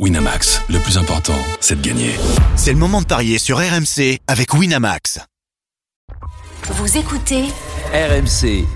Winamax, 0.00 0.60
le 0.70 0.80
plus 0.80 0.98
important, 0.98 1.38
c'est 1.60 1.80
de 1.80 1.86
gagner. 1.86 2.16
C'est 2.56 2.72
le 2.72 2.78
moment 2.78 3.00
de 3.00 3.06
parier 3.06 3.38
sur 3.38 3.58
RMC 3.58 4.18
avec 4.26 4.52
Winamax. 4.52 5.20
Vous 6.64 6.98
écoutez 6.98 7.44
RMC. 7.92 8.66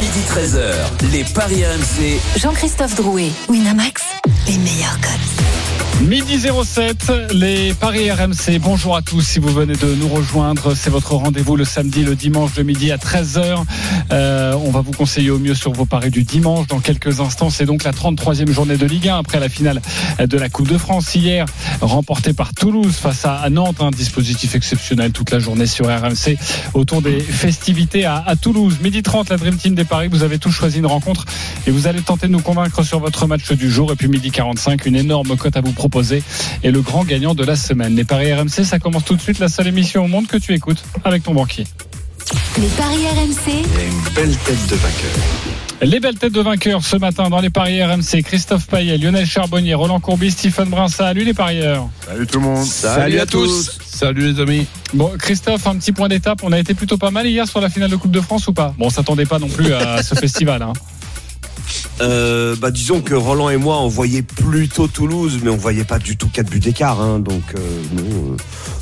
Midi 0.00 0.20
13h, 0.26 0.72
les 1.12 1.24
Paris 1.24 1.66
RMC. 1.66 2.18
Jean-Christophe 2.38 2.94
Drouet, 2.94 3.30
Winamax, 3.50 4.02
les 4.46 4.56
meilleurs 4.56 4.98
codes. 5.02 5.71
Midi 6.00 6.36
07, 6.38 7.12
les 7.32 7.74
Paris 7.74 8.10
RMC. 8.10 8.58
Bonjour 8.60 8.96
à 8.96 9.02
tous 9.02 9.20
si 9.20 9.38
vous 9.38 9.52
venez 9.52 9.74
de 9.74 9.94
nous 9.94 10.08
rejoindre. 10.08 10.74
C'est 10.74 10.90
votre 10.90 11.14
rendez-vous 11.14 11.54
le 11.54 11.64
samedi, 11.64 12.02
le 12.02 12.16
dimanche 12.16 12.54
de 12.54 12.64
midi 12.64 12.90
à 12.90 12.96
13h. 12.96 13.62
Euh, 14.10 14.54
on 14.64 14.72
va 14.72 14.80
vous 14.80 14.90
conseiller 14.90 15.30
au 15.30 15.38
mieux 15.38 15.54
sur 15.54 15.72
vos 15.72 15.86
paris 15.86 16.10
du 16.10 16.24
dimanche. 16.24 16.66
Dans 16.66 16.80
quelques 16.80 17.20
instants, 17.20 17.50
c'est 17.50 17.66
donc 17.66 17.84
la 17.84 17.92
33e 17.92 18.50
journée 18.50 18.76
de 18.76 18.84
Ligue 18.84 19.08
1 19.08 19.18
après 19.18 19.38
la 19.38 19.48
finale 19.48 19.80
de 20.18 20.38
la 20.38 20.48
Coupe 20.48 20.68
de 20.68 20.76
France 20.76 21.14
hier, 21.14 21.46
remportée 21.80 22.32
par 22.32 22.52
Toulouse 22.52 22.94
face 22.94 23.24
à 23.24 23.48
Nantes. 23.48 23.80
Un 23.80 23.90
dispositif 23.90 24.56
exceptionnel 24.56 25.12
toute 25.12 25.30
la 25.30 25.38
journée 25.38 25.66
sur 25.66 25.86
RMC 25.86 26.36
autour 26.74 27.00
des 27.00 27.20
festivités 27.20 28.06
à, 28.06 28.24
à 28.26 28.34
Toulouse. 28.34 28.78
Midi 28.82 29.02
30, 29.02 29.30
la 29.30 29.36
Dream 29.36 29.56
Team 29.56 29.76
des 29.76 29.84
Paris. 29.84 30.08
Vous 30.10 30.24
avez 30.24 30.38
tous 30.38 30.50
choisi 30.50 30.78
une 30.78 30.86
rencontre 30.86 31.26
et 31.68 31.70
vous 31.70 31.86
allez 31.86 32.02
tenter 32.02 32.26
de 32.26 32.32
nous 32.32 32.42
convaincre 32.42 32.82
sur 32.82 32.98
votre 32.98 33.28
match 33.28 33.52
du 33.52 33.70
jour. 33.70 33.92
Et 33.92 33.96
puis 33.96 34.08
midi 34.08 34.32
45, 34.32 34.84
une 34.86 34.96
énorme 34.96 35.36
cote 35.36 35.56
à 35.56 35.60
vous 35.60 35.72
proposer 35.72 35.91
et 36.62 36.70
le 36.70 36.80
grand 36.80 37.04
gagnant 37.04 37.34
de 37.34 37.44
la 37.44 37.56
semaine. 37.56 37.94
Les 37.94 38.04
paris 38.04 38.32
RMC, 38.32 38.64
ça 38.64 38.78
commence 38.78 39.04
tout 39.04 39.16
de 39.16 39.20
suite, 39.20 39.38
la 39.38 39.48
seule 39.48 39.66
émission 39.66 40.04
au 40.04 40.08
monde 40.08 40.26
que 40.26 40.36
tu 40.36 40.54
écoutes 40.54 40.82
avec 41.04 41.22
ton 41.22 41.34
banquier. 41.34 41.64
Les 42.58 42.68
paris 42.68 43.06
RMC, 43.14 43.52
une 43.52 44.14
belle 44.14 44.36
tête 44.36 44.66
de 44.68 44.76
vainqueur. 44.76 45.10
Les 45.82 45.98
belles 45.98 46.16
têtes 46.16 46.32
de 46.32 46.40
vainqueurs 46.40 46.84
ce 46.84 46.96
matin 46.96 47.28
dans 47.28 47.40
les 47.40 47.50
paris 47.50 47.82
RMC. 47.82 48.22
Christophe 48.24 48.68
Payet, 48.68 48.98
Lionel 48.98 49.26
Charbonnier, 49.26 49.74
Roland 49.74 49.98
Courbis, 49.98 50.30
Stephen 50.30 50.68
Brun. 50.68 50.86
Salut 50.88 51.24
les 51.24 51.34
parieurs. 51.34 51.88
Salut 52.06 52.26
tout 52.26 52.38
le 52.38 52.46
monde. 52.46 52.64
Salut, 52.64 53.18
à 53.18 53.26
tous. 53.26 53.78
Salut 53.84 54.32
les 54.32 54.40
amis. 54.40 54.66
Bon, 54.94 55.10
Christophe, 55.18 55.66
un 55.66 55.74
petit 55.76 55.90
point 55.90 56.08
d'étape. 56.08 56.40
On 56.44 56.52
a 56.52 56.58
été 56.58 56.74
plutôt 56.74 56.98
pas 56.98 57.10
mal 57.10 57.26
hier 57.26 57.48
sur 57.48 57.60
la 57.60 57.68
finale 57.68 57.90
de 57.90 57.96
Coupe 57.96 58.12
de 58.12 58.20
France 58.20 58.46
ou 58.46 58.52
pas? 58.52 58.74
Bon, 58.78 58.86
on 58.86 58.90
s'attendait 58.90 59.26
pas 59.26 59.40
non 59.40 59.48
plus 59.48 59.74
à 59.74 60.02
ce 60.04 60.14
festival. 60.14 60.62
Hein. 60.62 60.72
Euh, 62.02 62.56
bah, 62.56 62.70
disons 62.70 63.00
que 63.00 63.14
Roland 63.14 63.48
et 63.50 63.56
moi, 63.56 63.80
on 63.80 63.88
voyait 63.88 64.22
plutôt 64.22 64.88
Toulouse, 64.88 65.38
mais 65.42 65.50
on 65.50 65.56
voyait 65.56 65.84
pas 65.84 65.98
du 65.98 66.16
tout 66.16 66.28
4 66.28 66.50
buts 66.50 66.58
d'écart. 66.58 67.00
Hein, 67.00 67.20
donc, 67.20 67.42
euh, 67.54 67.58
non, 67.94 68.32
euh, 68.32 68.36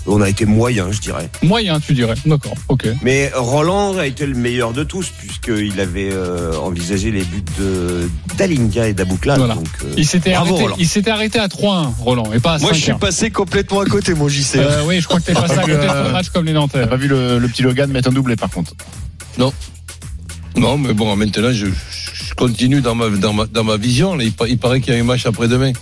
on 0.07 0.21
a 0.23 0.29
été 0.29 0.47
moyen, 0.47 0.91
je 0.91 1.01
dirais. 1.01 1.29
Moyen, 1.43 1.81
tu 1.81 1.93
dirais. 1.93 2.15
D'accord, 2.25 2.55
ok. 2.69 2.89
Mais 3.03 3.31
Roland 3.35 3.99
a 3.99 4.07
été 4.07 4.25
le 4.27 4.35
meilleur 4.35 4.73
de 4.73 4.85
tous, 4.85 5.09
puisqu'il 5.19 5.79
avait 5.81 6.11
euh, 6.13 6.57
envisagé 6.57 7.11
les 7.11 7.23
buts 7.23 7.45
de 7.59 8.09
d'Alinga 8.39 8.89
et 8.89 8.95
d'Aboukla. 8.95 9.37
Voilà. 9.37 9.55
Donc, 9.55 9.69
euh, 9.85 9.93
Il 9.99 10.07
s'était 10.07 10.33
arrêté, 10.33 10.63
Roland. 10.63 10.77
il 10.79 10.89
s'était 10.89 11.11
arrêté 11.11 11.39
à 11.39 11.49
3-1, 11.49 11.93
Roland, 11.99 12.33
et 12.33 12.41
pas 12.41 12.55
à 12.55 12.59
5 12.59 12.63
Moi, 12.65 12.73
je 12.73 12.81
suis 12.81 12.93
passé 12.95 13.31
complètement 13.31 13.81
à 13.81 13.85
côté, 13.85 14.15
mon 14.15 14.29
JC. 14.29 14.57
Euh, 14.57 14.83
oui, 14.87 15.01
je 15.01 15.07
crois 15.07 15.21
que 15.21 15.27
t'es 15.27 15.35
passé 15.35 15.59
à 15.59 15.63
côté 15.63 15.75
de 15.75 16.05
ton 16.05 16.11
match 16.13 16.31
comme 16.31 16.47
les 16.47 16.53
Nantais. 16.55 16.81
T'as 16.81 16.87
pas 16.87 16.97
vu 16.97 17.09
le, 17.09 17.39
le 17.39 17.49
petit 17.49 17.63
Logan 17.63 17.91
mettre 17.91 18.09
un 18.09 18.13
doublé 18.13 18.37
par 18.37 18.49
contre? 18.51 18.73
Non, 20.57 20.77
mais 20.79 20.93
bon, 20.93 21.15
maintenant, 21.17 21.53
je, 21.53 21.67
je 21.67 22.00
continue 22.45 22.81
dans 22.81 22.95
ma, 22.95 23.09
dans 23.11 23.33
ma, 23.35 23.45
dans 23.47 23.65
ma 23.65 23.77
vision. 23.77 24.17
Là, 24.17 24.25
il, 24.25 24.33
pa- 24.33 24.49
il 24.49 24.59
paraît 24.59 24.81
qu'il 24.81 24.95
y 24.95 24.97
a 24.97 25.01
un 25.01 25.05
match 25.05 25.27
après-demain. 25.27 25.73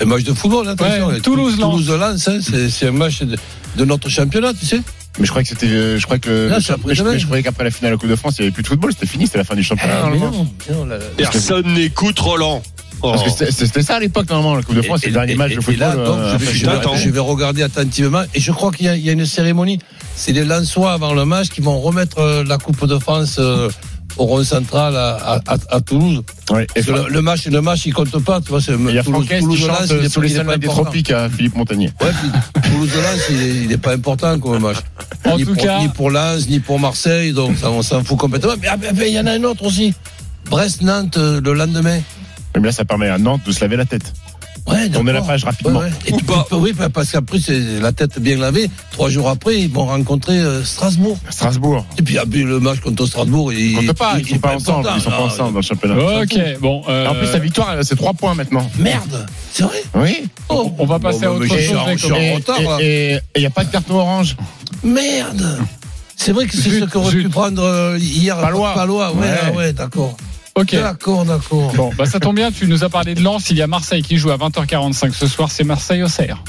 Un 0.00 0.04
match 0.04 0.22
de 0.24 0.32
football, 0.32 0.68
attention. 0.68 1.08
Ouais, 1.08 1.20
Toulouse-Lens. 1.20 1.70
Toulouse-Lens, 1.70 2.28
hein, 2.28 2.38
c'est, 2.42 2.68
c'est 2.70 2.86
un 2.88 2.92
match 2.92 3.22
de, 3.22 3.36
de 3.76 3.84
notre 3.84 4.08
championnat, 4.08 4.52
tu 4.54 4.64
sais. 4.66 4.80
Mais 5.18 5.24
je 5.26 5.30
crois 5.30 5.42
que 5.42 5.48
c'était. 5.48 5.66
euh, 5.66 5.98
Je 5.98 6.04
crois 6.04 6.18
que. 6.18 6.50
Après 6.52 6.94
je, 6.94 7.02
demain. 7.02 7.16
je 7.18 7.24
croyais 7.24 7.42
qu'après 7.42 7.64
la 7.64 7.70
finale 7.70 7.92
de 7.92 7.96
la 7.96 8.00
Coupe 8.00 8.10
de 8.10 8.16
France, 8.16 8.34
il 8.38 8.42
n'y 8.42 8.46
avait 8.48 8.52
plus 8.54 8.62
de 8.62 8.68
football, 8.68 8.92
c'était 8.92 9.06
fini, 9.06 9.24
c'était 9.26 9.38
la 9.38 9.44
fin 9.44 9.54
du 9.56 9.62
championnat. 9.64 10.02
Non, 10.10 10.46
non, 10.70 10.84
la- 10.84 10.98
Personne 11.16 11.72
n'écoute 11.74 12.18
Roland. 12.18 12.62
Oh. 13.02 13.10
Parce 13.12 13.24
que 13.24 13.30
c'était- 13.30 13.52
c'était 13.52 13.82
ça 13.82 13.96
à 13.96 14.00
l'époque, 14.00 14.28
normalement, 14.28 14.54
la 14.56 14.62
Coupe 14.62 14.74
de 14.76 14.82
France, 14.82 15.00
c'est 15.02 15.08
le 15.08 15.12
dernier 15.14 15.34
match 15.34 15.52
de 15.52 15.58
et 15.58 15.62
football. 15.62 15.78
là, 15.88 15.96
donc, 15.96 16.18
euh, 16.18 16.32
je, 16.32 16.36
vais, 16.38 16.46
le 16.46 16.52
je 16.58 16.66
vais- 16.66 16.72
championnat. 16.72 16.96
je 16.98 17.08
vais 17.10 17.18
regarder 17.20 17.62
attentivement. 17.62 18.22
Et 18.34 18.40
je 18.40 18.52
crois 18.52 18.70
qu'il 18.72 18.86
y, 18.86 18.88
a- 18.90 18.96
il 18.96 19.04
y 19.04 19.08
a 19.08 19.12
une 19.12 19.24
cérémonie. 19.26 19.78
C'est 20.14 20.32
les 20.32 20.44
Lensois 20.44 20.92
avant 20.92 21.14
le 21.14 21.24
match 21.24 21.48
qui 21.48 21.60
vont 21.62 21.80
remettre 21.80 22.18
euh, 22.18 22.44
la 22.44 22.58
Coupe 22.58 22.86
de 22.86 22.98
France 22.98 23.36
euh, 23.38 23.70
au 24.16 24.24
rond 24.24 24.44
central 24.44 24.96
à, 24.96 25.16
à, 25.16 25.34
à- 25.46 25.76
à 25.76 25.80
Toulouse. 25.80 26.22
Ouais, 26.50 26.66
et 26.76 26.82
le, 26.82 27.08
le 27.08 27.22
match, 27.22 27.46
le 27.46 27.60
match, 27.60 27.86
il 27.86 27.92
compte 27.94 28.16
pas. 28.24 28.40
Tu 28.40 28.48
vois, 28.50 28.60
c'est 28.60 28.72
Il 28.72 28.94
y 28.94 28.98
a 28.98 29.02
Toulouse, 29.02 29.26
Francaise 29.26 29.40
qui 29.40 29.44
Toulouse, 29.44 29.60
chante 29.66 29.90
Lens, 29.90 30.08
sous 30.12 30.20
les 30.20 30.34
pas 30.44 30.56
des 30.56 30.66
tropiques 30.66 31.10
à 31.10 31.28
Philippe 31.28 31.56
Montagnier. 31.56 31.90
Ouais, 32.00 32.10
puis 32.20 32.62
Toulouse 32.70 32.90
Lens, 32.94 33.20
il 33.30 33.68
n'est 33.68 33.76
pas 33.78 33.94
important 33.94 34.38
comme 34.38 34.60
match. 34.62 34.76
En 35.24 35.36
ni, 35.36 35.44
tout 35.44 35.54
pour, 35.54 35.62
cas, 35.62 35.80
ni 35.80 35.88
pour 35.88 36.10
Lens, 36.10 36.48
ni 36.48 36.60
pour 36.60 36.78
Marseille, 36.78 37.32
donc 37.32 37.56
ça, 37.58 37.70
on 37.70 37.82
s'en 37.82 38.02
fout 38.04 38.16
complètement. 38.18 38.52
Mais 38.60 38.68
ah, 38.68 38.76
il 39.06 39.08
y 39.12 39.18
en 39.20 39.26
a 39.26 39.32
un 39.32 39.44
autre 39.44 39.64
aussi. 39.64 39.92
Brest-Nantes 40.48 41.16
euh, 41.16 41.40
le 41.40 41.54
lendemain. 41.54 42.00
Mais 42.54 42.62
là, 42.62 42.72
ça 42.72 42.84
permet 42.84 43.08
à 43.08 43.18
Nantes 43.18 43.42
de 43.44 43.52
se 43.52 43.60
laver 43.60 43.76
la 43.76 43.84
tête. 43.84 44.12
Ouais, 44.68 44.88
Tourner 44.88 45.12
la 45.12 45.22
page 45.22 45.44
rapidement. 45.44 45.78
Ouais, 45.80 45.86
ouais. 45.86 45.92
Et 46.06 46.12
puis, 46.12 46.26
oui, 46.52 46.72
parce 46.92 47.12
qu'après, 47.12 47.38
c'est 47.38 47.80
la 47.80 47.92
tête 47.92 48.18
bien 48.18 48.36
lavée. 48.36 48.68
Trois 48.90 49.08
jours 49.10 49.28
après, 49.28 49.60
ils 49.60 49.70
vont 49.70 49.86
rencontrer 49.86 50.38
euh, 50.38 50.64
Strasbourg. 50.64 51.18
Strasbourg. 51.30 51.86
Et 51.98 52.02
puis, 52.02 52.18
ah, 52.18 52.24
puis, 52.28 52.42
le 52.42 52.58
match 52.58 52.80
contre 52.80 53.06
Strasbourg, 53.06 53.52
il 53.52 53.58
Ils 53.82 53.86
comptent 53.86 53.96
pas, 53.98 54.14
il- 54.16 54.20
ils 54.22 54.26
il 54.26 54.34
sont 54.34 54.38
pas 54.40 54.54
ensemble, 54.56 54.88
ils 54.96 55.00
sont 55.02 55.10
pas 55.10 55.20
ensemble 55.22 55.52
dans 55.52 55.58
le 55.60 55.62
championnat. 55.62 55.94
ok, 56.22 56.60
bon. 56.60 56.82
euh, 56.88 57.06
En 57.08 57.14
plus, 57.14 57.32
la 57.32 57.38
victoire, 57.38 57.76
c'est 57.82 57.96
3 57.96 58.12
points 58.14 58.34
maintenant. 58.34 58.68
Merde, 58.78 59.26
c'est 59.52 59.62
vrai. 59.62 59.82
Oui. 59.94 60.28
Oh, 60.48 60.72
on 60.78 60.86
va 60.86 60.98
passer 60.98 61.24
à 61.26 61.32
autre 61.32 61.46
chose. 61.46 61.58
je 61.58 61.96
suis 61.96 62.12
en. 62.12 62.16
Et 62.16 62.34
retard, 62.34 62.60
là. 62.60 62.78
il 62.80 63.20
n'y 63.38 63.46
a 63.46 63.50
pas 63.50 63.64
de 63.64 63.70
carton 63.70 63.94
orange. 63.94 64.36
Merde. 64.82 65.58
C'est 66.16 66.32
vrai 66.32 66.46
que 66.46 66.56
c'est 66.56 66.80
ce 66.80 66.84
qu'aurait 66.86 67.10
pu 67.12 67.28
prendre 67.28 67.62
euh, 67.62 67.98
hier. 68.00 68.36
Palois. 68.40 68.72
Palois, 68.74 69.12
ouais, 69.12 69.20
Ouais. 69.50 69.56
ouais, 69.56 69.72
d'accord. 69.72 70.16
Ok. 70.56 70.72
D'accord, 70.72 71.24
d'accord. 71.26 71.72
Bon, 71.74 71.90
bah 71.96 72.06
ça 72.06 72.18
tombe 72.18 72.36
bien, 72.36 72.50
tu 72.50 72.66
nous 72.66 72.82
as 72.82 72.88
parlé 72.88 73.14
de 73.14 73.22
Lens. 73.22 73.50
Il 73.50 73.58
y 73.58 73.62
a 73.62 73.66
Marseille 73.66 74.02
qui 74.02 74.16
joue 74.16 74.30
à 74.30 74.38
20h45 74.38 75.12
ce 75.12 75.26
soir. 75.26 75.50
C'est 75.50 75.64
Marseille-Auxerre. 75.64 76.42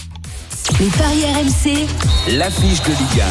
les 0.80 0.88
paris 0.88 1.24
RMC, 1.26 1.88
L'affiche 2.38 2.82
de 2.84 2.90
Ligue 2.90 3.24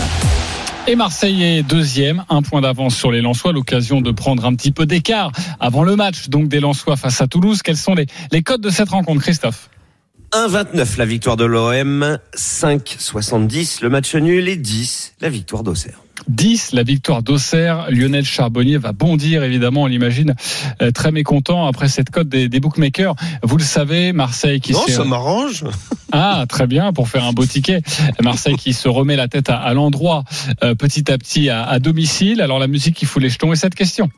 Et 0.87 0.95
Marseille 0.95 1.43
est 1.43 1.63
deuxième, 1.63 2.25
un 2.29 2.43
point 2.43 2.61
d'avance 2.61 2.95
sur 2.95 3.11
les 3.11 3.23
Lensois, 3.23 3.53
l'occasion 3.53 4.03
de 4.03 4.11
prendre 4.11 4.45
un 4.45 4.55
petit 4.55 4.71
peu 4.71 4.85
d'écart 4.85 5.33
avant 5.61 5.83
le 5.83 5.97
match 5.97 6.29
donc 6.29 6.49
des 6.49 6.61
Lensois 6.61 6.97
face 6.97 7.23
à 7.23 7.27
Toulouse. 7.27 7.63
Quels 7.63 7.79
sont 7.79 7.95
les, 7.95 8.07
les 8.31 8.43
codes 8.43 8.61
de 8.61 8.71
cette 8.71 8.91
rencontre, 8.91 9.23
Christophe? 9.23 9.71
1,29 10.37 10.99
la 10.99 11.07
victoire 11.07 11.39
de 11.39 11.47
l'OM, 11.47 12.19
5,70 12.37 13.83
le 13.83 13.89
match 13.89 14.15
nul 14.15 14.51
et 14.51 14.57
10 14.57 15.15
la 15.23 15.31
victoire 15.31 15.63
d'Auxerre. 15.63 16.03
10, 16.29 16.73
la 16.73 16.83
victoire 16.83 17.23
d'Auxerre. 17.23 17.87
Lionel 17.91 18.27
Charbonnier 18.27 18.77
va 18.77 18.93
bondir, 18.93 19.43
évidemment, 19.45 19.85
on 19.85 19.87
l'imagine, 19.87 20.35
euh, 20.83 20.91
très 20.91 21.11
mécontent 21.11 21.67
après 21.67 21.89
cette 21.89 22.11
cote 22.11 22.29
des, 22.29 22.51
des 22.51 22.61
bookmakers. 22.61 23.15
Vous 23.45 23.57
le 23.57 23.63
savez, 23.63 24.13
Marseille 24.13 24.61
qui 24.61 24.75
Non, 24.75 24.87
ça 24.87 25.05
m'arrange. 25.05 25.65
Ah, 26.13 26.45
très 26.49 26.67
bien, 26.69 26.93
pour 26.93 27.09
faire 27.09 27.25
un 27.25 27.33
beau 27.33 27.45
ticket. 27.45 27.83
Marseille 28.23 28.57
qui 28.57 28.73
se 28.73 28.89
remet 28.89 29.17
la 29.17 29.27
tête 29.29 29.51
à, 29.51 29.57
à 29.57 29.75
l'endroit 29.75 30.23
euh, 30.63 30.75
petit 30.75 31.11
à 31.11 31.19
petit 31.19 31.51
à, 31.51 31.65
à 31.65 31.79
domicile. 31.79 32.41
Alors 32.41 32.59
la 32.59 32.69
musique 32.69 32.95
qui 32.95 33.07
fout 33.07 33.21
les 33.21 33.29
jetons 33.29 33.53
et 33.53 33.57
cette 33.57 33.75
question. 33.75 34.09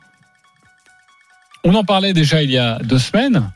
On 1.64 1.74
en 1.74 1.84
parlait 1.84 2.12
déjà 2.12 2.42
il 2.42 2.50
y 2.50 2.58
a 2.58 2.78
deux 2.80 2.98
semaines. 2.98 3.50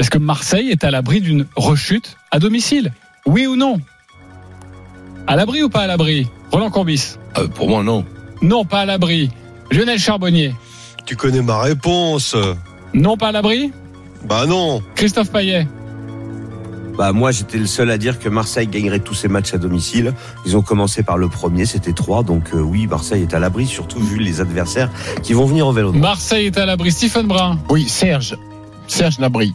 Est-ce 0.00 0.08
que 0.08 0.16
Marseille 0.16 0.70
est 0.70 0.82
à 0.82 0.90
l'abri 0.90 1.20
d'une 1.20 1.44
rechute 1.56 2.16
à 2.30 2.38
domicile? 2.38 2.90
Oui 3.26 3.46
ou 3.46 3.54
non? 3.54 3.82
À 5.26 5.36
l'abri 5.36 5.62
ou 5.62 5.68
pas 5.68 5.80
à 5.80 5.86
l'abri? 5.86 6.26
Roland 6.50 6.70
Courbis 6.70 7.16
Euh, 7.36 7.48
pour 7.48 7.68
moi, 7.68 7.82
non. 7.82 8.06
Non, 8.40 8.64
pas 8.64 8.80
à 8.80 8.86
l'abri. 8.86 9.30
Lionel 9.70 9.98
Charbonnier 9.98 10.54
Tu 11.04 11.16
connais 11.16 11.42
ma 11.42 11.60
réponse. 11.60 12.34
Non, 12.94 13.18
pas 13.18 13.28
à 13.28 13.32
l'abri? 13.32 13.72
Bah 14.24 14.46
non. 14.46 14.80
Christophe 14.94 15.30
Payet 15.32 15.68
Bah 16.96 17.12
moi 17.12 17.30
j'étais 17.30 17.58
le 17.58 17.66
seul 17.66 17.90
à 17.90 17.98
dire 17.98 18.18
que 18.18 18.30
Marseille 18.30 18.68
gagnerait 18.68 19.00
tous 19.00 19.12
ses 19.14 19.28
matchs 19.28 19.52
à 19.52 19.58
domicile. 19.58 20.14
Ils 20.46 20.56
ont 20.56 20.62
commencé 20.62 21.02
par 21.02 21.18
le 21.18 21.28
premier, 21.28 21.66
c'était 21.66 21.92
3 21.92 22.22
donc 22.22 22.54
euh, 22.54 22.60
oui 22.60 22.86
Marseille 22.86 23.20
est 23.22 23.34
à 23.34 23.38
l'abri 23.38 23.66
surtout 23.66 24.00
vu 24.00 24.18
les 24.18 24.40
adversaires 24.40 24.90
qui 25.22 25.34
vont 25.34 25.44
venir 25.44 25.66
au 25.66 25.72
vélo. 25.72 25.92
Marseille 25.92 26.46
est 26.46 26.56
à 26.56 26.64
l'abri. 26.64 26.90
Stephen 26.90 27.26
Brun 27.26 27.58
Oui, 27.68 27.86
Serge. 27.86 28.38
Serge 28.88 29.18
Nabri. 29.18 29.54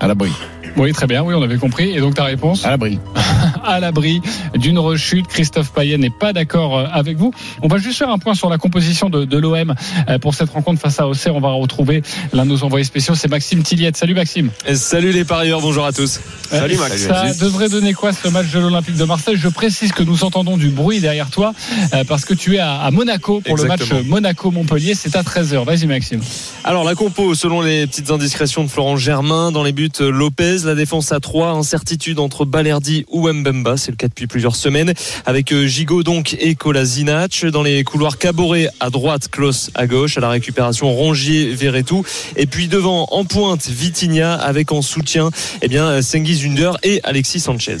À 0.00 0.08
l'abri. 0.08 0.32
Oui, 0.76 0.92
très 0.92 1.06
bien, 1.06 1.22
oui, 1.22 1.34
on 1.34 1.42
avait 1.42 1.58
compris. 1.58 1.90
Et 1.96 2.00
donc 2.00 2.14
ta 2.14 2.24
réponse? 2.24 2.64
À 2.64 2.70
l'abri. 2.70 2.98
à 3.64 3.80
l'abri 3.80 4.20
d'une 4.54 4.78
rechute. 4.78 5.26
Christophe 5.26 5.72
Payet 5.72 5.98
n'est 5.98 6.10
pas 6.10 6.32
d'accord 6.32 6.78
euh, 6.78 6.86
avec 6.92 7.16
vous. 7.16 7.32
On 7.62 7.68
va 7.68 7.78
juste 7.78 7.98
faire 7.98 8.10
un 8.10 8.18
point 8.18 8.34
sur 8.34 8.48
la 8.48 8.58
composition 8.58 9.10
de, 9.10 9.24
de 9.24 9.38
l'OM 9.38 9.74
euh, 10.08 10.18
pour 10.18 10.34
cette 10.34 10.50
rencontre 10.50 10.80
face 10.80 11.00
à 11.00 11.08
Auxerre. 11.08 11.34
On 11.34 11.40
va 11.40 11.50
retrouver 11.50 12.02
l'un 12.32 12.44
de 12.44 12.50
nos 12.50 12.64
envoyés 12.64 12.84
spéciaux, 12.84 13.14
c'est 13.14 13.28
Maxime 13.28 13.62
Tilliette. 13.62 13.96
Salut 13.96 14.14
Maxime. 14.14 14.50
Salut 14.74 15.12
les 15.12 15.24
parieurs, 15.24 15.60
bonjour 15.60 15.84
à 15.84 15.92
tous. 15.92 16.20
Salut, 16.50 16.76
Max. 16.76 17.06
Ça 17.06 17.34
devrait 17.40 17.68
donner 17.68 17.94
quoi 17.94 18.12
ce 18.12 18.28
match 18.28 18.50
de 18.52 18.58
l'Olympique 18.58 18.96
de 18.96 19.04
Marseille? 19.04 19.36
Je 19.36 19.48
précise 19.48 19.92
que 19.92 20.02
nous 20.02 20.24
entendons 20.24 20.56
du 20.56 20.68
bruit 20.68 21.00
derrière 21.00 21.30
toi 21.30 21.54
euh, 21.94 22.04
parce 22.04 22.24
que 22.24 22.34
tu 22.34 22.56
es 22.56 22.58
à, 22.58 22.74
à 22.74 22.90
Monaco 22.90 23.40
pour 23.40 23.56
le 23.56 23.64
match 23.64 23.92
Monaco-Montpellier. 24.06 24.94
C'est 24.94 25.16
à 25.16 25.22
13h. 25.22 25.64
Vas-y 25.64 25.86
Maxime. 25.86 26.20
Alors 26.64 26.84
la 26.84 26.94
compo, 26.94 27.34
selon 27.34 27.60
les 27.60 27.86
petites 27.86 28.10
indiscrétions 28.10 28.64
de 28.64 28.68
Florent 28.68 28.96
Germain, 28.96 29.52
dans 29.52 29.62
les 29.62 29.72
buts 29.72 29.90
euh, 30.00 30.10
Lopez, 30.10 30.58
la 30.64 30.74
défense 30.74 31.12
à 31.12 31.20
3, 31.20 31.48
incertitude 31.48 32.18
entre 32.18 32.44
Balerdi 32.44 33.04
ou 33.08 33.28
Mbemba. 33.28 33.53
C'est 33.76 33.90
le 33.92 33.96
cas 33.96 34.08
depuis 34.08 34.26
plusieurs 34.26 34.56
semaines, 34.56 34.92
avec 35.26 35.52
euh, 35.52 35.66
Gigot 35.66 36.02
donc 36.02 36.36
et 36.40 36.54
Kolasinac. 36.54 37.44
Dans 37.46 37.62
les 37.62 37.84
couloirs 37.84 38.18
Caboret 38.18 38.68
à 38.80 38.90
droite, 38.90 39.28
Klaus 39.30 39.70
à 39.74 39.86
gauche, 39.86 40.16
à 40.18 40.20
la 40.20 40.28
récupération 40.30 40.92
Rongier, 40.92 41.54
Verretou. 41.54 42.04
Et 42.36 42.46
puis 42.46 42.68
devant, 42.68 43.06
en 43.10 43.24
pointe, 43.24 43.68
Vitinha, 43.68 44.34
avec 44.34 44.72
en 44.72 44.82
soutien 44.82 45.30
eh 45.62 45.68
bien, 45.68 46.02
Sengiz 46.02 46.40
Zunder 46.42 46.72
et 46.82 47.00
Alexis 47.04 47.40
Sanchez. 47.40 47.78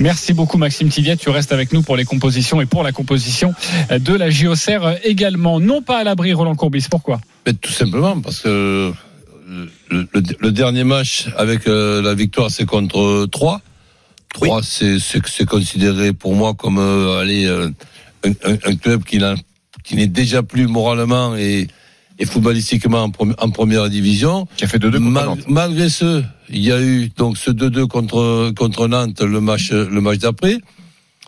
Merci 0.00 0.32
beaucoup 0.32 0.58
Maxime 0.58 0.88
Tiviet, 0.90 1.16
tu 1.16 1.28
restes 1.28 1.52
avec 1.52 1.72
nous 1.72 1.82
pour 1.82 1.96
les 1.96 2.04
compositions 2.04 2.60
et 2.60 2.66
pour 2.66 2.84
la 2.84 2.92
composition 2.92 3.52
de 3.90 4.14
la 4.14 4.30
JOCR 4.30 4.94
également. 5.02 5.58
Non 5.58 5.82
pas 5.82 5.98
à 5.98 6.04
l'abri 6.04 6.32
Roland 6.32 6.54
Courbis, 6.54 6.86
pourquoi? 6.88 7.20
Mais 7.46 7.52
Tout 7.54 7.72
simplement 7.72 8.20
parce 8.20 8.38
que 8.40 8.92
le, 9.90 10.06
le- 10.12 10.22
le 10.38 10.52
dernier 10.52 10.84
match 10.84 11.26
avec 11.36 11.66
euh, 11.66 12.00
la 12.00 12.14
victoire 12.14 12.50
c'est 12.50 12.64
contre 12.66 13.26
3. 13.32 13.60
3 14.34 14.62
c'est 14.62 14.98
c'est 14.98 15.26
c'est 15.26 15.46
considéré 15.46 16.12
pour 16.12 16.34
moi 16.34 16.54
comme 16.54 16.78
euh, 16.78 17.18
allez, 17.20 17.46
euh, 17.46 17.68
un, 18.24 18.30
un- 18.44 18.58
un 18.72 18.76
club 18.76 19.02
qui 19.04 19.18
n'est 19.96 20.06
déjà 20.06 20.42
plus 20.42 20.66
moralement 20.66 21.34
et, 21.36 21.66
et 22.18 22.26
footballistiquement 22.26 23.04
en, 23.18 23.30
en 23.38 23.50
première 23.50 23.88
division. 23.88 24.46
Qui 24.56 24.64
a 24.64 24.68
fait 24.68 24.78
2-2 24.78 24.92
contre 24.92 25.00
Mal- 25.10 25.26
Nantes. 25.26 25.44
malgré 25.48 25.88
ce, 25.88 26.22
il 26.50 26.60
y 26.60 26.72
a 26.72 26.80
eu 26.80 27.10
donc 27.16 27.38
ce 27.38 27.50
2-2 27.50 27.86
contre 27.86 28.52
contre 28.56 28.86
Nantes 28.88 29.20
le 29.22 29.40
match 29.40 29.70
le 29.72 30.00
match 30.00 30.18
d'après. 30.18 30.58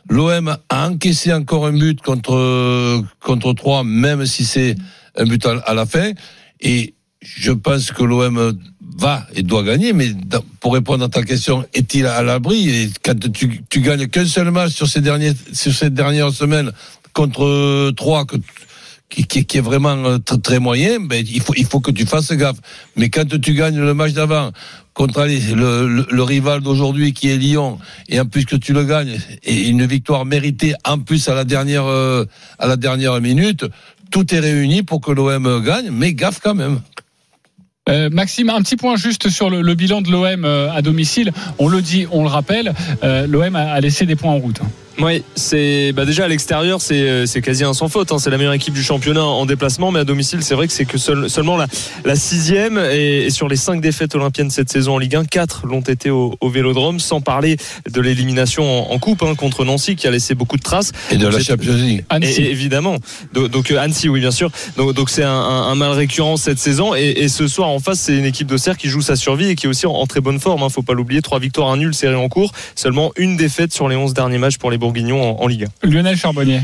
L'OM 0.08 0.56
a 0.68 0.88
encaissé 0.88 1.32
encore 1.32 1.66
un 1.66 1.72
but 1.72 2.00
contre 2.00 3.02
contre 3.20 3.52
3 3.52 3.84
même 3.84 4.26
si 4.26 4.44
c'est 4.44 4.74
un 5.16 5.24
but 5.24 5.44
à, 5.46 5.58
à 5.60 5.74
la 5.74 5.86
fin 5.86 6.12
et 6.60 6.94
je 7.22 7.52
pense 7.52 7.92
que 7.92 8.02
l'OM 8.02 8.58
va 9.00 9.26
et 9.34 9.42
doit 9.42 9.62
gagner 9.62 9.92
mais 9.92 10.12
pour 10.60 10.74
répondre 10.74 11.04
à 11.04 11.08
ta 11.08 11.22
question 11.22 11.64
est-il 11.74 12.06
à 12.06 12.22
l'abri 12.22 12.92
quand 13.02 13.18
tu 13.32 13.80
gagnes 13.80 14.06
qu'un 14.08 14.26
seul 14.26 14.50
match 14.50 14.72
sur 14.72 14.86
ces 14.86 15.00
derniers 15.00 15.32
sur 15.52 15.72
dernières 15.90 16.32
semaines 16.32 16.70
contre 17.12 17.90
3 17.96 18.26
que 18.26 18.36
qui, 19.10 19.58
est 19.58 19.60
vraiment 19.60 19.96
euh, 20.04 20.18
très, 20.18 20.58
moyen, 20.58 21.00
ben, 21.00 21.24
il 21.28 21.40
faut 21.40 21.54
il 21.56 21.66
faut 21.66 21.80
que 21.80 21.90
tu 21.90 22.06
fasses 22.06 22.32
gaffe. 22.32 22.58
Mais 22.96 23.10
quand 23.10 23.26
tu 23.40 23.54
gagnes 23.54 23.80
le 23.80 23.94
match 23.94 24.12
d'avant 24.12 24.52
contre 24.94 25.26
le 25.26 26.22
rival 26.22 26.60
d'aujourd'hui 26.60 27.12
qui 27.12 27.28
est 27.30 27.36
Lyon, 27.36 27.78
et 28.08 28.20
en 28.20 28.26
plus 28.26 28.44
que 28.44 28.56
tu 28.56 28.72
le 28.72 28.84
gagnes, 28.84 29.18
et 29.42 29.68
une 29.68 29.84
victoire 29.86 30.24
méritée 30.24 30.74
en 30.84 30.98
plus 30.98 31.28
à 31.28 31.34
la 31.34 31.44
dernière 31.44 31.86
euh, 31.86 32.24
à 32.58 32.66
la 32.66 32.76
dernière 32.76 33.20
minute, 33.20 33.64
tout 34.10 34.34
est 34.34 34.40
réuni 34.40 34.82
pour 34.82 35.00
que 35.00 35.10
l'OM 35.10 35.62
gagne, 35.64 35.90
mais 35.90 36.14
gaffe 36.14 36.40
quand 36.40 36.54
même. 36.54 36.80
Euh, 37.90 38.08
Maxime, 38.10 38.50
un 38.50 38.62
petit 38.62 38.76
point 38.76 38.96
juste 38.96 39.28
sur 39.30 39.50
le, 39.50 39.74
bilan 39.74 40.00
de 40.00 40.10
l'OM 40.10 40.44
euh, 40.44 40.72
à 40.72 40.80
domicile. 40.82 41.32
On 41.58 41.68
le 41.68 41.82
dit, 41.82 42.06
on 42.10 42.22
le 42.22 42.28
rappelle, 42.28 42.72
euh, 43.02 43.26
l'OM 43.26 43.56
a 43.56 43.80
laissé 43.80 44.06
des 44.06 44.16
points 44.16 44.32
en 44.32 44.38
route. 44.38 44.60
Oui, 45.00 45.22
c'est 45.34 45.92
bah 45.92 46.04
déjà 46.04 46.24
à 46.24 46.28
l'extérieur, 46.28 46.80
c'est 46.80 47.08
euh, 47.08 47.26
c'est 47.26 47.40
quasi 47.40 47.64
un 47.64 47.72
sans 47.74 47.88
faute. 47.88 48.12
hein. 48.12 48.18
C'est 48.18 48.30
la 48.30 48.36
meilleure 48.38 48.52
équipe 48.52 48.74
du 48.74 48.82
championnat 48.82 49.24
en 49.24 49.46
déplacement, 49.46 49.90
mais 49.90 50.00
à 50.00 50.04
domicile, 50.04 50.42
c'est 50.42 50.54
vrai 50.54 50.66
que 50.66 50.72
c'est 50.72 50.84
que 50.84 50.98
seul- 50.98 51.30
seulement 51.30 51.56
la, 51.56 51.66
la 52.04 52.16
sixième. 52.16 52.78
Et, 52.92 53.26
et 53.26 53.30
sur 53.30 53.48
les 53.48 53.56
cinq 53.56 53.80
défaites 53.80 54.14
olympiennes 54.14 54.50
cette 54.50 54.70
saison 54.70 54.94
en 54.94 54.98
Ligue 54.98 55.16
1, 55.16 55.24
quatre 55.24 55.66
l'ont 55.66 55.80
été 55.80 56.10
au, 56.10 56.34
au 56.40 56.48
Vélodrome, 56.50 57.00
sans 57.00 57.20
parler 57.20 57.56
de 57.90 58.00
l'élimination 58.00 58.90
en, 58.90 58.94
en 58.94 58.98
coupe 58.98 59.22
hein, 59.22 59.34
contre 59.34 59.64
Nancy 59.64 59.96
qui 59.96 60.06
a 60.06 60.10
laissé 60.10 60.34
beaucoup 60.34 60.56
de 60.56 60.62
traces. 60.62 60.92
Et 61.10 61.16
de 61.16 61.22
Donc 61.24 61.32
la 61.32 61.40
Champions 61.40 61.74
League. 61.74 62.04
Annecy. 62.10 62.42
Et- 62.42 62.44
et 62.46 62.50
évidemment. 62.50 62.96
Donc, 63.32 63.48
donc, 63.48 63.70
euh, 63.70 63.78
Annecy, 63.78 64.08
oui, 64.08 64.20
bien 64.20 64.30
sûr. 64.30 64.50
Donc 64.76 64.94
donc 64.94 65.08
c'est 65.10 65.24
un, 65.24 65.30
un- 65.30 65.62
un 65.70 65.74
mal 65.76 65.92
récurrent 65.92 66.36
cette 66.36 66.58
saison. 66.58 66.94
Et, 66.94 67.10
et 67.10 67.28
ce 67.28 67.48
soir, 67.48 67.68
en 67.68 67.78
face, 67.78 68.00
c'est 68.00 68.16
une 68.18 68.26
équipe 68.26 68.48
d'Auxerre 68.48 68.76
qui 68.76 68.88
joue 68.88 69.00
sa 69.02 69.16
survie 69.16 69.48
et 69.48 69.54
qui 69.54 69.66
est 69.66 69.68
aussi 69.70 69.86
en, 69.86 69.92
en 69.92 70.06
très 70.06 70.20
bonne 70.20 70.40
forme. 70.40 70.62
Hein, 70.62 70.68
faut 70.68 70.82
pas 70.82 70.94
l'oublier. 70.94 71.22
Trois 71.22 71.38
victoires, 71.38 71.70
un 71.70 71.76
nul 71.78 71.94
serré 71.94 72.14
en 72.16 72.28
cours. 72.28 72.52
Seulement 72.74 73.12
une 73.16 73.36
défaite 73.36 73.72
sur 73.72 73.88
les 73.88 73.96
11 73.96 74.12
derniers 74.14 74.38
matchs 74.38 74.58
pour 74.58 74.70
les 74.70 74.78
Bourguignons 74.90 75.22
en, 75.22 75.42
en 75.44 75.46
Ligue 75.46 75.68
1. 75.84 75.88
Lionel 75.88 76.16
Charbonnier. 76.16 76.62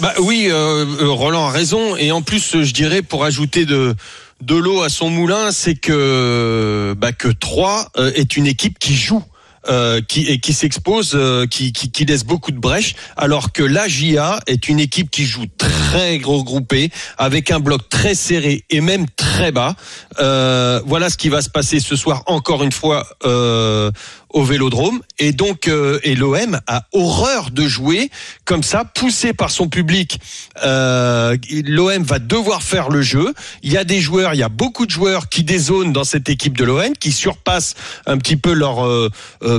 Bah 0.00 0.12
oui, 0.20 0.48
euh, 0.50 0.84
euh, 1.00 1.08
Roland 1.08 1.46
a 1.46 1.50
raison. 1.50 1.96
Et 1.96 2.12
en 2.12 2.20
plus, 2.20 2.54
euh, 2.56 2.62
je 2.62 2.74
dirais, 2.74 3.00
pour 3.00 3.24
ajouter 3.24 3.64
de 3.64 3.94
de 4.42 4.54
l'eau 4.54 4.82
à 4.82 4.88
son 4.90 5.08
moulin, 5.10 5.50
c'est 5.50 5.74
que 5.74 6.94
bah, 6.96 7.12
que 7.12 7.28
3 7.28 7.92
est 8.14 8.36
une 8.36 8.46
équipe 8.46 8.78
qui 8.78 8.94
joue. 8.94 9.22
euh, 9.68 10.00
qui 10.00 10.22
et 10.26 10.40
qui 10.40 10.54
s'expose, 10.54 11.12
euh, 11.14 11.46
qui, 11.46 11.74
qui 11.74 11.90
qui 11.90 12.06
laisse 12.06 12.24
beaucoup 12.24 12.50
de 12.50 12.58
brèches, 12.58 12.94
alors 13.18 13.52
que 13.52 13.62
l'AJA 13.62 14.40
est 14.46 14.68
une 14.70 14.80
équipe 14.80 15.10
qui 15.10 15.26
joue 15.26 15.44
très 15.58 16.16
gros 16.16 16.42
groupé, 16.42 16.90
avec 17.18 17.50
un 17.50 17.60
bloc 17.60 17.86
très 17.90 18.14
serré 18.14 18.64
et 18.70 18.80
même 18.80 19.04
très 19.16 19.52
bas. 19.52 19.76
Euh, 20.18 20.80
voilà 20.86 21.08
ce 21.08 21.16
qui 21.16 21.28
va 21.28 21.40
se 21.40 21.48
passer 21.48 21.78
ce 21.78 21.94
soir 21.94 22.22
encore 22.26 22.64
une 22.64 22.72
fois 22.72 23.06
euh, 23.24 23.90
au 24.28 24.42
Vélodrome. 24.42 25.00
Et 25.18 25.32
donc, 25.32 25.68
euh, 25.68 26.00
et 26.02 26.14
l'OM 26.14 26.60
a 26.66 26.84
horreur 26.92 27.50
de 27.50 27.66
jouer 27.68 28.10
comme 28.44 28.62
ça, 28.62 28.84
poussé 28.84 29.32
par 29.32 29.50
son 29.50 29.68
public. 29.68 30.18
L'OM 30.62 32.02
va 32.02 32.18
devoir 32.18 32.62
faire 32.62 32.88
le 32.88 33.02
jeu. 33.02 33.32
Il 33.62 33.72
y 33.72 33.76
a 33.76 33.84
des 33.84 34.00
joueurs, 34.00 34.34
il 34.34 34.38
y 34.38 34.42
a 34.42 34.48
beaucoup 34.48 34.86
de 34.86 34.90
joueurs 34.90 35.28
qui 35.28 35.44
dézonent 35.44 35.92
dans 35.92 36.04
cette 36.04 36.28
équipe 36.28 36.56
de 36.56 36.64
l'OM, 36.64 36.92
qui 36.98 37.12
surpassent 37.12 37.74
un 38.06 38.18
petit 38.18 38.36
peu 38.36 38.52
leur 38.52 38.88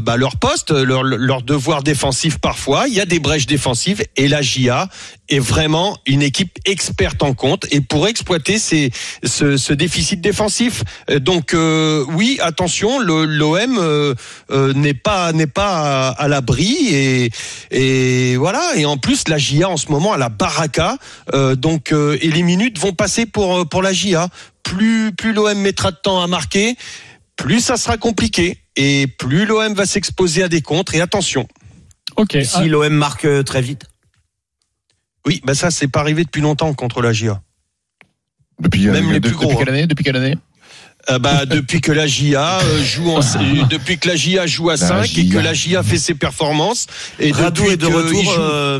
bah, 0.01 0.17
leur 0.17 0.37
poste, 0.37 0.71
leur, 0.71 1.03
leur 1.03 1.41
devoir 1.41 1.83
défensif 1.83 2.37
parfois. 2.39 2.87
Il 2.87 2.93
y 2.93 3.01
a 3.01 3.05
des 3.05 3.19
brèches 3.19 3.47
défensives 3.47 4.03
et 4.17 4.27
la 4.27 4.41
JA 4.41 4.89
est 5.31 5.39
vraiment 5.39 5.97
une 6.05 6.21
équipe 6.21 6.59
experte 6.65 7.23
en 7.23 7.33
compte 7.33 7.65
et 7.71 7.81
pour 7.81 8.07
exploiter 8.07 8.59
ces, 8.59 8.91
ce, 9.23 9.57
ce 9.57 9.73
déficit 9.73 10.21
défensif. 10.21 10.83
Euh, 11.09 11.19
Donc 11.19 11.53
euh, 11.53 12.05
oui, 12.09 12.37
attention, 12.41 12.99
l'OM 12.99 13.77
euh, 13.79 14.13
euh, 14.51 14.73
n'est 14.73 14.93
pas 14.93 15.31
n'est 15.33 15.47
pas 15.47 16.09
à, 16.09 16.23
à 16.23 16.27
l'abri 16.27 16.89
et 16.93 17.29
et 17.71 18.35
voilà. 18.37 18.61
Et 18.75 18.85
en 18.85 18.97
plus, 18.97 19.27
la 19.27 19.37
JA 19.37 19.69
en 19.69 19.77
ce 19.77 19.89
moment 19.89 20.13
à 20.13 20.17
la 20.17 20.29
baraka. 20.29 20.97
Euh, 21.33 21.55
donc 21.55 21.91
euh, 21.91 22.17
et 22.21 22.29
les 22.29 22.43
minutes 22.43 22.77
vont 22.79 22.93
passer 22.93 23.25
pour 23.25 23.67
pour 23.67 23.81
la 23.81 23.93
JA. 23.93 24.27
Plus 24.63 25.11
plus 25.11 25.33
l'OM 25.33 25.57
mettra 25.57 25.91
de 25.91 25.97
temps 26.03 26.21
à 26.21 26.27
marquer, 26.27 26.75
plus 27.35 27.61
ça 27.61 27.77
sera 27.77 27.97
compliqué 27.97 28.59
et 28.75 29.07
plus 29.07 29.45
l'OM 29.45 29.73
va 29.73 29.85
s'exposer 29.85 30.43
à 30.43 30.47
des 30.49 30.61
contres. 30.61 30.93
Et 30.95 31.01
attention. 31.01 31.47
Ok. 32.17 32.37
Si 32.43 32.67
l'OM 32.67 32.93
marque 32.93 33.27
très 33.45 33.61
vite. 33.61 33.90
Oui, 35.25 35.41
bah 35.45 35.53
ça 35.55 35.71
c'est 35.71 35.87
pas 35.87 35.99
arrivé 35.99 36.23
depuis 36.23 36.41
longtemps 36.41 36.73
contre 36.73 37.01
la 37.01 37.13
JA. 37.13 37.41
Depuis, 38.59 38.87
euh, 38.87 38.91
Même 38.91 39.11
les 39.11 39.19
de- 39.19 39.27
plus 39.27 39.35
gros, 39.35 39.45
depuis 39.47 39.55
hein. 39.55 39.59
quelle 39.65 39.73
année 39.73 39.87
Depuis 39.87 40.03
quelle 40.03 40.15
année? 40.17 40.37
Euh, 41.09 41.17
bah, 41.19 41.45
depuis 41.47 41.81
que 41.81 41.91
la 41.91 42.05
JA 42.07 42.59
euh, 42.61 42.83
joue 42.83 43.09
en, 43.11 43.19
depuis 43.69 43.97
que 43.97 44.07
la 44.07 44.15
JA 44.15 44.45
joue 44.45 44.69
à 44.69 44.73
La 44.73 44.77
5 44.77 45.17
et 45.17 45.27
que 45.29 45.37
la 45.39 45.53
JA 45.53 45.81
fait 45.83 45.97
ses 45.97 46.13
performances 46.13 46.85
et 47.19 47.31
Radou 47.31 47.61
depuis 47.63 47.73
est 47.73 47.77
de 47.77 47.87
que 47.87 47.93
retour. 47.93 48.19
il 48.21 48.25
joue- 48.25 48.31
euh, 48.39 48.79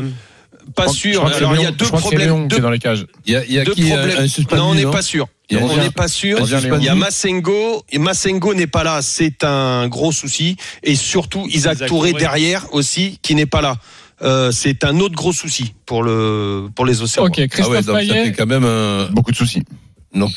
pas 0.76 0.86
sûr. 0.88 1.26
Alors 1.26 1.56
il 1.56 1.62
y 1.62 1.66
a 1.66 1.72
deux 1.72 1.86
problèmes. 1.86 2.46
Deux, 2.46 2.60
dans 2.60 2.70
les 2.70 2.78
cages. 2.78 3.06
Il 3.26 3.32
y 3.32 3.36
a, 3.36 3.44
il 3.44 3.52
y 3.52 3.58
a 3.58 3.64
deux 3.64 3.74
qui 3.74 3.88
problèmes. 3.88 4.26
non, 4.56 4.68
on 4.70 4.74
n'est 4.76 4.84
pas 4.84 5.02
sûr. 5.02 5.26
Il 5.50 5.58
on 5.58 5.76
n'est 5.76 5.90
pas 5.90 6.06
sûr. 6.08 6.38
Il 6.40 6.84
y 6.84 6.88
a. 6.88 6.94
Massengo. 6.94 7.82
Et 7.90 7.98
Massengo 7.98 8.54
n'est 8.54 8.68
pas 8.68 8.84
là. 8.84 9.00
C'est 9.02 9.42
un 9.44 9.88
gros 9.88 10.12
souci. 10.12 10.56
Et 10.84 10.94
surtout, 10.94 11.46
Isaac, 11.48 11.74
Isaac 11.74 11.88
Touré 11.88 12.10
Touré. 12.10 12.20
derrière 12.20 12.72
aussi, 12.72 13.18
qui 13.22 13.34
n'est 13.34 13.44
pas 13.46 13.60
là. 13.60 13.76
Euh, 14.22 14.50
c'est 14.52 14.84
un 14.84 14.98
autre 15.00 15.14
gros 15.14 15.32
souci 15.32 15.74
pour 15.86 16.02
le 16.02 16.68
pour 16.74 16.86
les 16.86 17.02
Océans. 17.02 17.24
Ok, 17.26 17.38
Ah 17.38 17.48
Christophe 17.48 17.68
ouais, 17.72 17.82
donc 17.82 17.96
ça 18.00 18.06
Payet. 18.14 18.24
fait 18.26 18.32
quand 18.32 18.46
même 18.46 18.64
un 18.64 19.06
Beaucoup 19.10 19.32
de 19.32 19.36
soucis. 19.36 19.62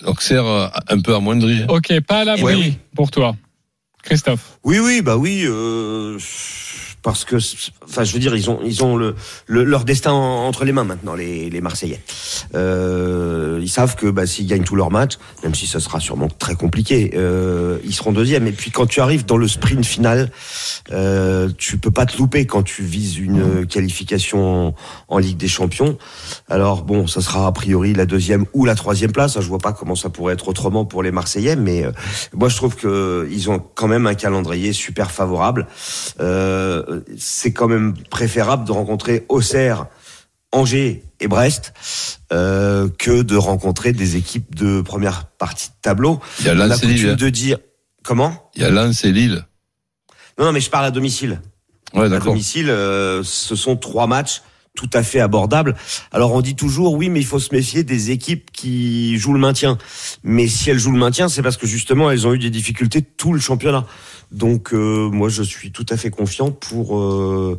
Auxerre 0.05 0.45
euh, 0.45 0.67
un 0.89 0.99
peu 1.01 1.13
amoindri. 1.15 1.63
Ok, 1.67 1.99
pas 2.07 2.19
à 2.19 2.23
l'abri 2.25 2.43
Ouais, 2.43 2.73
pour 2.95 3.11
toi. 3.11 3.35
Christophe. 4.05 4.57
Oui, 4.63 4.79
oui, 4.79 5.01
bah 5.01 5.17
oui, 5.17 5.43
euh, 5.45 6.17
parce 7.01 7.23
que, 7.25 7.35
enfin, 7.87 8.03
je 8.03 8.13
veux 8.13 8.19
dire, 8.19 8.35
ils 8.35 8.49
ont, 8.49 8.59
ils 8.65 8.83
ont 8.83 8.95
le, 8.95 9.15
le- 9.47 9.63
leur 9.63 9.83
destin 9.83 10.11
en- 10.11 10.47
entre 10.47 10.63
les 10.65 10.71
mains 10.71 10.83
maintenant, 10.85 11.13
les, 11.13 11.49
les 11.51 11.61
Marseillais. 11.61 12.01
Euh, 12.55 13.59
ils 13.61 13.69
savent 13.69 13.95
que 13.95 14.07
bah, 14.07 14.25
s'ils 14.25 14.47
gagnent 14.47 14.63
tous 14.63 14.75
leurs 14.75 14.91
matchs, 14.91 15.17
même 15.43 15.53
si 15.55 15.67
ça 15.67 15.79
sera 15.79 15.99
sûrement 15.99 16.27
très 16.27 16.55
compliqué, 16.55 17.11
euh, 17.15 17.77
ils 17.83 17.93
seront 17.93 18.11
deuxième. 18.11 18.47
Et 18.47 18.51
puis 18.51 18.71
quand 18.71 18.85
tu 18.87 19.01
arrives 19.01 19.25
dans 19.25 19.37
le 19.37 19.47
sprint 19.47 19.85
final, 19.85 20.31
euh, 20.91 21.49
tu 21.57 21.77
peux 21.77 21.91
pas 21.91 22.05
te 22.05 22.17
louper 22.17 22.45
quand 22.45 22.63
tu 22.63 22.83
vises 22.83 23.17
une 23.17 23.65
qualification 23.67 24.67
en, 24.69 24.75
en 25.07 25.17
Ligue 25.19 25.37
des 25.37 25.47
Champions. 25.47 25.97
Alors 26.49 26.83
bon, 26.83 27.07
ça 27.07 27.21
sera 27.21 27.47
a 27.47 27.51
priori 27.51 27.93
la 27.93 28.05
deuxième 28.05 28.45
ou 28.53 28.65
la 28.65 28.75
troisième 28.75 29.11
place. 29.11 29.39
Je 29.39 29.47
vois 29.47 29.59
pas 29.59 29.73
comment 29.73 29.95
ça 29.95 30.09
pourrait 30.09 30.33
être 30.33 30.47
autrement 30.47 30.85
pour 30.85 31.03
les 31.03 31.11
Marseillais, 31.11 31.55
mais 31.55 31.85
euh, 31.85 31.91
moi 32.33 32.49
je 32.49 32.55
trouve 32.55 32.75
que 32.75 33.27
ils 33.31 33.49
ont 33.49 33.59
quand 33.75 33.87
même 33.87 33.94
un 34.07 34.15
calendrier 34.15 34.73
super 34.73 35.11
favorable. 35.11 35.67
Euh, 36.19 37.01
c'est 37.17 37.53
quand 37.53 37.67
même 37.67 37.93
préférable 38.09 38.65
de 38.65 38.71
rencontrer 38.71 39.25
Auxerre, 39.29 39.87
Angers 40.51 41.03
et 41.19 41.27
Brest 41.27 41.73
euh, 42.31 42.89
que 42.97 43.21
de 43.21 43.35
rencontrer 43.35 43.93
des 43.93 44.15
équipes 44.15 44.55
de 44.55 44.81
première 44.81 45.25
partie 45.25 45.69
de 45.69 45.75
tableau. 45.81 46.19
Il 46.39 46.45
y 46.45 46.49
a 46.49 46.53
Lens 46.53 46.83
et 46.83 46.87
Lille. 46.87 47.15
de 47.15 47.29
dire 47.29 47.57
comment? 48.03 48.49
Il 48.55 48.61
y 48.61 48.65
a 48.65 48.69
Lens 48.69 49.03
et 49.03 49.11
Lille. 49.11 49.45
Non, 50.37 50.45
non, 50.45 50.51
mais 50.51 50.61
je 50.61 50.69
parle 50.69 50.85
à 50.85 50.91
domicile. 50.91 51.41
Ouais, 51.93 52.13
À 52.13 52.19
domicile, 52.19 52.69
euh, 52.69 53.23
ce 53.23 53.55
sont 53.55 53.77
trois 53.77 54.07
matchs 54.07 54.41
tout 54.75 54.89
à 54.93 55.03
fait 55.03 55.19
abordable. 55.19 55.75
Alors 56.11 56.33
on 56.33 56.41
dit 56.41 56.55
toujours 56.55 56.93
oui, 56.93 57.09
mais 57.09 57.19
il 57.19 57.25
faut 57.25 57.39
se 57.39 57.53
méfier 57.53 57.83
des 57.83 58.11
équipes 58.11 58.51
qui 58.51 59.17
jouent 59.17 59.33
le 59.33 59.39
maintien. 59.39 59.77
Mais 60.23 60.47
si 60.47 60.69
elles 60.69 60.79
jouent 60.79 60.91
le 60.91 60.99
maintien, 60.99 61.29
c'est 61.29 61.41
parce 61.41 61.57
que 61.57 61.67
justement 61.67 62.11
elles 62.11 62.27
ont 62.27 62.33
eu 62.33 62.39
des 62.39 62.49
difficultés 62.49 63.01
tout 63.01 63.33
le 63.33 63.39
championnat. 63.39 63.85
Donc 64.31 64.73
euh, 64.73 65.09
moi 65.09 65.29
je 65.29 65.43
suis 65.43 65.71
tout 65.71 65.85
à 65.89 65.97
fait 65.97 66.09
confiant 66.09 66.51
pour 66.51 66.99
euh, 66.99 67.57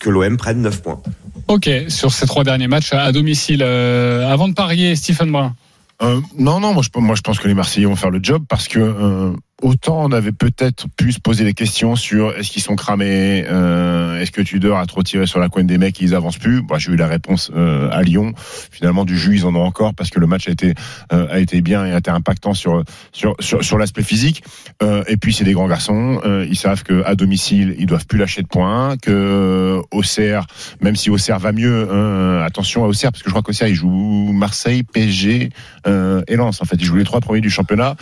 que 0.00 0.10
l'OM 0.10 0.36
prenne 0.36 0.62
9 0.62 0.82
points. 0.82 1.02
Ok, 1.48 1.70
sur 1.88 2.12
ces 2.12 2.26
trois 2.26 2.44
derniers 2.44 2.68
matchs 2.68 2.92
à 2.92 3.10
domicile. 3.12 3.62
Euh, 3.62 4.28
avant 4.28 4.48
de 4.48 4.54
parier, 4.54 4.94
Stephen 4.96 5.32
Brun. 5.32 5.54
Euh, 6.02 6.20
non, 6.36 6.60
non, 6.60 6.74
moi 6.74 6.82
je, 6.82 7.00
moi 7.00 7.16
je 7.16 7.22
pense 7.22 7.38
que 7.38 7.48
les 7.48 7.54
Marseillais 7.54 7.86
vont 7.86 7.96
faire 7.96 8.10
le 8.10 8.20
job 8.22 8.44
parce 8.48 8.68
que 8.68 8.78
euh, 8.78 9.32
autant 9.62 10.04
on 10.04 10.12
avait 10.12 10.32
peut-être 10.32 10.86
pu 10.96 11.12
se 11.12 11.20
poser 11.20 11.44
des 11.44 11.54
questions 11.54 11.96
sur 11.96 12.36
est-ce 12.36 12.50
qu'ils 12.50 12.62
sont 12.62 12.76
cramés, 12.76 13.44
euh, 13.48 14.20
est-ce 14.20 14.30
que 14.30 14.40
Tudor 14.40 14.78
a 14.78 14.86
trop 14.86 15.02
tiré 15.02 15.26
sur 15.26 15.40
la 15.40 15.48
coin 15.48 15.64
des 15.64 15.78
mecs 15.78 16.00
et 16.00 16.04
ils 16.04 16.14
avancent 16.14 16.38
plus. 16.38 16.62
Bah, 16.62 16.76
J'ai 16.78 16.92
eu 16.92 16.96
la 16.96 17.08
réponse 17.08 17.50
euh, 17.54 17.88
à 17.90 18.02
Lyon. 18.02 18.32
Finalement, 18.36 19.04
du 19.04 19.18
jus, 19.18 19.36
ils 19.36 19.46
en 19.46 19.54
ont 19.54 19.64
encore 19.64 19.94
parce 19.94 20.10
que 20.10 20.20
le 20.20 20.26
match 20.26 20.48
a 20.48 20.52
été 20.52 20.74
euh, 21.12 21.26
a 21.30 21.40
été 21.40 21.60
bien 21.60 21.84
et 21.84 21.92
a 21.92 21.98
été 21.98 22.10
impactant 22.10 22.54
sur 22.54 22.84
sur 23.12 23.34
sur, 23.40 23.64
sur 23.64 23.78
l'aspect 23.78 24.04
physique. 24.04 24.44
Euh, 24.82 25.02
et 25.08 25.16
puis 25.16 25.32
c'est 25.32 25.44
des 25.44 25.52
grands 25.52 25.68
garçons, 25.68 26.20
ils 26.48 26.56
savent 26.56 26.82
que 26.82 27.02
à 27.04 27.14
domicile 27.14 27.74
ils 27.78 27.86
doivent 27.86 28.06
plus 28.06 28.18
lâcher 28.18 28.42
de 28.42 28.48
points, 28.48 28.96
que 28.96 29.80
Auxerre, 29.90 30.46
même 30.80 30.96
si 30.96 31.10
Auxerre 31.10 31.38
va 31.38 31.52
mieux, 31.52 31.88
euh, 31.90 32.44
attention 32.44 32.84
à 32.84 32.86
Auxerre 32.86 33.10
parce 33.10 33.22
que 33.22 33.28
je 33.28 33.32
crois 33.32 33.42
qu'Auxerre 33.42 33.68
il 33.68 33.74
joue 33.74 34.32
Marseille, 34.32 34.82
PSG 34.84 35.50
euh, 35.88 36.22
et 36.28 36.36
Lens. 36.36 36.60
En 36.62 36.64
fait, 36.64 36.76
ils 36.78 36.84
jouent 36.84 36.96
les 36.96 37.04
trois 37.04 37.20
premiers 37.20 37.40
du 37.40 37.50
championnat. 37.50 37.96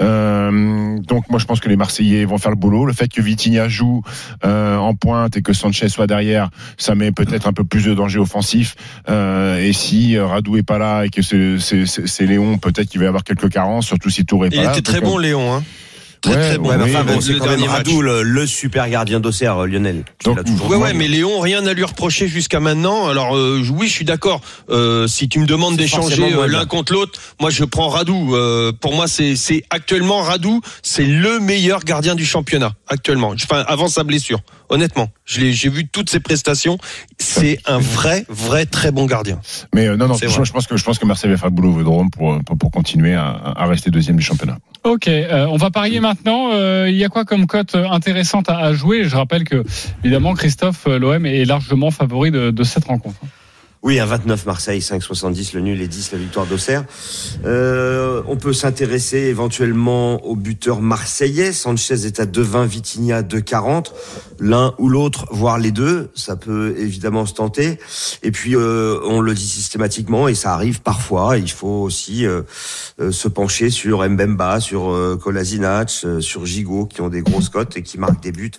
Euh, 0.00 0.98
donc 1.00 1.28
moi 1.30 1.38
je 1.38 1.44
pense 1.44 1.60
que 1.60 1.68
les 1.68 1.76
Marseillais 1.76 2.24
vont 2.24 2.38
faire 2.38 2.50
le 2.50 2.56
boulot. 2.56 2.86
Le 2.86 2.92
fait 2.92 3.08
que 3.08 3.20
Vitinha 3.20 3.68
joue 3.68 4.02
euh, 4.44 4.76
en 4.76 4.94
pointe 4.94 5.36
et 5.36 5.42
que 5.42 5.52
Sanchez 5.52 5.88
soit 5.88 6.06
derrière, 6.06 6.50
ça 6.78 6.94
met 6.94 7.12
peut-être 7.12 7.46
un 7.46 7.52
peu 7.52 7.64
plus 7.64 7.84
de 7.84 7.94
danger 7.94 8.18
offensif. 8.18 8.74
Euh, 9.08 9.58
et 9.62 9.72
si 9.72 10.18
Radou 10.18 10.56
est 10.56 10.62
pas 10.62 10.78
là 10.78 11.04
et 11.04 11.10
que 11.10 11.22
c'est- 11.22 12.22
Léon, 12.24 12.56
peut-être 12.58 12.88
qu'il 12.88 13.00
va 13.00 13.04
y 13.06 13.08
avoir 13.08 13.24
quelques 13.24 13.48
carences, 13.50 13.86
surtout 13.86 14.08
si 14.10 14.24
Tour 14.24 14.46
est 14.46 14.48
Il 14.52 14.56
pas 14.58 14.62
là. 14.64 14.72
était 14.72 14.82
très 14.82 15.00
Donc, 15.00 15.10
bon, 15.10 15.18
Léon. 15.18 15.54
Hein. 15.54 15.62
Très 16.22 16.34
Ouais, 16.34 16.48
très 16.50 16.58
bon. 16.58 16.68
Ouais, 16.68 16.76
mais 16.78 16.84
Oui, 16.84 16.90
enfin, 16.94 17.04
mais 17.04 17.14
bon, 17.14 17.20
c'est 17.20 17.32
le 17.32 17.38
quand 17.40 17.46
même 17.46 17.56
dernier 17.58 17.66
match. 17.68 17.86
Radou, 17.88 18.00
le, 18.00 18.22
le 18.22 18.46
super 18.46 18.88
gardien 18.88 19.18
d'Auxerre, 19.20 19.58
euh, 19.62 19.66
Lionel. 19.66 20.04
Donc, 20.24 20.38
Ouais, 20.68 20.76
ouais, 20.76 20.92
mais 20.94 21.08
Léon, 21.08 21.40
rien 21.40 21.66
à 21.66 21.72
lui 21.74 21.84
reprocher 21.84 22.28
jusqu'à 22.28 22.60
maintenant. 22.60 23.08
Alors 23.08 23.36
euh, 23.36 23.60
oui, 23.74 23.88
je 23.88 23.92
suis 23.92 24.04
d'accord. 24.04 24.40
Euh, 24.70 25.08
si 25.08 25.28
tu 25.28 25.40
me 25.40 25.46
demandes 25.46 25.76
d'échanger 25.76 26.32
euh, 26.32 26.46
l'un 26.46 26.64
contre 26.64 26.92
l'autre, 26.92 27.20
moi 27.40 27.50
je 27.50 27.64
prends 27.64 27.88
Radou. 27.88 28.36
Euh, 28.36 28.72
pour 28.72 28.94
moi, 28.94 29.08
c'est 29.08 29.34
c'est 29.34 29.64
actuellement 29.70 30.20
Radou, 30.22 30.60
c'est 30.82 31.04
le 31.04 31.40
meilleur 31.40 31.80
gardien 31.80 32.14
du 32.14 32.24
championnat 32.24 32.72
actuellement. 32.86 33.34
Enfin, 33.34 33.64
avant 33.66 33.88
sa 33.88 34.04
blessure, 34.04 34.38
honnêtement, 34.72 35.08
j'ai 35.24 35.68
vu 35.68 35.86
toutes 35.86 36.10
ses 36.10 36.20
prestations. 36.20 36.78
C'est 37.18 37.58
un 37.66 37.78
vrai, 37.78 38.24
vrai 38.28 38.66
très 38.66 38.90
bon 38.90 39.06
gardien. 39.06 39.40
Mais 39.74 39.86
euh, 39.86 39.96
non, 39.96 40.08
non, 40.08 40.14
je, 40.14 40.52
pense 40.52 40.66
que 40.66 40.76
je 40.76 40.84
pense 40.84 40.98
que 40.98 41.06
Marseille 41.06 41.30
va 41.30 41.36
faire 41.36 41.50
le 41.50 41.54
boulot 41.54 41.68
au 41.68 41.76
Vélodrome 41.76 42.10
pour, 42.10 42.42
pour 42.44 42.58
pour 42.58 42.70
continuer 42.70 43.14
à, 43.14 43.28
à 43.56 43.66
rester 43.66 43.90
deuxième 43.90 44.16
du 44.16 44.22
championnat. 44.22 44.58
Ok, 44.84 45.06
euh, 45.06 45.46
on 45.48 45.56
va 45.56 45.70
parier 45.70 46.00
maintenant. 46.00 46.50
Euh, 46.52 46.88
Il 46.88 46.96
y 46.96 47.04
a 47.04 47.08
quoi 47.08 47.24
comme 47.24 47.46
cote 47.46 47.76
intéressante 47.76 48.48
à, 48.48 48.58
à 48.58 48.72
jouer? 48.72 49.04
Je 49.04 49.14
rappelle 49.14 49.44
que, 49.44 49.62
évidemment, 50.02 50.34
Christophe, 50.34 50.86
euh, 50.88 50.98
l'OM 50.98 51.24
est 51.24 51.44
largement 51.44 51.90
favori 51.90 52.30
de, 52.30 52.50
de 52.50 52.64
cette 52.64 52.86
rencontre. 52.86 53.20
Oui, 53.84 53.98
un 53.98 54.06
29 54.06 54.46
Marseille, 54.46 54.78
5,70 54.78 55.56
le 55.56 55.60
nul 55.60 55.82
et 55.82 55.88
10 55.88 56.12
la 56.12 56.18
victoire 56.18 56.46
d'Auxerre. 56.46 56.84
Euh, 57.44 58.22
on 58.28 58.36
peut 58.36 58.52
s'intéresser 58.52 59.18
éventuellement 59.18 60.24
au 60.24 60.36
buteur 60.36 60.80
marseillais. 60.80 61.52
Sanchez 61.52 62.06
est 62.06 62.20
à 62.20 62.24
2,20, 62.24 62.66
Vitinha 62.66 63.22
2,40. 63.22 63.86
L'un 64.38 64.74
ou 64.78 64.88
l'autre, 64.88 65.26
voire 65.32 65.58
les 65.58 65.72
deux, 65.72 66.10
ça 66.14 66.36
peut 66.36 66.76
évidemment 66.78 67.26
se 67.26 67.34
tenter. 67.34 67.78
Et 68.22 68.30
puis, 68.30 68.54
euh, 68.54 69.00
on 69.04 69.20
le 69.20 69.34
dit 69.34 69.48
systématiquement, 69.48 70.28
et 70.28 70.34
ça 70.34 70.52
arrive 70.52 70.80
parfois, 70.80 71.36
il 71.36 71.50
faut 71.50 71.82
aussi 71.82 72.26
euh, 72.26 72.42
euh, 73.00 73.10
se 73.10 73.26
pencher 73.26 73.70
sur 73.70 74.08
Mbemba, 74.08 74.60
sur 74.60 74.96
Kolasinac, 75.20 75.90
sur 75.90 76.46
Gigot, 76.46 76.86
qui 76.86 77.00
ont 77.00 77.08
des 77.08 77.22
grosses 77.22 77.48
cotes 77.48 77.76
et 77.76 77.82
qui 77.82 77.98
marquent 77.98 78.22
des 78.22 78.32
buts. 78.32 78.52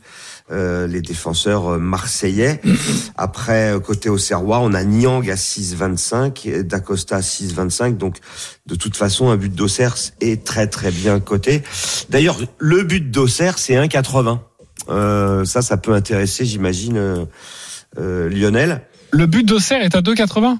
Euh, 0.51 0.87
les 0.87 1.01
défenseurs 1.01 1.67
euh, 1.67 1.77
marseillais. 1.77 2.59
Après, 3.15 3.73
euh, 3.73 3.79
côté 3.79 4.09
Auxerrois, 4.09 4.59
on 4.59 4.73
a 4.73 4.83
Niang 4.83 5.29
à 5.29 5.35
6,25, 5.35 6.49
et 6.49 6.63
Dacosta 6.63 7.15
à 7.15 7.21
6,25. 7.21 7.95
Donc, 7.95 8.17
de 8.65 8.75
toute 8.75 8.97
façon, 8.97 9.29
un 9.29 9.37
but 9.37 9.55
d'Auxerre 9.55 9.95
est 10.19 10.43
très 10.43 10.67
très 10.67 10.91
bien 10.91 11.21
coté. 11.21 11.63
D'ailleurs, 12.09 12.37
le 12.59 12.83
but 12.83 13.09
d'Auxerre, 13.09 13.57
c'est 13.57 13.75
1,80. 13.75 14.39
Euh, 14.89 15.45
ça, 15.45 15.61
ça 15.61 15.77
peut 15.77 15.93
intéresser, 15.93 16.45
j'imagine, 16.45 16.97
euh, 16.97 17.25
euh, 17.97 18.29
Lionel. 18.29 18.81
Le 19.11 19.25
but 19.25 19.43
d'Auxerre 19.47 19.81
est 19.81 19.95
à 19.95 20.01
2,80 20.01 20.57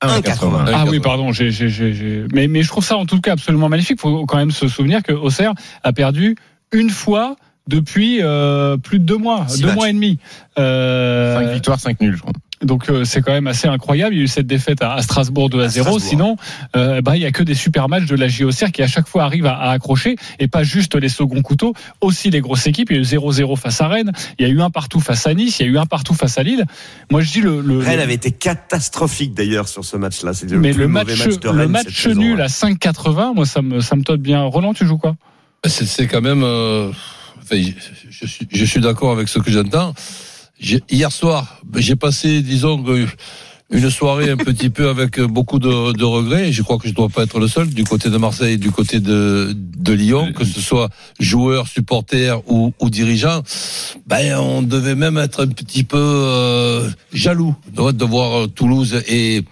1,80. 0.00 0.70
Ah 0.72 0.84
oui, 0.88 1.00
pardon. 1.00 1.32
mais 1.32 2.62
je 2.62 2.68
trouve 2.68 2.84
ça 2.84 2.96
en 2.96 3.04
tout 3.04 3.20
cas 3.20 3.32
absolument 3.32 3.68
magnifique. 3.68 3.98
Il 3.98 4.00
faut 4.00 4.26
quand 4.26 4.36
même 4.36 4.52
se 4.52 4.68
souvenir 4.68 5.02
que 5.02 5.12
Auxerre 5.12 5.54
a 5.82 5.92
perdu 5.92 6.36
une 6.70 6.88
fois 6.88 7.36
depuis 7.68 8.18
euh, 8.22 8.76
plus 8.76 8.98
de 8.98 9.04
deux 9.04 9.16
mois, 9.18 9.44
Six 9.46 9.60
deux 9.60 9.66
matchs. 9.68 9.76
mois 9.76 9.88
et 9.90 9.92
demi. 9.92 10.18
Euh, 10.58 11.38
5 11.46 11.52
victoires, 11.52 11.78
5 11.78 12.00
nuls, 12.00 12.16
je 12.16 12.20
crois. 12.22 12.32
Donc 12.60 12.90
euh, 12.90 13.04
c'est 13.04 13.22
quand 13.22 13.30
même 13.30 13.46
assez 13.46 13.68
incroyable. 13.68 14.16
Il 14.16 14.18
y 14.18 14.20
a 14.22 14.24
eu 14.24 14.28
cette 14.28 14.48
défaite 14.48 14.82
à, 14.82 14.94
à 14.94 15.02
Strasbourg 15.02 15.48
2 15.48 15.60
à, 15.60 15.64
À 15.66 15.68
0. 15.68 15.84
Strasbourg. 15.84 16.08
Sinon, 16.08 16.36
euh, 16.74 17.00
bah 17.00 17.14
il 17.16 17.22
y 17.22 17.24
a 17.26 17.30
que 17.30 17.44
des 17.44 17.54
super 17.54 17.88
matchs 17.88 18.06
de 18.06 18.16
la 18.16 18.26
JOCR 18.26 18.72
qui 18.72 18.82
à 18.82 18.88
chaque 18.88 19.06
fois 19.06 19.22
arrivent 19.22 19.46
à, 19.46 19.54
à 19.54 19.70
accrocher 19.70 20.16
et 20.40 20.48
pas 20.48 20.64
juste 20.64 20.96
les 20.96 21.08
seconds 21.08 21.40
couteaux, 21.42 21.72
aussi 22.00 22.30
les 22.30 22.40
grosses 22.40 22.66
équipes. 22.66 22.90
Il 22.90 22.96
y 22.96 22.98
a 22.98 23.02
eu 23.02 23.04
0-0 23.04 23.56
face 23.56 23.80
à 23.80 23.86
Rennes, 23.86 24.10
il 24.40 24.48
y 24.48 24.50
a 24.50 24.52
eu 24.52 24.60
un 24.60 24.70
partout 24.70 24.98
face 24.98 25.24
à 25.28 25.34
Nice, 25.34 25.60
il 25.60 25.66
y 25.66 25.68
a 25.68 25.72
eu 25.72 25.78
un 25.78 25.86
partout 25.86 26.14
face 26.14 26.36
à 26.36 26.42
Lille. 26.42 26.64
Moi 27.12 27.20
je 27.20 27.30
dis 27.30 27.40
le, 27.42 27.60
le 27.60 27.78
Rennes 27.78 27.98
le- 27.98 28.02
avait 28.02 28.14
été 28.14 28.32
catastrophique 28.32 29.34
d'ailleurs 29.34 29.68
sur 29.68 29.84
ce 29.84 29.96
match-là. 29.96 30.32
C'est 30.34 30.50
le 30.50 30.58
mais 30.58 30.72
plus 30.72 30.80
le 30.80 30.88
mauvais 30.88 31.04
match, 31.14 31.26
match 31.26 31.38
de 31.38 31.48
le 31.48 31.50
Rennes 31.60 31.70
match 31.70 31.84
cette 31.84 31.94
saison, 31.94 32.20
nul 32.20 32.36
ouais. 32.38 32.42
à 32.42 32.46
5,80, 32.46 33.34
moi 33.36 33.46
ça 33.46 33.62
me 33.62 33.78
ça 33.80 33.94
me 33.94 34.02
tote 34.02 34.20
bien. 34.20 34.42
Roland, 34.42 34.74
tu 34.74 34.84
joues 34.84 34.98
quoi? 34.98 35.14
C'est 35.64 35.86
c'est 35.86 36.08
quand 36.08 36.22
même. 36.22 36.42
euh, 36.42 36.90
je, 37.50 38.64
suis, 38.64 38.80
d'accord 38.80 39.12
avec 39.12 39.28
ce 39.28 39.38
que 39.38 39.50
j'entends. 39.50 39.94
Hier 40.60 41.12
soir, 41.12 41.60
j'ai 41.76 41.96
passé, 41.96 42.42
disons, 42.42 42.84
une 43.70 43.90
soirée 43.90 44.30
un 44.30 44.36
petit 44.36 44.70
peu 44.70 44.88
avec 44.88 45.20
beaucoup 45.20 45.58
de, 45.58 46.04
regrets. 46.04 46.48
Et 46.48 46.52
je 46.52 46.62
crois 46.62 46.78
que 46.78 46.84
je 46.84 46.90
ne 46.90 46.94
dois 46.94 47.08
pas 47.08 47.24
être 47.24 47.38
le 47.38 47.48
seul 47.48 47.68
du 47.68 47.84
côté 47.84 48.08
de 48.08 48.16
Marseille, 48.16 48.58
du 48.58 48.70
côté 48.70 49.00
de, 49.00 49.54
Lyon, 49.88 50.32
que 50.34 50.44
ce 50.44 50.60
soit 50.60 50.90
joueurs, 51.18 51.66
supporters 51.66 52.40
ou, 52.50 52.72
ou 52.78 52.90
dirigeants. 52.90 53.42
Ben, 54.06 54.38
on 54.38 54.62
devait 54.62 54.94
même 54.94 55.16
être 55.16 55.44
un 55.44 55.48
petit 55.48 55.82
peu 55.82 55.96
euh, 55.98 56.90
jaloux 57.12 57.54
de, 57.72 57.90
de 57.92 58.04
voir 58.04 58.48
Toulouse 58.54 59.02
et, 59.08 59.44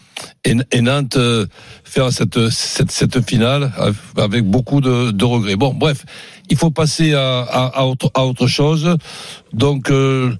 Nantes 0.81 1.17
euh, 1.17 1.47
faire 1.85 2.11
cette 2.13 3.29
finale 3.29 3.73
avec 4.17 4.45
beaucoup 4.45 4.81
de, 4.81 5.11
de 5.11 5.25
regrets. 5.25 5.57
Bon, 5.57 5.73
bref, 5.73 6.05
il 6.51 6.57
faut 6.57 6.71
passer 6.71 7.15
à, 7.15 7.41
à, 7.41 7.81
à, 7.81 7.85
autre, 7.85 8.11
à 8.15 8.27
autre 8.27 8.47
chose. 8.47 8.97
Donc, 9.53 9.91
euh, 9.91 10.33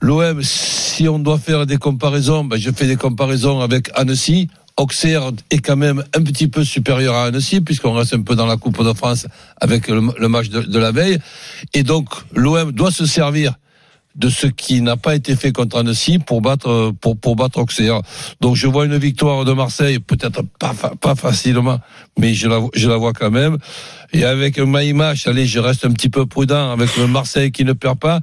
l'OM, 0.00 0.42
si 0.42 1.08
on 1.08 1.18
doit 1.18 1.38
faire 1.38 1.66
des 1.66 1.76
comparaisons, 1.76 2.44
ben, 2.44 2.58
je 2.58 2.70
fais 2.70 2.86
des 2.86 2.96
comparaisons 2.96 3.60
avec 3.60 3.90
Annecy. 3.94 4.48
Auxerre 4.76 5.30
est 5.50 5.58
quand 5.58 5.76
même 5.76 6.02
un 6.14 6.22
petit 6.22 6.48
peu 6.48 6.64
supérieur 6.64 7.14
à 7.14 7.26
Annecy, 7.26 7.60
puisqu'on 7.60 7.92
reste 7.92 8.14
un 8.14 8.22
peu 8.22 8.34
dans 8.34 8.46
la 8.46 8.56
Coupe 8.56 8.82
de 8.82 8.92
France 8.92 9.26
avec 9.60 9.88
le, 9.88 10.00
match 10.28 10.48
de, 10.48 10.62
de 10.62 10.78
la 10.78 10.90
veille. 10.90 11.18
Et 11.74 11.84
donc, 11.84 12.08
l'OM 12.34 12.72
doit 12.72 12.90
se 12.90 13.06
servir 13.06 13.54
de 14.14 14.28
ce 14.28 14.46
qui 14.46 14.80
n'a 14.80 14.96
pas 14.96 15.14
été 15.14 15.34
fait 15.36 15.52
contre 15.52 15.78
Annecy 15.78 16.18
pour 16.18 16.40
battre 16.40 16.92
pour 17.00 17.18
pour 17.18 17.36
battre 17.36 17.58
Auxerre. 17.58 18.00
Donc 18.40 18.56
je 18.56 18.66
vois 18.66 18.86
une 18.86 18.96
victoire 18.96 19.44
de 19.44 19.52
Marseille, 19.52 19.98
peut-être 19.98 20.42
pas 20.58 20.74
pas 21.00 21.14
facilement, 21.14 21.80
mais 22.18 22.34
je 22.34 22.48
la 22.48 22.60
je 22.74 22.88
la 22.88 22.96
vois 22.96 23.12
quand 23.12 23.30
même. 23.30 23.58
Et 24.12 24.24
avec 24.24 24.58
Maïmach, 24.58 25.26
allez, 25.26 25.46
je 25.46 25.58
reste 25.58 25.84
un 25.84 25.92
petit 25.92 26.08
peu 26.08 26.26
prudent 26.26 26.70
avec 26.70 26.96
le 26.96 27.06
Marseille 27.06 27.50
qui 27.50 27.64
ne 27.64 27.72
perd 27.72 27.98
pas. 27.98 28.20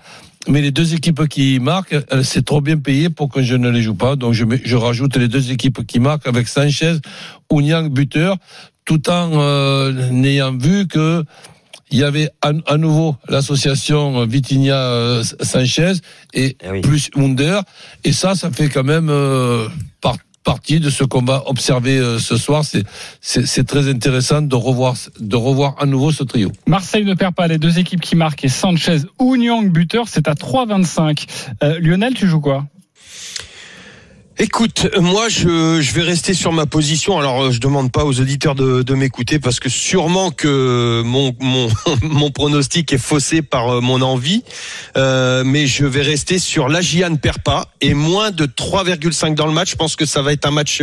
Mais 0.48 0.62
les 0.62 0.72
deux 0.72 0.96
équipes 0.96 1.28
qui 1.28 1.60
marquent, 1.60 2.00
euh, 2.12 2.24
c'est 2.24 2.44
trop 2.44 2.62
bien 2.62 2.78
payé 2.78 3.10
pour 3.10 3.30
que 3.30 3.44
je 3.44 3.56
ne 3.56 3.70
les 3.70 3.82
joue 3.82 3.94
pas. 3.94 4.16
Donc 4.16 4.34
je, 4.34 4.46
je 4.64 4.76
rajoute 4.76 5.16
les 5.18 5.28
deux 5.28 5.52
équipes 5.52 5.86
qui 5.86 6.00
marquent 6.00 6.28
avec 6.28 6.48
Sanchez, 6.48 6.96
Ouniang 7.52 7.90
buteur, 7.90 8.38
tout 8.86 9.08
en 9.10 9.30
euh, 9.34 10.10
n'ayant 10.10 10.58
vu 10.58 10.88
que 10.88 11.24
il 11.92 12.00
y 12.00 12.04
avait 12.04 12.30
à, 12.42 12.52
à 12.68 12.78
nouveau 12.78 13.16
l'association 13.30 14.26
Vitinha 14.26 14.76
euh, 14.76 15.24
Sanchez 15.42 15.94
et 16.34 16.58
Eh 16.64 16.70
oui. 16.72 16.82
plus 16.82 17.10
Munder. 17.16 17.60
Et 18.04 18.12
ça, 18.14 18.36
ça 18.36 18.50
fait 18.52 18.70
quand 18.70 18.84
même 18.84 19.10
euh, 19.10 19.68
par- 20.02 20.18
partie 20.44 20.80
de 20.80 20.90
ce 20.90 21.04
qu'on 21.04 21.22
va 21.24 21.44
observer 21.48 21.98
euh, 21.98 22.18
ce 22.18 22.38
soir. 22.38 22.64
C'est, 22.66 22.84
c'est, 23.20 23.46
c'est 23.46 23.64
très 23.64 23.90
intéressant 23.90 24.42
de 24.42 24.56
revoir, 24.56 24.96
de 25.20 25.36
revoir 25.36 25.76
à 25.80 25.86
nouveau 25.86 26.12
ce 26.12 26.24
trio. 26.24 26.52
Marseille 26.68 27.06
ne 27.06 27.14
perd 27.14 27.36
pas 27.36 27.48
les 27.48 27.58
deux 27.58 27.78
équipes 27.78 28.02
qui 28.02 28.16
marquent 28.16 28.44
et 28.46 28.50
Sanchez 28.50 29.02
ou 29.20 29.36
buteur, 29.70 30.06
c'est 30.08 30.28
à 30.28 30.34
3,25. 30.34 31.26
Euh, 31.64 31.80
Lionel, 31.80 32.14
tu 32.14 32.28
joues 32.28 32.42
quoi? 32.42 32.66
Écoute, 34.44 34.88
moi 35.00 35.30
je, 35.30 35.82
je 35.82 35.94
vais 35.94 36.02
rester 36.02 36.34
sur 36.34 36.52
ma 36.52 36.66
position. 36.66 37.20
Alors 37.20 37.44
euh, 37.44 37.52
je 37.52 37.60
demande 37.60 37.92
pas 37.92 38.06
aux 38.06 38.20
auditeurs 38.20 38.56
de, 38.56 38.96
m'écouter 38.96 39.38
parce 39.38 39.60
que 39.60 39.70
sûrement 39.70 40.32
que 40.32 41.04
mon, 41.06 41.36
mon, 41.40 41.70
mon 42.02 42.32
pronostic 42.32 42.92
est 42.92 42.98
faussé 42.98 43.44
par 43.44 43.70
euh, 43.70 43.82
mon 43.82 44.02
envie. 44.02 44.44
Euh, 44.98 45.44
mais 45.46 45.68
je 45.68 45.86
vais 45.86 46.02
rester 46.02 46.40
sur 46.40 46.70
l'Agian 46.70 47.18
perd 47.18 47.44
pas 47.44 47.68
et 47.82 47.94
moins 47.94 48.32
de 48.32 48.48
3,5 48.48 49.36
dans 49.36 49.46
le 49.46 49.54
match. 49.54 49.70
Je 49.70 49.76
pense 49.76 49.96
que 49.96 50.08
ça 50.08 50.24
va 50.24 50.34
être 50.34 50.48
un 50.48 50.52
match 50.52 50.82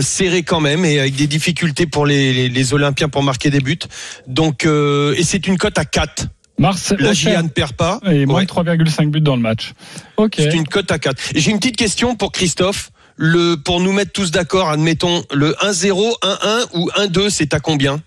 serré 0.00 0.42
quand 0.42 0.60
même 0.60 0.84
et 0.84 0.98
avec 0.98 1.14
des 1.14 1.28
difficultés 1.28 1.86
pour 1.86 2.06
les, 2.06 2.48
les, 2.48 2.74
Olympiens 2.74 3.08
pour 3.08 3.22
marquer 3.22 3.50
des 3.50 3.60
buts. 3.60 3.78
Donc 4.26 4.64
et 4.64 5.22
c'est 5.22 5.46
une 5.46 5.58
cote 5.58 5.78
à 5.78 5.84
4. 5.84 6.26
Mars, 6.60 6.92
L'Agian 6.98 7.48
perd 7.48 7.72
pas. 7.72 8.00
Et 8.06 8.26
moins 8.26 8.36
Ouais. 8.40 8.44
de 8.44 8.50
3,5 8.50 9.10
buts 9.10 9.20
dans 9.22 9.34
le 9.34 9.42
match. 9.42 9.72
Ok. 10.18 10.34
C'est 10.36 10.54
une 10.54 10.68
cote 10.68 10.90
à 10.92 10.98
4. 10.98 11.34
Et 11.34 11.40
J'ai 11.40 11.50
une 11.50 11.58
petite 11.58 11.76
question 11.76 12.14
pour 12.16 12.30
Christophe. 12.32 12.90
Le, 13.16 13.56
pour 13.56 13.80
nous 13.80 13.92
mettre 13.92 14.12
tous 14.12 14.30
d'accord, 14.30 14.68
admettons, 14.70 15.24
le 15.32 15.52
1-0, 15.60 16.14
1-1 16.22 16.66
ou 16.74 16.90
1-2, 16.96 17.28
c'est 17.30 17.52
à 17.54 17.60
combien? 17.60 18.00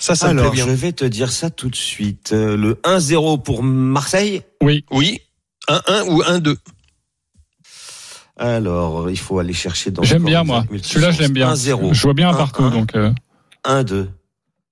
Ça, 0.00 0.14
ça 0.14 0.32
me 0.32 0.38
Alors, 0.40 0.52
plaît 0.52 0.60
je 0.60 0.66
bien. 0.66 0.74
vais 0.74 0.92
te 0.92 1.04
dire 1.04 1.30
ça 1.32 1.50
tout 1.50 1.68
de 1.70 1.76
suite. 1.76 2.30
Euh, 2.32 2.56
Le 2.56 2.74
1-0 2.84 3.42
pour 3.42 3.62
Marseille? 3.62 4.42
Oui. 4.62 4.84
Oui, 4.90 5.20
1-1 5.68 6.08
ou 6.08 6.22
1-2. 6.22 6.56
Alors, 8.36 9.08
il 9.10 9.18
faut 9.18 9.38
aller 9.38 9.52
chercher 9.52 9.90
dans. 9.92 10.02
J'aime 10.02 10.24
bien, 10.24 10.42
moi. 10.44 10.64
Celui-là, 10.82 11.10
je 11.12 11.20
l'aime 11.20 11.32
bien. 11.32 11.52
1-0. 11.54 11.92
Je 11.94 12.02
vois 12.02 12.14
bien 12.14 12.30
un 12.30 12.70
donc. 12.70 12.94
euh, 12.96 13.12
1-2. 13.64 14.08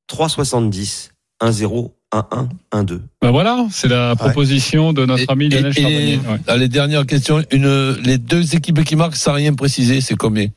3,70. 0.08 1.10
1-0. 1.40 1.92
1-1. 2.12 2.48
1-2. 2.72 3.00
Bah 3.20 3.30
voilà, 3.30 3.66
c'est 3.70 3.88
la 3.88 4.14
proposition 4.16 4.92
de 4.92 5.06
notre 5.06 5.22
Et- 5.22 5.26
ami 5.32 5.48
Lionel 5.48 5.72
et- 5.76 5.80
Charbonnier. 5.80 6.16
ouais. 6.18 6.40
Allez, 6.46 6.68
dernière 6.68 7.06
question. 7.06 7.42
Une, 7.50 7.96
les 8.04 8.18
deux 8.18 8.54
équipes 8.54 8.84
qui 8.84 8.96
marquent 8.96 9.16
sans 9.16 9.32
rien 9.32 9.54
préciser, 9.54 10.00
c'est 10.00 10.16
combien? 10.16 10.48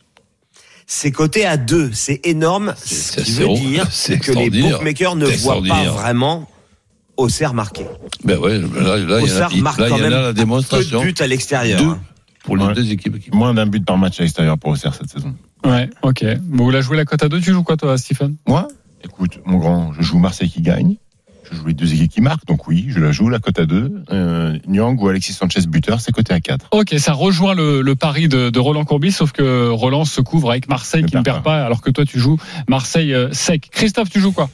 C'est 0.87 1.11
coté 1.11 1.45
à 1.45 1.57
2. 1.57 1.91
C'est 1.93 2.19
énorme. 2.27 2.73
Ce 2.83 3.21
qui 3.21 3.31
veut 3.31 3.53
dire 3.55 3.87
C'est 3.89 4.19
que 4.19 4.31
les 4.33 4.49
bookmakers 4.49 5.15
ne 5.15 5.25
voient 5.25 5.61
pas 5.67 5.83
vraiment 5.85 6.47
Auxerre 7.17 7.53
marquer. 7.53 7.85
Ben 8.25 8.37
ouais, 8.37 8.59
là, 8.59 8.97
là, 8.97 8.97
il 8.97 9.03
y 9.03 9.05
en 9.05 9.09
a, 9.17 9.21
Auxerre 9.21 9.49
il- 9.53 9.63
marque 9.63 9.79
là, 9.79 9.87
il 9.87 9.89
quand 9.91 9.97
y 9.97 10.01
en 10.01 10.05
a 10.05 10.09
même 10.09 10.11
la 10.19 10.27
peu 10.27 10.33
de 10.33 10.37
démonstration. 10.37 11.01
buts 11.01 11.15
à 11.19 11.27
l'extérieur. 11.27 11.79
Deux 11.81 11.87
hein. 11.89 11.99
pour 12.43 12.57
les 12.57 12.65
Ouais. 12.65 12.73
deux 12.73 12.91
équipes 12.91 13.19
qui 13.19 13.31
Moins 13.31 13.53
d'un 13.53 13.65
but 13.65 13.85
par 13.85 13.97
match 13.97 14.19
à 14.19 14.23
l'extérieur 14.23 14.57
pour 14.57 14.71
Auxerre 14.71 14.93
cette 14.93 15.09
saison. 15.09 15.33
Ouais, 15.65 15.89
ok. 16.03 16.25
Bon, 16.43 16.65
vous 16.65 16.71
la 16.71 16.81
joué 16.81 16.97
la 16.97 17.05
cote 17.05 17.23
à 17.23 17.29
2, 17.29 17.39
tu 17.39 17.51
joues 17.53 17.63
quoi, 17.63 17.77
toi, 17.77 17.97
Stephen 17.97 18.35
Moi, 18.47 18.67
écoute, 19.03 19.39
mon 19.45 19.57
grand, 19.57 19.93
je 19.93 20.01
joue 20.03 20.19
Marseille 20.19 20.49
qui 20.49 20.61
gagne. 20.61 20.97
Je 21.51 21.57
joue 21.57 21.67
les 21.67 21.73
deux 21.73 21.93
équipes 21.93 22.11
qui 22.11 22.21
marquent, 22.21 22.45
donc 22.45 22.67
oui, 22.67 22.85
je 22.89 22.99
la 22.99 23.11
joue 23.11 23.29
la 23.29 23.39
cote 23.39 23.59
à 23.59 23.65
2. 23.65 24.03
Euh, 24.11 24.57
Nyang 24.67 25.01
ou 25.01 25.07
Alexis 25.07 25.33
Sanchez 25.33 25.61
buteur, 25.67 26.01
c'est 26.01 26.11
coté 26.11 26.33
à 26.33 26.39
4. 26.39 26.67
Ok, 26.71 26.95
ça 26.97 27.13
rejoint 27.13 27.53
le, 27.53 27.81
le 27.81 27.95
pari 27.95 28.27
de, 28.27 28.49
de 28.49 28.59
Roland 28.59 28.85
Courbis, 28.85 29.11
sauf 29.11 29.31
que 29.31 29.69
Roland 29.69 30.05
se 30.05 30.21
couvre 30.21 30.51
avec 30.51 30.67
Marseille 30.69 31.05
qui 31.05 31.15
ne 31.15 31.21
perd 31.21 31.43
pas, 31.43 31.65
alors 31.65 31.81
que 31.81 31.89
toi, 31.91 32.05
tu 32.05 32.19
joues 32.19 32.37
Marseille 32.67 33.13
euh, 33.13 33.31
sec. 33.31 33.69
Christophe, 33.71 34.09
tu 34.09 34.19
joues 34.19 34.31
quoi? 34.31 34.49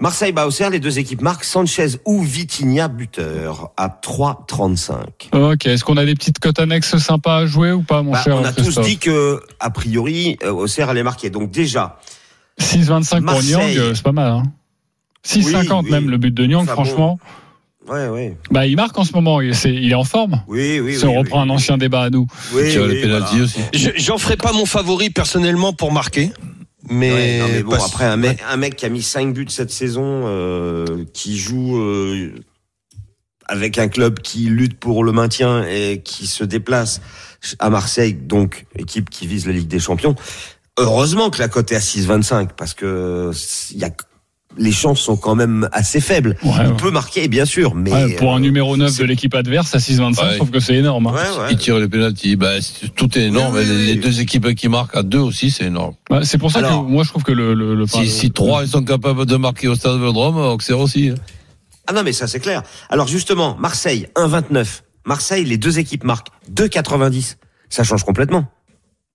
Marseille 0.00 0.32
bat 0.32 0.46
Auxerre. 0.46 0.70
Les 0.70 0.80
deux 0.80 0.98
équipes 0.98 1.20
marquent 1.20 1.44
Sanchez 1.44 1.98
ou 2.06 2.22
Vitinha 2.22 2.88
buteur 2.88 3.70
à 3.76 3.88
3,35. 3.88 4.94
Ok, 5.32 5.66
est-ce 5.66 5.84
qu'on 5.84 5.98
a 5.98 6.06
des 6.06 6.14
petites 6.14 6.38
cotes 6.38 6.58
annexes 6.58 6.96
sympas 6.96 7.36
à 7.36 7.46
jouer 7.46 7.72
ou 7.72 7.82
pas, 7.82 8.02
mon 8.02 8.12
Bah, 8.12 8.22
cher 8.24 8.36
on 8.36 8.44
a 8.44 8.52
tous 8.52 8.78
dit 8.80 8.96
que, 8.96 9.42
a 9.60 9.70
priori, 9.70 10.38
euh, 10.42 10.52
Auxerre 10.52 10.88
allait 10.88 11.02
marquer. 11.02 11.28
Donc 11.28 11.50
déjà, 11.50 11.98
6,25 12.58 13.16
pour 13.16 13.20
Marseille. 13.20 13.76
Nyang, 13.76 13.94
c'est 13.94 14.02
pas 14.02 14.12
mal. 14.12 14.32
Hein 14.32 14.42
6,50 15.26 15.44
Oui, 15.44 15.80
oui. 15.84 15.90
même 15.90 16.10
le 16.10 16.16
but 16.18 16.32
de 16.32 16.46
Nyang, 16.46 16.62
Enfin, 16.62 16.74
bon. 16.74 16.84
franchement. 16.84 17.18
ouais, 17.88 18.08
ouais. 18.08 18.36
Bah, 18.50 18.66
il 18.66 18.76
marque 18.76 18.98
en 18.98 19.04
ce 19.04 19.12
moment, 19.12 19.40
il, 19.40 19.54
c'est- 19.54 19.74
il 19.74 19.90
est 19.90 19.94
en 19.94 20.04
forme. 20.04 20.42
Oui, 20.48 20.80
oui, 20.80 20.96
si 20.96 21.04
oui. 21.04 21.12
on 21.14 21.18
reprend 21.18 21.42
oui, 21.42 21.50
un 21.50 21.54
ancien 21.54 21.76
débat 21.78 22.02
à 22.02 22.10
nous. 22.10 22.26
Oui, 22.52 22.62
les 22.64 23.06
voilà. 23.06 23.30
aussi. 23.42 23.60
Je- 23.74 23.90
J'en 23.96 24.18
ferai 24.18 24.36
pas 24.36 24.52
mon 24.52 24.66
favori 24.66 25.10
personnellement 25.10 25.72
pour 25.72 25.92
marquer. 25.92 26.30
Mais, 26.88 27.12
Ouais, 27.12 27.38
non, 27.38 27.46
mais 27.52 27.62
bon, 27.62 27.70
parce- 27.72 27.86
après, 27.88 28.06
un 28.06 28.16
mec, 28.16 28.42
un 28.50 28.56
mec 28.56 28.74
qui 28.76 28.86
a 28.86 28.88
mis 28.88 29.02
5 29.02 29.34
buts 29.34 29.46
cette 29.50 29.70
saison, 29.70 30.22
euh, 30.26 31.04
qui 31.12 31.36
joue 31.38 31.78
euh, 31.78 32.32
avec 33.46 33.78
un 33.78 33.88
club 33.88 34.20
qui 34.20 34.46
lutte 34.46 34.78
pour 34.78 35.04
le 35.04 35.12
maintien 35.12 35.64
et 35.64 36.00
qui 36.02 36.26
se 36.26 36.42
déplace 36.44 37.00
à 37.58 37.68
Marseille, 37.68 38.14
donc 38.14 38.64
équipe 38.78 39.10
qui 39.10 39.26
vise 39.26 39.46
la 39.46 39.52
Ligue 39.52 39.68
des 39.68 39.78
Champions. 39.78 40.14
Heureusement 40.78 41.28
que 41.30 41.38
la 41.38 41.48
cote 41.48 41.70
est 41.72 41.76
à 41.76 41.80
6,25 41.80 42.50
parce 42.56 42.74
que 42.74 43.30
il 43.72 43.78
y 43.78 43.84
a 43.84 43.90
les 44.58 44.72
chances 44.72 45.00
sont 45.00 45.16
quand 45.16 45.34
même 45.34 45.68
assez 45.72 46.00
faibles. 46.00 46.36
Ouais, 46.42 46.50
Il 46.60 46.66
ouais. 46.68 46.76
peut 46.76 46.90
marquer, 46.90 47.28
bien 47.28 47.44
sûr, 47.44 47.74
mais 47.74 47.92
Ouais, 47.92 48.16
pour 48.16 48.32
un 48.34 48.36
euh, 48.38 48.40
numéro 48.40 48.76
9 48.76 48.98
de 48.98 49.04
l'équipe 49.04 49.34
adverse 49.34 49.74
à 49.74 49.78
6,25, 49.78 50.20
Ouais. 50.22 50.30
je 50.32 50.36
trouve 50.36 50.50
que 50.50 50.60
c'est 50.60 50.74
énorme. 50.74 51.06
hein. 51.06 51.12
ouais, 51.14 51.42
ouais. 51.42 51.48
Il 51.52 51.56
tire 51.58 51.78
les 51.78 51.88
pénaltys. 51.88 52.36
Ben, 52.36 52.60
c'est- 52.60 52.88
tout 52.94 53.16
est 53.18 53.22
énorme. 53.26 53.54
Oui, 53.54 53.62
oui, 53.62 53.68
les, 53.68 53.86
les 53.86 53.92
oui. 53.94 53.98
deux 54.00 54.20
équipes 54.20 54.54
qui 54.54 54.68
marquent 54.68 54.96
à 54.96 55.02
deux 55.02 55.18
aussi, 55.18 55.50
c'est 55.50 55.64
énorme. 55.66 55.94
Ouais, 56.10 56.24
c'est 56.24 56.38
pour 56.38 56.50
ça 56.50 56.58
Alors- 56.58 56.84
que 56.84 56.90
moi, 56.90 57.04
je 57.04 57.10
trouve 57.10 57.22
que 57.22 57.32
le. 57.32 57.54
le, 57.54 57.74
le- 57.74 57.86
Si, 57.86 58.08
si 58.08 58.30
trois 58.32 58.62
ils 58.64 58.68
sont 58.68 58.82
capables 58.82 59.24
de 59.26 59.36
marquer 59.36 59.68
au 59.68 59.74
stade 59.76 59.94
Vélodrome, 59.98 60.36
Auxerre 60.38 60.78
aussi. 60.80 61.10
hein. 61.10 61.14
Ah 61.86 61.92
non, 61.92 62.02
mais 62.04 62.12
ça 62.12 62.26
c'est 62.26 62.40
clair. 62.40 62.62
Alors 62.88 63.08
justement, 63.08 63.56
Marseille 63.58 64.06
1,29. 64.16 64.82
Marseille, 65.06 65.44
les 65.44 65.56
deux 65.58 65.78
équipes 65.78 66.04
marquent 66.04 66.28
2,90. 66.52 67.36
Ça 67.68 67.84
change 67.84 68.04
complètement. 68.04 68.44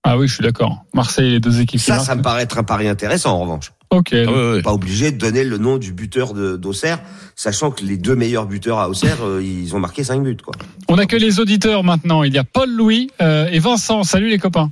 Ah 0.02 0.18
oui, 0.18 0.28
je 0.28 0.34
suis 0.34 0.42
d'accord. 0.42 0.84
Marseille, 0.94 1.30
les 1.30 1.40
deux 1.40 1.60
équipes. 1.60 1.80
qui 1.80 1.86
Ça, 1.86 1.94
marquent. 1.94 2.06
ça 2.06 2.14
me 2.16 2.22
paraît 2.22 2.42
être 2.42 2.58
un 2.58 2.64
pari 2.64 2.86
intéressant 2.88 3.32
en 3.34 3.40
revanche. 3.40 3.72
Ok. 3.90 4.08
Ah 4.12 4.24
donc- 4.24 4.36
ouais, 4.36 4.50
ouais. 4.52 4.62
Pas 4.62 4.72
obligé 4.72 5.12
de 5.12 5.18
donner 5.18 5.44
le 5.44 5.58
nom 5.58 5.78
du 5.78 5.92
buteur 5.92 6.34
de- 6.34 6.56
d'Auxerre, 6.56 6.98
sachant 7.34 7.70
que 7.70 7.84
les 7.84 7.96
deux 7.96 8.16
meilleurs 8.16 8.46
buteurs 8.46 8.78
à 8.78 8.88
Auxerre, 8.88 9.18
euh, 9.24 9.42
ils 9.42 9.74
ont 9.76 9.78
marqué 9.78 10.02
5 10.04 10.22
buts. 10.22 10.36
Quoi. 10.44 10.54
On 10.88 10.98
a 10.98 11.06
que 11.06 11.16
les 11.16 11.38
auditeurs 11.40 11.84
maintenant. 11.84 12.22
Il 12.22 12.34
y 12.34 12.38
a 12.38 12.44
Paul 12.44 12.70
Louis 12.70 13.10
euh, 13.22 13.46
et 13.50 13.58
Vincent. 13.58 14.02
Salut 14.02 14.28
les 14.28 14.38
copains. 14.38 14.70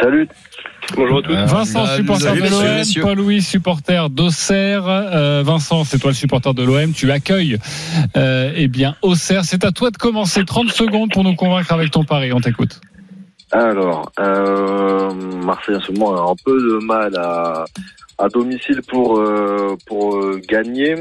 Salut. 0.00 0.28
Bonjour 0.94 1.18
à 1.18 1.22
tous. 1.22 1.32
Vincent, 1.32 1.84
salut, 1.86 2.02
supporter 2.02 2.34
de 2.34 2.40
l'OM. 2.48 3.02
Paul 3.02 3.16
Louis, 3.18 3.42
supporter 3.42 4.08
d'Auxerre. 4.10 4.84
Euh, 4.86 5.42
Vincent, 5.44 5.82
c'est 5.84 5.98
toi 5.98 6.10
le 6.10 6.14
supporter 6.14 6.54
de 6.54 6.62
l'OM. 6.62 6.92
Tu 6.92 7.10
accueilles 7.10 7.58
euh, 8.16 8.52
eh 8.54 8.68
bien 8.68 8.94
Auxerre. 9.02 9.44
C'est 9.44 9.64
à 9.64 9.72
toi 9.72 9.90
de 9.90 9.96
commencer. 9.96 10.44
30 10.44 10.70
secondes 10.70 11.10
pour 11.12 11.24
nous 11.24 11.34
convaincre 11.34 11.72
avec 11.72 11.90
ton 11.90 12.04
pari. 12.04 12.32
On 12.32 12.40
t'écoute. 12.40 12.80
Alors, 13.52 14.10
euh, 14.20 15.12
Marseille 15.44 15.76
en 15.76 15.80
ce 15.80 15.92
moment 15.92 16.28
a 16.28 16.32
un 16.32 16.36
peu 16.44 16.56
de 16.60 16.84
mal 16.84 17.16
à, 17.16 17.64
à 18.18 18.28
domicile 18.28 18.80
pour 18.88 19.18
euh, 19.18 19.76
pour 19.86 20.16
euh, 20.16 20.40
gagner 20.48 20.96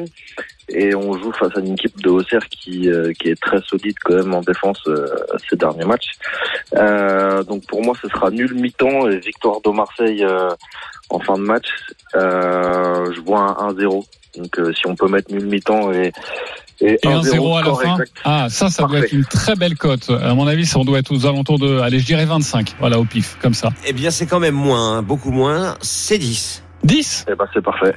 et 0.69 0.95
on 0.95 1.13
joue 1.17 1.31
face 1.31 1.55
à 1.55 1.59
une 1.59 1.73
équipe 1.73 2.01
de 2.01 2.09
Auxerre 2.09 2.47
qui 2.49 2.89
euh, 2.89 3.13
qui 3.19 3.29
est 3.29 3.39
très 3.39 3.61
solide 3.61 3.95
quand 4.03 4.15
même 4.15 4.33
en 4.33 4.41
défense 4.41 4.81
euh, 4.87 5.07
ces 5.49 5.55
derniers 5.55 5.85
matchs. 5.85 6.13
Euh, 6.75 7.43
donc 7.43 7.65
pour 7.67 7.83
moi, 7.83 7.93
ce 8.01 8.07
sera 8.09 8.31
nul 8.31 8.53
mi-temps 8.55 9.07
et 9.09 9.19
victoire 9.19 9.61
de 9.61 9.69
Marseille 9.69 10.23
euh, 10.23 10.49
en 11.09 11.19
fin 11.19 11.35
de 11.35 11.43
match. 11.43 11.67
Euh, 12.15 13.13
je 13.13 13.21
vois 13.21 13.61
un 13.61 13.73
1-0. 13.73 14.05
Donc 14.37 14.59
euh, 14.59 14.73
si 14.73 14.87
on 14.87 14.95
peut 14.95 15.07
mettre 15.07 15.31
nul 15.31 15.45
mi-temps 15.45 15.91
et 15.91 16.11
et, 16.81 16.93
Et 16.93 17.07
1-0 17.07 17.57
à 17.57 17.61
la 17.61 17.73
fin. 17.73 17.93
exact. 17.93 18.11
Ah, 18.25 18.47
ça, 18.49 18.69
ça 18.69 18.83
doit 18.83 18.99
être 18.99 19.13
une 19.13 19.23
très 19.23 19.55
belle 19.55 19.75
cote. 19.77 20.09
À 20.09 20.33
mon 20.33 20.45
avis, 20.45 20.65
ça 20.65 20.77
on 20.77 20.83
doit 20.83 20.99
être 20.99 21.13
aux 21.13 21.25
alentours 21.25 21.57
de, 21.57 21.79
allez, 21.79 21.99
je 21.99 22.05
dirais 22.05 22.25
25. 22.25 22.75
Voilà, 22.79 22.99
au 22.99 23.05
pif, 23.05 23.37
comme 23.41 23.53
ça. 23.53 23.69
Eh 23.87 23.93
bien, 23.93 24.11
c'est 24.11 24.25
quand 24.25 24.41
même 24.41 24.55
moins, 24.55 24.97
hein, 24.97 25.01
beaucoup 25.01 25.31
moins. 25.31 25.75
C'est 25.79 26.17
10. 26.17 26.64
10 26.85 27.25
Eh 27.29 27.35
ben 27.35 27.45
c'est 27.53 27.63
parfait. 27.63 27.93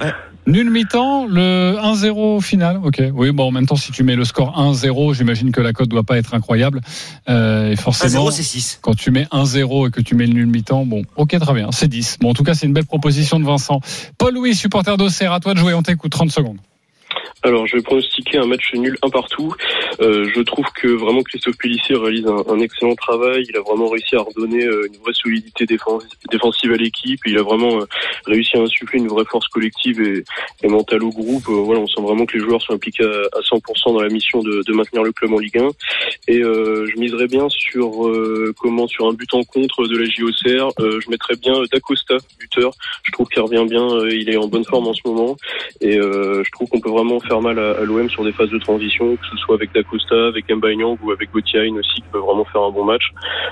Nul 0.46 0.70
mi-temps, 0.70 1.26
le 1.26 1.76
1-0 1.78 2.40
final. 2.40 2.80
Ok. 2.82 3.02
Oui, 3.12 3.32
bon, 3.32 3.48
en 3.48 3.50
même 3.50 3.66
temps, 3.66 3.76
si 3.76 3.92
tu 3.92 4.02
mets 4.02 4.16
le 4.16 4.24
score 4.24 4.58
1-0, 4.58 5.14
j'imagine 5.14 5.52
que 5.52 5.60
la 5.60 5.74
cote 5.74 5.88
doit 5.88 6.04
pas 6.04 6.16
être 6.16 6.32
incroyable. 6.32 6.80
Euh, 7.28 7.72
et 7.72 7.76
forcément, 7.76 8.30
1-0, 8.30 8.32
c'est 8.32 8.42
6. 8.42 8.78
quand 8.80 8.96
tu 8.96 9.10
mets 9.10 9.26
1-0 9.30 9.88
et 9.88 9.90
que 9.90 10.00
tu 10.00 10.14
mets 10.14 10.26
le 10.26 10.32
nul 10.32 10.46
mi-temps, 10.46 10.86
bon, 10.86 11.02
ok, 11.16 11.38
très 11.38 11.52
bien, 11.52 11.70
c'est 11.70 11.88
10. 11.88 12.18
Bon, 12.20 12.30
en 12.30 12.34
tout 12.34 12.44
cas, 12.44 12.54
c'est 12.54 12.66
une 12.66 12.72
belle 12.72 12.86
proposition 12.86 13.38
de 13.38 13.44
Vincent. 13.44 13.80
Paul 14.16 14.32
Louis, 14.32 14.54
supporter 14.54 14.96
d'Auxerre, 14.96 15.34
à 15.34 15.40
toi 15.40 15.52
de 15.52 15.58
jouer, 15.58 15.74
on 15.74 15.82
t'écoute 15.82 16.10
30 16.10 16.30
secondes. 16.30 16.56
Alors, 17.42 17.66
je 17.66 17.76
vais 17.76 17.82
pronostiquer 17.82 18.38
un 18.38 18.46
match 18.46 18.74
nul 18.74 18.98
un 19.02 19.10
partout. 19.10 19.54
Euh, 20.00 20.28
je 20.34 20.40
trouve 20.42 20.64
que 20.74 20.88
vraiment 20.88 21.22
Christophe 21.22 21.56
Pellissier 21.56 21.96
réalise 21.96 22.26
un, 22.26 22.58
excellent 22.58 22.96
travail. 22.96 23.46
Il 23.48 23.56
a 23.56 23.60
vraiment 23.60 23.88
réussi 23.88 24.16
à 24.16 24.20
redonner 24.20 24.64
euh, 24.64 24.88
une 24.92 25.00
vraie 25.00 25.12
solidité 25.14 25.64
défensive 25.66 26.72
à 26.72 26.76
l'équipe. 26.76 27.20
Il 27.26 27.38
a 27.38 27.42
vraiment 27.42 27.80
euh, 27.80 27.86
réussi 28.26 28.56
à 28.56 28.60
insuffler 28.60 28.98
une 28.98 29.08
vraie 29.08 29.24
force 29.24 29.46
collective 29.48 30.00
et, 30.00 30.24
mentale 30.68 31.04
au 31.04 31.10
groupe. 31.10 31.48
Euh, 31.48 31.62
voilà, 31.62 31.80
on 31.80 31.86
sent 31.86 32.00
vraiment 32.00 32.26
que 32.26 32.36
les 32.36 32.44
joueurs 32.44 32.60
sont 32.60 32.74
impliqués 32.74 33.04
à, 33.04 33.38
à 33.38 33.40
100% 33.40 33.94
dans 33.94 34.02
la 34.02 34.08
mission 34.08 34.42
de, 34.42 34.72
maintenir 34.72 35.02
le 35.02 35.12
club 35.12 35.32
en 35.32 35.38
Ligue 35.38 35.58
1. 35.58 35.70
Et 36.28 36.42
euh, 36.42 36.86
je 36.86 37.00
miserais 37.00 37.26
bien 37.26 37.48
sur 37.48 38.10
comment 38.60 38.86
sur 38.86 39.08
un 39.08 39.12
but 39.12 39.32
en 39.34 39.42
contre 39.42 39.86
de 39.86 39.96
la 39.96 40.04
JOCR. 40.04 40.72
Je 40.78 41.10
mettrais 41.10 41.36
bien 41.36 41.54
D'Acosta 41.72 42.16
buteur. 42.38 42.72
Je 43.02 43.12
trouve 43.12 43.28
qu'il 43.28 43.42
revient 43.42 43.64
bien. 43.68 44.06
il 44.08 44.28
est 44.30 44.36
en 44.36 44.46
bonne 44.46 44.64
forme 44.64 44.88
en 44.88 44.94
ce 44.94 45.00
moment. 45.04 45.36
Et 45.80 45.94
je 45.94 46.50
trouve 46.52 46.68
qu'on 46.68 46.80
peut 46.80 46.90
faire 47.26 47.40
mal 47.40 47.58
à, 47.58 47.78
à 47.78 47.84
l'OM 47.84 48.08
sur 48.10 48.24
des 48.24 48.32
phases 48.32 48.50
de 48.50 48.58
transition, 48.58 49.16
que 49.16 49.26
ce 49.30 49.36
soit 49.38 49.54
avec 49.56 49.72
D'Acosta, 49.74 50.26
avec 50.28 50.46
Mbaye 50.48 50.82
ou 50.84 51.10
avec 51.10 51.30
Gauthier 51.32 51.68
aussi, 51.70 51.94
qui 51.96 52.04
peut 52.12 52.18
vraiment 52.18 52.44
faire 52.44 52.62
un 52.62 52.70
bon 52.70 52.84
match. 52.84 53.04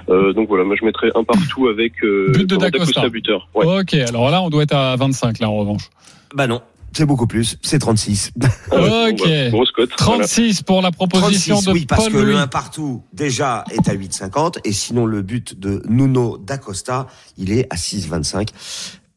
Euh, 0.08 0.32
donc 0.32 0.48
voilà, 0.48 0.64
moi 0.64 0.76
je 0.78 0.84
mettrais 0.84 1.10
un 1.14 1.24
partout 1.24 1.68
avec 1.68 1.92
euh, 2.04 2.30
But 2.32 2.46
de 2.48 2.56
comment, 2.56 2.70
D'Acosta. 2.70 3.08
buteur. 3.08 3.48
Ouais. 3.54 3.80
Ok, 3.80 3.94
alors 3.94 4.30
là, 4.30 4.42
on 4.42 4.50
doit 4.50 4.62
être 4.62 4.74
à 4.74 4.96
25, 4.96 5.38
là, 5.40 5.48
en 5.48 5.56
revanche. 5.56 5.88
Bah 6.34 6.46
non. 6.46 6.60
c'est 6.92 7.06
beaucoup 7.06 7.26
plus, 7.26 7.56
c'est 7.62 7.78
36. 7.78 8.32
Ah 8.70 8.80
ouais, 8.80 9.12
Ok. 9.12 9.18
bon, 9.18 9.24
bah, 9.26 9.50
grosse 9.50 9.70
cote. 9.72 9.90
voilà. 9.98 10.24
36 10.24 10.62
pour 10.62 10.82
la 10.82 10.90
proposition 10.90 11.54
36, 11.56 11.66
de 11.68 11.72
oui, 11.72 11.86
parce 11.86 12.04
Paul 12.04 12.12
que 12.12 12.18
le 12.18 12.24
Louis. 12.32 12.38
1 12.38 12.46
partout, 12.48 13.02
déjà, 13.12 13.64
est 13.70 13.88
à 13.88 13.94
8,50. 13.94 14.58
Et 14.64 14.72
sinon, 14.72 15.06
le 15.06 15.22
but 15.22 15.58
de 15.58 15.82
Nuno 15.88 16.38
d'Acosta, 16.38 17.06
il 17.38 17.52
est 17.52 17.66
à 17.72 17.76
6,25. 17.76 18.48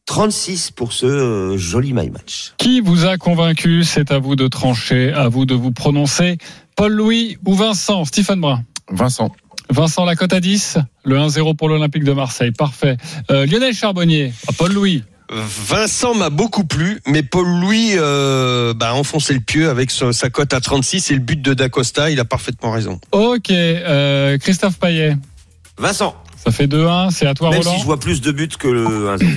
36 0.09 0.71
pour 0.71 0.91
ce 0.91 1.05
euh, 1.05 1.55
joli 1.55 1.93
my 1.93 2.09
match. 2.09 2.53
Qui 2.57 2.81
vous 2.81 3.05
a 3.05 3.17
convaincu? 3.17 3.83
C'est 3.83 4.11
à 4.11 4.17
vous 4.17 4.35
de 4.35 4.47
trancher, 4.47 5.13
à 5.13 5.29
vous 5.29 5.45
de 5.45 5.53
vous 5.53 5.71
prononcer. 5.71 6.39
Paul 6.75 6.93
Louis 6.93 7.37
ou 7.45 7.53
Vincent? 7.53 8.05
Stephen 8.05 8.41
Brun 8.41 8.63
Vincent. 8.91 9.31
Vincent, 9.69 10.05
la 10.05 10.15
cote 10.15 10.33
à 10.33 10.39
10, 10.39 10.79
le 11.03 11.15
1-0 11.15 11.55
pour 11.55 11.69
l'Olympique 11.69 12.03
de 12.03 12.13
Marseille, 12.13 12.49
parfait. 12.49 12.97
Euh, 13.29 13.45
Lionel 13.45 13.75
Charbonnier, 13.75 14.33
ah, 14.47 14.51
Paul 14.57 14.73
Louis, 14.73 15.03
Vincent 15.29 16.15
m'a 16.15 16.31
beaucoup 16.31 16.63
plu, 16.63 17.01
mais 17.05 17.21
Paul 17.21 17.45
Louis 17.45 17.91
euh, 17.95 18.73
bah, 18.73 18.89
a 18.89 18.93
enfoncé 18.93 19.35
le 19.35 19.41
pieu 19.41 19.69
avec 19.69 19.91
sa, 19.91 20.11
sa 20.11 20.31
cote 20.31 20.55
à 20.55 20.59
36 20.59 21.11
et 21.11 21.13
le 21.13 21.19
but 21.19 21.39
de 21.39 21.53
Dacosta. 21.53 22.09
Il 22.09 22.19
a 22.19 22.25
parfaitement 22.25 22.71
raison. 22.71 22.99
ok, 23.11 23.51
euh, 23.51 24.39
Christophe 24.39 24.79
Payet, 24.79 25.17
Vincent, 25.77 26.15
ça 26.43 26.49
fait 26.51 26.65
2-1, 26.65 27.11
c'est 27.11 27.27
à 27.27 27.35
toi 27.35 27.51
même 27.51 27.59
Roland. 27.59 27.75
si 27.75 27.79
je 27.79 27.85
vois 27.85 27.99
plus 27.99 28.21
de 28.21 28.31
buts 28.31 28.49
que 28.57 28.67
le 28.67 29.15
1-0. 29.15 29.27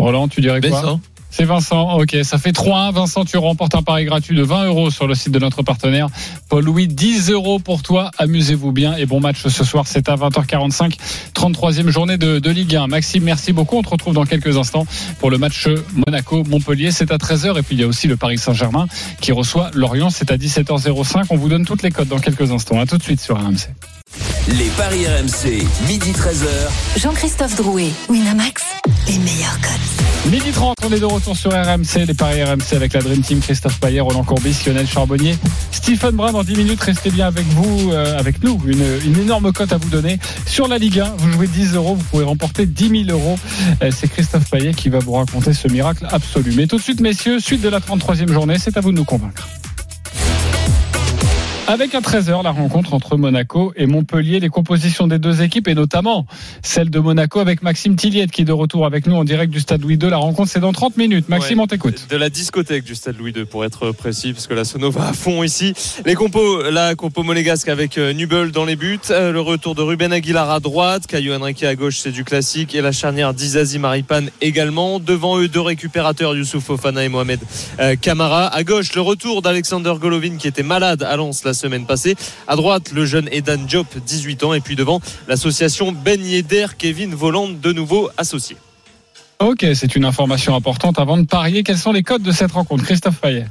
Roland, 0.00 0.28
tu 0.28 0.40
dirais 0.40 0.60
quoi 0.60 0.70
Vincent 0.70 1.00
C'est 1.30 1.44
Vincent, 1.44 1.98
ok, 1.98 2.16
ça 2.22 2.38
fait 2.38 2.52
3-1. 2.52 2.92
Vincent, 2.92 3.24
tu 3.24 3.36
remportes 3.36 3.74
un 3.74 3.82
pari 3.82 4.04
gratuit 4.04 4.36
de 4.36 4.42
20 4.42 4.66
euros 4.66 4.90
sur 4.90 5.06
le 5.06 5.14
site 5.14 5.32
de 5.32 5.38
notre 5.38 5.62
partenaire. 5.62 6.08
Paul 6.48 6.64
Louis, 6.64 6.88
10 6.88 7.30
euros 7.30 7.58
pour 7.58 7.82
toi. 7.82 8.10
Amusez-vous 8.18 8.72
bien 8.72 8.96
et 8.96 9.06
bon 9.06 9.20
match 9.20 9.46
ce 9.46 9.64
soir. 9.64 9.86
C'est 9.86 10.08
à 10.08 10.16
20h45, 10.16 10.96
33e 11.34 11.88
journée 11.88 12.16
de, 12.16 12.38
de 12.38 12.50
Ligue 12.50 12.76
1. 12.76 12.86
Maxime, 12.86 13.24
merci 13.24 13.52
beaucoup. 13.52 13.76
On 13.76 13.82
te 13.82 13.90
retrouve 13.90 14.14
dans 14.14 14.24
quelques 14.24 14.56
instants 14.56 14.86
pour 15.18 15.30
le 15.30 15.38
match 15.38 15.68
Monaco-Montpellier. 16.06 16.90
C'est 16.90 17.12
à 17.12 17.16
13h 17.16 17.58
et 17.58 17.62
puis 17.62 17.76
il 17.76 17.80
y 17.80 17.84
a 17.84 17.86
aussi 17.86 18.08
le 18.08 18.16
Paris 18.16 18.38
Saint-Germain 18.38 18.86
qui 19.20 19.32
reçoit 19.32 19.70
Lorient. 19.74 20.10
C'est 20.10 20.30
à 20.30 20.36
17h05. 20.36 21.26
On 21.30 21.36
vous 21.36 21.48
donne 21.48 21.64
toutes 21.64 21.82
les 21.82 21.90
codes 21.90 22.08
dans 22.08 22.20
quelques 22.20 22.50
instants. 22.50 22.80
À 22.80 22.86
tout 22.86 22.98
de 22.98 23.02
suite 23.02 23.20
sur 23.20 23.36
RMC. 23.36 23.97
Les 24.48 24.68
paris 24.76 25.06
RMC, 25.06 25.64
midi 25.86 26.12
13h. 26.12 27.00
Jean-Christophe 27.00 27.56
Drouet, 27.56 27.90
Winamax, 28.08 28.62
les 29.08 29.18
meilleurs 29.18 29.58
codes. 29.60 30.32
Midi 30.32 30.50
30, 30.52 30.76
on 30.84 30.92
est 30.92 31.00
de 31.00 31.04
retour 31.04 31.36
sur 31.36 31.50
RMC, 31.52 32.06
les 32.06 32.14
paris 32.14 32.42
RMC 32.42 32.74
avec 32.74 32.92
la 32.92 33.00
Dream 33.00 33.20
Team, 33.22 33.40
Christophe 33.40 33.78
Payet, 33.80 34.00
Roland 34.00 34.24
Courbis, 34.24 34.56
Lionel 34.66 34.86
Charbonnier, 34.86 35.36
Stephen 35.70 36.16
Brun 36.16 36.32
dans 36.32 36.44
10 36.44 36.56
minutes, 36.56 36.80
restez 36.82 37.10
bien 37.10 37.26
avec 37.26 37.46
vous, 37.46 37.92
euh, 37.92 38.18
avec 38.18 38.42
nous, 38.42 38.60
une, 38.66 38.84
une 39.06 39.18
énorme 39.20 39.52
cote 39.52 39.72
à 39.72 39.76
vous 39.76 39.88
donner. 39.88 40.18
Sur 40.46 40.68
la 40.68 40.78
Ligue 40.78 41.00
1, 41.00 41.14
vous 41.18 41.32
jouez 41.32 41.46
10 41.46 41.74
euros, 41.74 41.94
vous 41.94 42.04
pouvez 42.04 42.24
remporter 42.24 42.66
10 42.66 43.06
000 43.06 43.18
euros. 43.18 43.38
Euh, 43.82 43.90
C'est 43.94 44.08
Christophe 44.08 44.50
Payet 44.50 44.72
qui 44.74 44.88
va 44.88 44.98
vous 44.98 45.12
raconter 45.12 45.52
ce 45.54 45.68
miracle 45.68 46.06
absolu. 46.10 46.52
Mais 46.56 46.66
tout 46.66 46.76
de 46.76 46.82
suite, 46.82 47.00
messieurs, 47.00 47.40
suite 47.40 47.62
de 47.62 47.68
la 47.68 47.80
33e 47.80 48.32
journée, 48.32 48.56
c'est 48.58 48.76
à 48.76 48.80
vous 48.80 48.92
de 48.92 48.96
nous 48.96 49.04
convaincre. 49.04 49.48
Avec 51.70 51.94
à 51.94 52.00
13h, 52.00 52.42
la 52.42 52.50
rencontre 52.50 52.94
entre 52.94 53.18
Monaco 53.18 53.74
et 53.76 53.86
Montpellier, 53.86 54.40
les 54.40 54.48
compositions 54.48 55.06
des 55.06 55.18
deux 55.18 55.42
équipes 55.42 55.68
et 55.68 55.74
notamment 55.74 56.24
celle 56.62 56.88
de 56.88 56.98
Monaco 56.98 57.40
avec 57.40 57.60
Maxime 57.62 57.94
Tilliette 57.94 58.30
qui 58.30 58.40
est 58.40 58.46
de 58.46 58.52
retour 58.52 58.86
avec 58.86 59.06
nous 59.06 59.14
en 59.14 59.22
direct 59.22 59.52
du 59.52 59.60
stade 59.60 59.82
Louis 59.82 59.96
II. 60.02 60.08
La 60.08 60.16
rencontre, 60.16 60.50
c'est 60.50 60.60
dans 60.60 60.72
30 60.72 60.96
minutes. 60.96 61.28
Maxime, 61.28 61.58
Ouais. 61.58 61.64
on 61.64 61.66
t'écoute. 61.66 62.06
De 62.08 62.16
la 62.16 62.30
discothèque 62.30 62.84
du 62.84 62.94
stade 62.94 63.18
Louis 63.18 63.32
II 63.36 63.44
pour 63.44 63.66
être 63.66 63.92
précis, 63.92 64.32
parce 64.32 64.46
que 64.46 64.54
la 64.54 64.64
sono 64.64 64.90
va 64.90 65.08
à 65.08 65.12
fond 65.12 65.42
ici. 65.42 65.74
Les 66.06 66.14
compos, 66.14 66.62
la 66.70 66.94
compo 66.94 67.22
monégasque 67.22 67.68
avec 67.68 67.98
euh, 67.98 68.14
Nubel 68.14 68.50
dans 68.50 68.64
les 68.64 68.76
buts, 68.76 68.98
euh, 69.10 69.30
le 69.30 69.40
retour 69.42 69.74
de 69.74 69.82
Ruben 69.82 70.10
Aguilar 70.10 70.50
à 70.50 70.60
droite, 70.60 71.06
Caillou 71.06 71.34
Henrique 71.34 71.64
à 71.64 71.74
gauche, 71.74 71.98
c'est 71.98 72.12
du 72.12 72.24
classique, 72.24 72.74
et 72.74 72.80
la 72.80 72.92
charnière 72.92 73.34
d'Izazi 73.34 73.78
Maripan 73.78 74.22
également. 74.40 75.00
Devant 75.00 75.38
eux, 75.38 75.48
deux 75.48 75.60
récupérateurs, 75.60 76.34
Youssouf 76.34 76.64
Fofana 76.64 77.04
et 77.04 77.10
Mohamed 77.10 77.40
euh, 77.78 77.94
Kamara. 78.00 78.46
À 78.46 78.64
gauche, 78.64 78.94
le 78.94 79.02
retour 79.02 79.42
d'Alexander 79.42 79.92
Golovin 80.00 80.36
qui 80.38 80.48
était 80.48 80.62
malade 80.62 81.02
à 81.02 81.14
Lens 81.16 81.44
la 81.44 81.52
semaine 81.58 81.84
passée. 81.86 82.16
À 82.46 82.56
droite, 82.56 82.92
le 82.92 83.04
jeune 83.04 83.28
Edan 83.32 83.58
Diop, 83.58 83.86
18 84.06 84.44
ans, 84.44 84.54
et 84.54 84.60
puis 84.60 84.76
devant, 84.76 85.00
l'association 85.26 85.92
Ben 85.92 86.24
Yedder, 86.24 86.66
Kevin 86.78 87.14
Voland, 87.14 87.48
de 87.48 87.72
nouveau 87.72 88.08
associé. 88.16 88.56
Ok, 89.40 89.64
c'est 89.74 89.94
une 89.94 90.04
information 90.04 90.56
importante 90.56 90.98
avant 90.98 91.16
de 91.18 91.24
parier. 91.26 91.62
Quels 91.62 91.78
sont 91.78 91.92
les 91.92 92.02
codes 92.02 92.22
de 92.22 92.32
cette 92.32 92.52
rencontre 92.52 92.84
Christophe 92.84 93.18
Payet? 93.20 93.46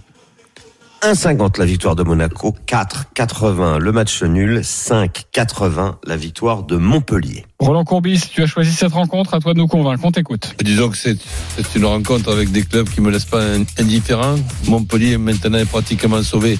1,50 1.03 1.59
la 1.59 1.65
victoire 1.65 1.95
de 1.95 2.01
Monaco, 2.01 2.55
4,80 2.67 3.77
le 3.77 3.91
match 3.91 4.23
nul, 4.23 4.61
5,80 4.61 5.97
la 6.05 6.17
victoire 6.17 6.63
de 6.63 6.75
Montpellier. 6.75 7.45
Roland 7.59 7.83
Courbis, 7.83 8.19
tu 8.33 8.41
as 8.41 8.47
choisi 8.47 8.73
cette 8.73 8.93
rencontre, 8.93 9.35
à 9.35 9.39
toi 9.39 9.53
de 9.53 9.59
nous 9.59 9.67
convaincre. 9.67 10.01
On 10.03 10.11
t'écoute. 10.11 10.55
Disons 10.63 10.89
que 10.89 10.97
c'est 10.97 11.15
c'est 11.55 11.75
une 11.77 11.85
rencontre 11.85 12.31
avec 12.31 12.51
des 12.51 12.63
clubs 12.63 12.89
qui 12.89 13.01
me 13.01 13.11
laissent 13.11 13.25
pas 13.25 13.43
in- 13.43 13.63
indifférent. 13.79 14.35
Montpellier 14.65 15.17
maintenant 15.19 15.59
est 15.59 15.65
pratiquement 15.69 16.23
sauvé 16.23 16.57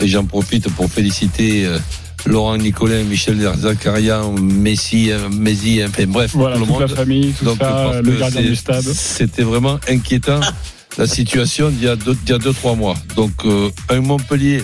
et 0.00 0.08
j'en 0.08 0.24
profite 0.24 0.68
pour 0.74 0.90
féliciter 0.90 1.66
euh, 1.66 1.78
Laurent 2.26 2.56
Nicolin, 2.56 3.02
Michel 3.04 3.38
Zakaria, 3.58 4.22
Messi, 4.40 5.10
euh, 5.10 5.28
Messi, 5.30 5.80
enfin 5.84 6.04
bref, 6.06 6.32
Voilà, 6.34 6.56
tout 6.56 6.60
le 6.62 6.66
toute 6.66 6.78
monde. 6.80 6.90
la 6.90 6.96
famille, 6.96 7.32
tout 7.38 7.44
Donc, 7.44 7.58
ça, 7.58 8.00
le 8.02 8.12
gardien 8.12 8.42
du 8.42 8.56
stade. 8.56 8.82
C'était 8.84 9.42
vraiment 9.42 9.78
inquiétant 9.88 10.40
la 10.98 11.06
situation 11.06 11.70
d'il 11.70 11.84
y 11.84 11.88
a 11.88 11.96
deux, 11.96 12.14
d'il 12.14 12.30
y 12.30 12.32
a 12.34 12.38
deux 12.38 12.52
trois 12.52 12.74
mois. 12.74 12.96
Donc 13.16 13.32
euh, 13.44 13.70
un 13.88 14.00
Montpellier 14.00 14.62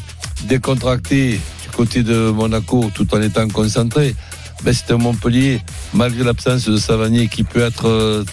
décontracté 0.49 1.33
du 1.62 1.70
côté 1.77 2.03
de 2.03 2.31
Monaco 2.31 2.90
tout 2.94 3.12
en 3.14 3.23
étant 3.23 3.49
concentré. 3.49 4.14
Ben, 4.64 4.73
c'est 4.75 4.92
un 4.92 4.99
Montpellier, 4.99 5.61
malgré 5.92 6.25
l'absence 6.25 6.64
de 6.64 6.77
Savanier, 6.77 7.29
qui 7.29 7.44
peut 7.44 7.61
être 7.62 7.87
euh, 7.88 8.25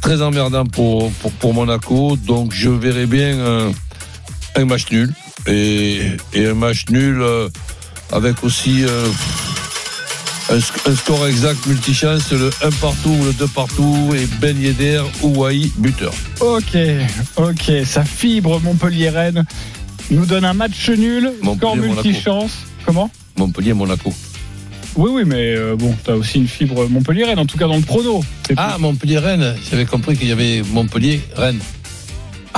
très 0.00 0.22
emmerdant 0.22 0.64
pour, 0.66 1.10
pour, 1.12 1.32
pour 1.32 1.54
Monaco. 1.54 2.16
Donc 2.16 2.52
je 2.52 2.70
verrai 2.70 3.06
bien 3.06 3.34
euh, 3.38 3.70
un 4.56 4.64
match 4.64 4.90
nul. 4.90 5.12
Et, 5.46 6.00
et 6.34 6.46
un 6.46 6.54
match 6.54 6.84
nul 6.90 7.20
euh, 7.20 7.48
avec 8.12 8.42
aussi 8.44 8.84
euh, 8.84 9.06
un, 10.50 10.58
sc- 10.58 10.90
un 10.90 10.94
score 10.94 11.26
exact 11.26 11.66
multichance, 11.66 12.30
le 12.32 12.50
1 12.62 12.70
partout 12.72 13.10
ou 13.10 13.24
le 13.24 13.32
2 13.32 13.46
partout, 13.48 14.14
et 14.14 14.26
Ben 14.40 14.60
Yedder 14.60 15.02
ou 15.22 15.44
buteur. 15.78 16.12
Ok, 16.40 16.76
ok, 17.36 17.72
sa 17.84 18.04
fibre 18.04 18.60
Montpellier-Rennes 18.60 19.44
nous 20.10 20.26
donne 20.26 20.44
un 20.44 20.54
match 20.54 20.88
nul, 20.90 21.32
score 21.56 21.76
multichance. 21.76 22.52
Comment? 22.84 23.10
Montpellier-Monaco. 23.36 24.12
Oui, 24.96 25.10
oui, 25.14 25.22
mais 25.24 25.54
euh, 25.54 25.76
bon, 25.76 25.94
t'as 26.04 26.14
aussi 26.14 26.38
une 26.38 26.48
fibre 26.48 26.86
Montpellier-Rennes, 26.88 27.38
en 27.38 27.46
tout 27.46 27.56
cas 27.56 27.68
dans 27.68 27.76
le 27.76 27.82
prono. 27.82 28.22
Ah, 28.56 28.76
Montpellier-Rennes, 28.78 29.54
j'avais 29.70 29.86
compris 29.86 30.16
qu'il 30.16 30.28
y 30.28 30.32
avait 30.32 30.62
Montpellier-Rennes. 30.72 31.60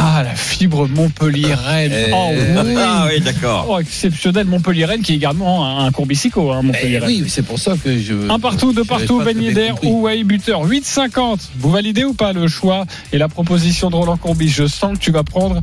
Ah, 0.04 0.24
la 0.24 0.34
fibre 0.34 0.88
Montpellier-Rennes. 0.88 1.92
Eh, 2.08 2.10
Oh 2.12 2.30
oui. 2.64 2.74
Ah 2.76 3.06
oui, 3.08 3.20
d'accord. 3.20 3.66
Oh, 3.68 3.78
exceptionnel 3.78 4.46
Montpellier-Rennes 4.46 5.02
qui 5.02 5.12
est 5.12 5.16
également 5.16 5.78
un, 5.78 5.92
courbicico, 5.92 6.50
hein, 6.50 6.62
Eh 6.82 7.00
oui, 7.04 7.24
c'est 7.28 7.42
pour 7.42 7.60
ça 7.60 7.74
que 7.82 7.96
je. 7.96 8.28
Un 8.28 8.40
partout, 8.40 8.72
deux 8.72 8.84
partout, 8.84 9.22
Ben 9.22 9.40
Yedder 9.40 9.68
compris. 9.70 9.88
ou 9.88 10.02
Wai 10.02 10.24
buteur. 10.24 10.66
8,50. 10.66 11.50
Vous 11.58 11.70
validez 11.70 12.04
ou 12.04 12.14
pas 12.14 12.32
le 12.32 12.48
choix 12.48 12.84
et 13.12 13.18
la 13.18 13.28
proposition 13.28 13.90
de 13.90 13.96
Roland 13.96 14.16
Courbis? 14.16 14.48
Je 14.48 14.66
sens 14.66 14.98
que 14.98 15.02
tu 15.04 15.12
vas 15.12 15.22
prendre 15.22 15.60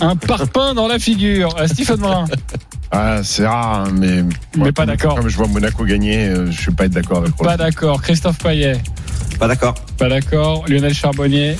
un 0.00 0.16
parpaing 0.16 0.72
dans 0.72 0.88
la 0.88 0.98
figure. 0.98 1.54
Euh, 1.58 1.66
Stephen 1.66 2.00
Morin. 2.00 2.24
Ah, 2.94 3.20
c'est 3.24 3.46
rare, 3.46 3.86
hein, 3.86 3.92
mais. 3.98 4.22
Mais 4.54 4.70
pas 4.70 4.84
d'accord. 4.84 5.14
Comme 5.14 5.30
je 5.30 5.34
vois 5.38 5.46
Monaco 5.46 5.82
gagner, 5.86 6.26
euh, 6.26 6.50
je 6.50 6.60
ne 6.60 6.66
vais 6.66 6.72
pas 6.76 6.84
être 6.84 6.92
d'accord 6.92 7.18
avec 7.20 7.34
Roland. 7.34 7.52
Pas 7.52 7.56
d'accord. 7.56 8.02
Christophe 8.02 8.36
Payet. 8.36 8.74
Pas 9.38 9.48
d'accord. 9.48 9.74
Pas 9.96 10.10
d'accord. 10.10 10.64
Lionel 10.68 10.92
Charbonnier. 10.92 11.56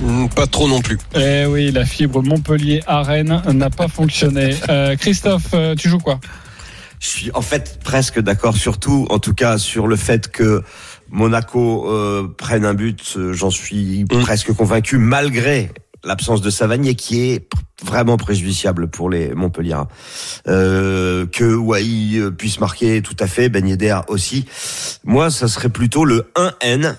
Hmm, 0.00 0.26
Pas 0.28 0.46
trop 0.46 0.68
non 0.68 0.80
plus. 0.80 0.98
Eh 1.14 1.46
oui, 1.46 1.70
la 1.70 1.84
fibre 1.84 2.22
Montpellier 2.22 2.82
à 2.86 3.02
Rennes 3.02 3.42
n'a 3.52 3.70
pas 3.70 3.88
fonctionné. 3.88 4.54
Euh, 4.68 4.96
Christophe, 4.96 5.48
euh, 5.54 5.74
tu 5.74 5.88
joues 5.88 5.98
quoi? 5.98 6.18
Je 7.00 7.06
suis 7.06 7.30
en 7.34 7.42
fait 7.42 7.78
presque 7.84 8.18
d'accord, 8.20 8.56
surtout 8.56 9.06
en 9.10 9.18
tout 9.18 9.34
cas 9.34 9.58
sur 9.58 9.86
le 9.86 9.96
fait 9.96 10.28
que 10.30 10.62
Monaco 11.10 11.90
euh, 11.90 12.26
prenne 12.36 12.64
un 12.64 12.72
but. 12.74 13.14
euh, 13.16 13.32
J'en 13.34 13.50
suis 13.50 14.04
presque 14.06 14.52
convaincu, 14.54 14.96
malgré 14.98 15.70
l'absence 16.02 16.40
de 16.40 16.50
Savanier 16.50 16.94
qui 16.94 17.20
est 17.30 17.46
vraiment 17.84 18.16
préjudiciable 18.16 18.88
pour 18.88 19.10
les 19.10 19.34
Montpelliérains. 19.34 19.88
Euh, 20.48 21.26
que 21.26 21.54
Wai 21.54 22.16
euh, 22.16 22.30
puisse 22.30 22.58
marquer 22.58 23.02
tout 23.02 23.16
à 23.20 23.26
fait, 23.26 23.48
Ben 23.50 23.66
Yedder 23.66 23.98
aussi. 24.08 24.46
Moi, 25.04 25.30
ça 25.30 25.46
serait 25.48 25.68
plutôt 25.68 26.04
le 26.04 26.30
1N 26.36 26.94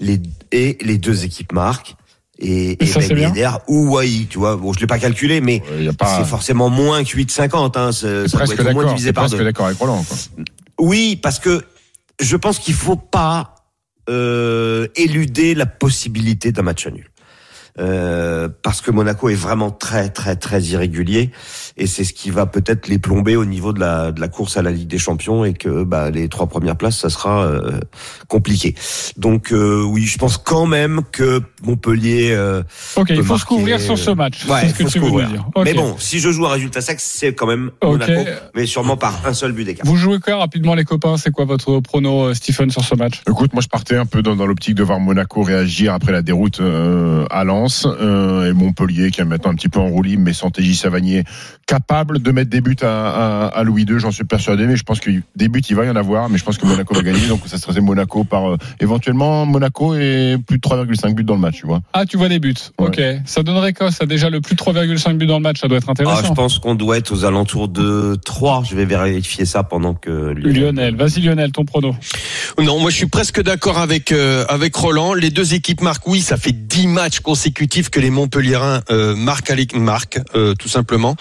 les, 0.00 0.20
et 0.52 0.78
les 0.82 0.98
deux 0.98 1.24
équipes 1.24 1.52
marquent. 1.52 1.96
Et, 2.40 2.82
Et 2.82 2.86
ça, 2.86 3.00
c'est 3.00 3.14
Ben. 3.14 3.34
Yedder 3.34 3.50
ou 3.66 3.96
Wai, 3.96 4.26
tu 4.30 4.38
vois. 4.38 4.56
Bon, 4.56 4.72
je 4.72 4.78
l'ai 4.80 4.86
pas 4.86 4.98
calculé, 4.98 5.40
mais 5.40 5.60
pas. 5.98 6.18
c'est 6.18 6.24
forcément 6.28 6.70
moins 6.70 7.02
que 7.02 7.10
8,50. 7.16 7.76
Hein. 7.76 7.90
C'est- 7.92 8.22
C'est 8.22 8.28
Ça 8.28 8.36
doit 8.38 8.46
presque 8.46 8.60
être 8.60 8.72
moins 8.74 8.86
divisé 8.86 9.12
par 9.12 9.24
presque 9.24 9.38
deux. 9.38 9.44
d'accord 9.44 9.66
avec 9.66 9.78
Roland. 9.78 10.04
Quoi. 10.04 10.16
Oui, 10.78 11.16
parce 11.20 11.40
que 11.40 11.64
je 12.20 12.36
pense 12.36 12.58
qu'il 12.60 12.74
faut 12.74 12.96
pas 12.96 13.54
euh, 14.08 14.86
éluder 14.96 15.54
la 15.54 15.66
possibilité 15.66 16.52
d'un 16.52 16.62
match 16.62 16.86
nul. 16.86 17.10
Euh, 17.78 18.48
parce 18.62 18.80
que 18.80 18.90
Monaco 18.90 19.28
est 19.28 19.34
vraiment 19.34 19.70
très 19.70 20.08
très 20.08 20.36
très 20.36 20.60
irrégulier 20.62 21.30
et 21.76 21.86
c'est 21.86 22.04
ce 22.04 22.12
qui 22.12 22.30
va 22.30 22.46
peut-être 22.46 22.88
les 22.88 22.98
plomber 22.98 23.36
au 23.36 23.44
niveau 23.44 23.72
de 23.72 23.80
la 23.80 24.12
de 24.12 24.20
la 24.20 24.28
course 24.28 24.56
à 24.56 24.62
la 24.62 24.70
Ligue 24.70 24.88
des 24.88 24.98
Champions 24.98 25.44
et 25.44 25.54
que 25.54 25.84
bah, 25.84 26.10
les 26.10 26.28
trois 26.28 26.46
premières 26.46 26.76
places 26.76 26.98
ça 26.98 27.10
sera 27.10 27.44
euh, 27.44 27.80
compliqué. 28.28 28.74
Donc 29.16 29.52
euh, 29.52 29.82
oui, 29.84 30.02
je 30.04 30.18
pense 30.18 30.38
quand 30.38 30.66
même 30.66 31.02
que 31.12 31.40
Montpellier. 31.62 32.30
euh, 32.32 32.62
Ok, 32.96 33.10
il 33.10 33.22
faut 33.22 33.38
se 33.38 33.44
couvrir 33.44 33.80
sur 33.80 33.98
ce 33.98 34.10
match. 34.10 34.46
Ouais, 34.46 34.62
c'est 34.62 34.68
ce 34.88 34.98
que 34.98 34.98
tu 34.98 34.98
veux 34.98 35.24
dire. 35.24 35.46
Mais 35.64 35.74
bon, 35.74 35.96
si 35.98 36.18
je 36.18 36.30
joue 36.30 36.46
un 36.46 36.50
résultat 36.52 36.80
sec, 36.80 36.98
c'est 37.00 37.34
quand 37.34 37.46
même. 37.46 37.70
Monaco, 37.82 38.24
mais 38.54 38.66
sûrement 38.66 38.96
par 38.96 39.26
un 39.26 39.32
seul 39.32 39.52
but 39.52 39.64
d'écart. 39.64 39.86
Vous 39.86 39.96
jouez 39.96 40.18
quoi 40.20 40.36
rapidement 40.36 40.74
les 40.74 40.84
copains? 40.84 41.16
C'est 41.16 41.30
quoi 41.30 41.44
votre 41.44 41.80
prono 41.80 42.26
euh, 42.26 42.34
Stephen 42.34 42.70
sur 42.70 42.84
ce 42.84 42.94
match? 42.94 43.22
Écoute, 43.28 43.52
moi 43.52 43.62
je 43.62 43.68
partais 43.68 43.96
un 43.96 44.06
peu 44.06 44.22
dans, 44.22 44.36
dans 44.36 44.46
l'optique 44.46 44.74
de 44.74 44.82
voir 44.82 45.00
Monaco 45.00 45.42
réagir 45.42 45.92
après 45.94 46.12
la 46.12 46.22
déroute 46.22 46.60
euh, 46.60 47.24
à 47.30 47.44
Lens 47.44 47.67
euh, 47.86 48.48
et 48.50 48.52
Montpellier 48.52 49.10
qui 49.10 49.20
est 49.20 49.24
maintenant 49.24 49.50
un 49.50 49.54
petit 49.54 49.68
peu 49.68 49.78
en 49.80 49.88
roue 49.88 50.02
libre, 50.02 50.22
mais 50.24 50.32
sans 50.32 50.50
TJ 50.50 50.74
Savanier 50.74 51.24
capable 51.66 52.20
de 52.20 52.30
mettre 52.32 52.48
des 52.50 52.60
buts 52.60 52.76
à, 52.82 52.86
à, 52.86 53.46
à 53.48 53.62
Louis 53.62 53.82
II, 53.82 53.98
j'en 53.98 54.10
suis 54.10 54.24
persuadé, 54.24 54.66
mais 54.66 54.76
je 54.76 54.84
pense 54.84 55.00
que 55.00 55.10
des 55.36 55.48
buts 55.48 55.60
il 55.68 55.76
va 55.76 55.84
y 55.84 55.90
en 55.90 55.96
avoir, 55.96 56.28
mais 56.30 56.38
je 56.38 56.44
pense 56.44 56.56
que 56.56 56.66
Monaco 56.66 56.94
va 56.94 57.02
gagner, 57.02 57.26
donc 57.28 57.40
ça 57.46 57.58
serait 57.58 57.80
Monaco 57.80 58.24
par 58.24 58.50
euh, 58.52 58.56
éventuellement 58.80 59.44
Monaco 59.44 59.94
et 59.94 60.36
plus 60.46 60.56
de 60.58 60.62
3,5 60.62 61.14
buts 61.14 61.24
dans 61.24 61.34
le 61.34 61.40
match, 61.40 61.56
tu 61.60 61.66
vois. 61.66 61.80
Ah, 61.92 62.06
tu 62.06 62.16
vois 62.16 62.28
des 62.28 62.38
buts. 62.38 62.54
Ok. 62.78 63.00
Ça 63.26 63.42
donnerait 63.42 63.72
quoi 63.74 63.90
Ça? 63.90 64.06
Déjà 64.06 64.30
le 64.30 64.40
plus 64.40 64.54
de 64.54 64.60
3,5 64.62 65.18
buts 65.18 65.26
dans 65.26 65.36
le 65.36 65.42
match, 65.42 65.60
ça 65.60 65.68
doit 65.68 65.76
être 65.78 65.88
Ah, 65.88 65.92
intéressant. 65.92 66.24
je 66.28 66.32
pense 66.32 66.58
qu'on 66.58 66.74
doit 66.74 66.96
être 66.96 67.12
aux 67.12 67.24
alentours 67.24 67.68
de 67.68 68.16
3. 68.24 68.62
Je 68.68 68.74
vais 68.74 68.84
vérifier 68.86 69.44
ça 69.44 69.62
pendant 69.62 69.94
que 69.94 70.32
Lionel, 70.34 70.96
vas-y 70.96 71.20
Lionel, 71.20 71.52
ton 71.52 71.64
prono. 71.64 71.94
Non, 72.62 72.80
moi 72.80 72.90
je 72.90 72.96
suis 72.96 73.06
presque 73.06 73.42
d'accord 73.42 73.78
avec 73.78 74.10
euh, 74.12 74.44
avec 74.48 74.74
Roland. 74.74 75.12
Les 75.14 75.30
deux 75.30 75.52
équipes 75.54 75.82
marquent. 75.82 76.06
Oui, 76.08 76.20
ça 76.20 76.36
fait 76.36 76.52
10 76.52 76.86
matchs 76.86 77.20
consécutifs 77.20 77.57
que 77.90 77.98
les 78.00 78.10
Montpelliérains 78.10 78.82
euh, 78.90 79.16
marquent, 79.16 79.50
l'é- 79.50 79.66
marquent 79.74 80.20
euh, 80.34 80.54
tout 80.54 80.68
simplement. 80.68 81.16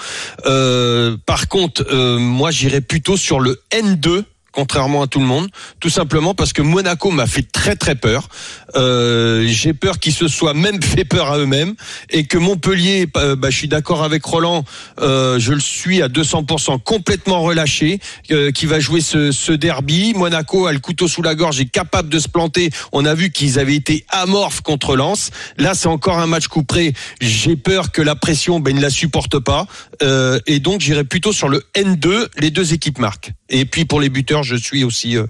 Euh, 0.45 1.17
par 1.25 1.47
contre, 1.47 1.85
euh, 1.91 2.19
moi 2.19 2.51
j'irais 2.51 2.81
plutôt 2.81 3.17
sur 3.17 3.39
le 3.39 3.59
N2 3.71 4.23
contrairement 4.57 5.03
à 5.03 5.07
tout 5.07 5.19
le 5.19 5.25
monde, 5.27 5.49
tout 5.79 5.91
simplement 5.91 6.33
parce 6.33 6.51
que 6.51 6.63
Monaco 6.63 7.11
m'a 7.11 7.27
fait 7.27 7.43
très 7.43 7.75
très 7.75 7.93
peur. 7.93 8.27
Euh, 8.75 9.45
J'ai 9.45 9.75
peur 9.75 9.99
qu'ils 9.99 10.15
se 10.15 10.27
soient 10.27 10.55
même 10.55 10.81
fait 10.95 11.05
peur 11.05 11.31
à 11.31 11.37
eux-mêmes 11.37 11.75
et 12.09 12.25
que 12.25 12.39
Montpellier, 12.39 13.07
euh, 13.17 13.35
bah, 13.35 13.51
je 13.51 13.55
suis 13.55 13.67
d'accord 13.67 14.01
avec 14.01 14.25
Roland, 14.25 14.65
euh, 14.99 15.37
je 15.37 15.53
le 15.53 15.59
suis 15.59 16.01
à 16.01 16.07
200% 16.07 16.81
complètement 16.81 17.43
relâché, 17.43 17.99
euh, 18.31 18.51
qui 18.51 18.65
va 18.65 18.79
jouer 18.79 18.99
ce, 19.01 19.51
derby. 19.51 20.13
Monaco 20.15 20.65
a 20.65 20.73
le 20.73 20.79
couteau 20.79 21.07
sous 21.07 21.21
la 21.21 21.35
gorge, 21.35 21.59
est 21.59 21.65
capable 21.65 22.09
de 22.09 22.17
se 22.17 22.27
planter. 22.27 22.71
On 22.91 23.05
a 23.05 23.13
vu 23.13 23.29
qu'ils 23.29 23.59
avaient 23.59 23.75
été 23.75 24.05
amorphes 24.09 24.61
contre 24.61 24.95
Lens. 24.95 25.29
Là, 25.59 25.75
c'est 25.75 25.87
encore 25.87 26.17
un 26.17 26.25
match 26.25 26.47
couperé. 26.47 26.93
J'ai 27.21 27.55
peur 27.55 27.91
que 27.91 28.01
la 28.01 28.15
pression, 28.15 28.59
ben, 28.59 28.75
ne 28.75 28.81
la 28.81 28.89
supporte 28.89 29.37
pas. 29.37 29.67
Euh, 30.01 30.39
et 30.45 30.59
donc, 30.59 30.81
j'irai 30.81 31.03
plutôt 31.03 31.31
sur 31.33 31.49
le 31.49 31.63
N2. 31.75 32.27
Les 32.39 32.51
deux 32.51 32.73
équipes 32.73 32.99
marquent. 32.99 33.31
Et 33.49 33.65
puis 33.65 33.85
pour 33.85 33.99
les 33.99 34.09
buteurs, 34.09 34.43
je 34.43 34.55
suis 34.55 34.83
aussi 34.83 35.17
euh, 35.17 35.25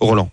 Roland. 0.00 0.30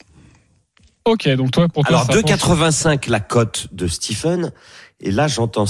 Ok, 1.06 1.28
donc 1.30 1.52
toi 1.52 1.68
pour 1.70 1.84
toi. 1.86 2.02
Alors 2.02 2.06
ça 2.06 2.22
penche- 2.22 2.70
2,85 2.72 3.10
la 3.10 3.20
cote 3.20 3.68
de 3.72 3.88
Stephen. 3.88 4.52
Et 5.00 5.12
là, 5.12 5.28
j'entends 5.28 5.66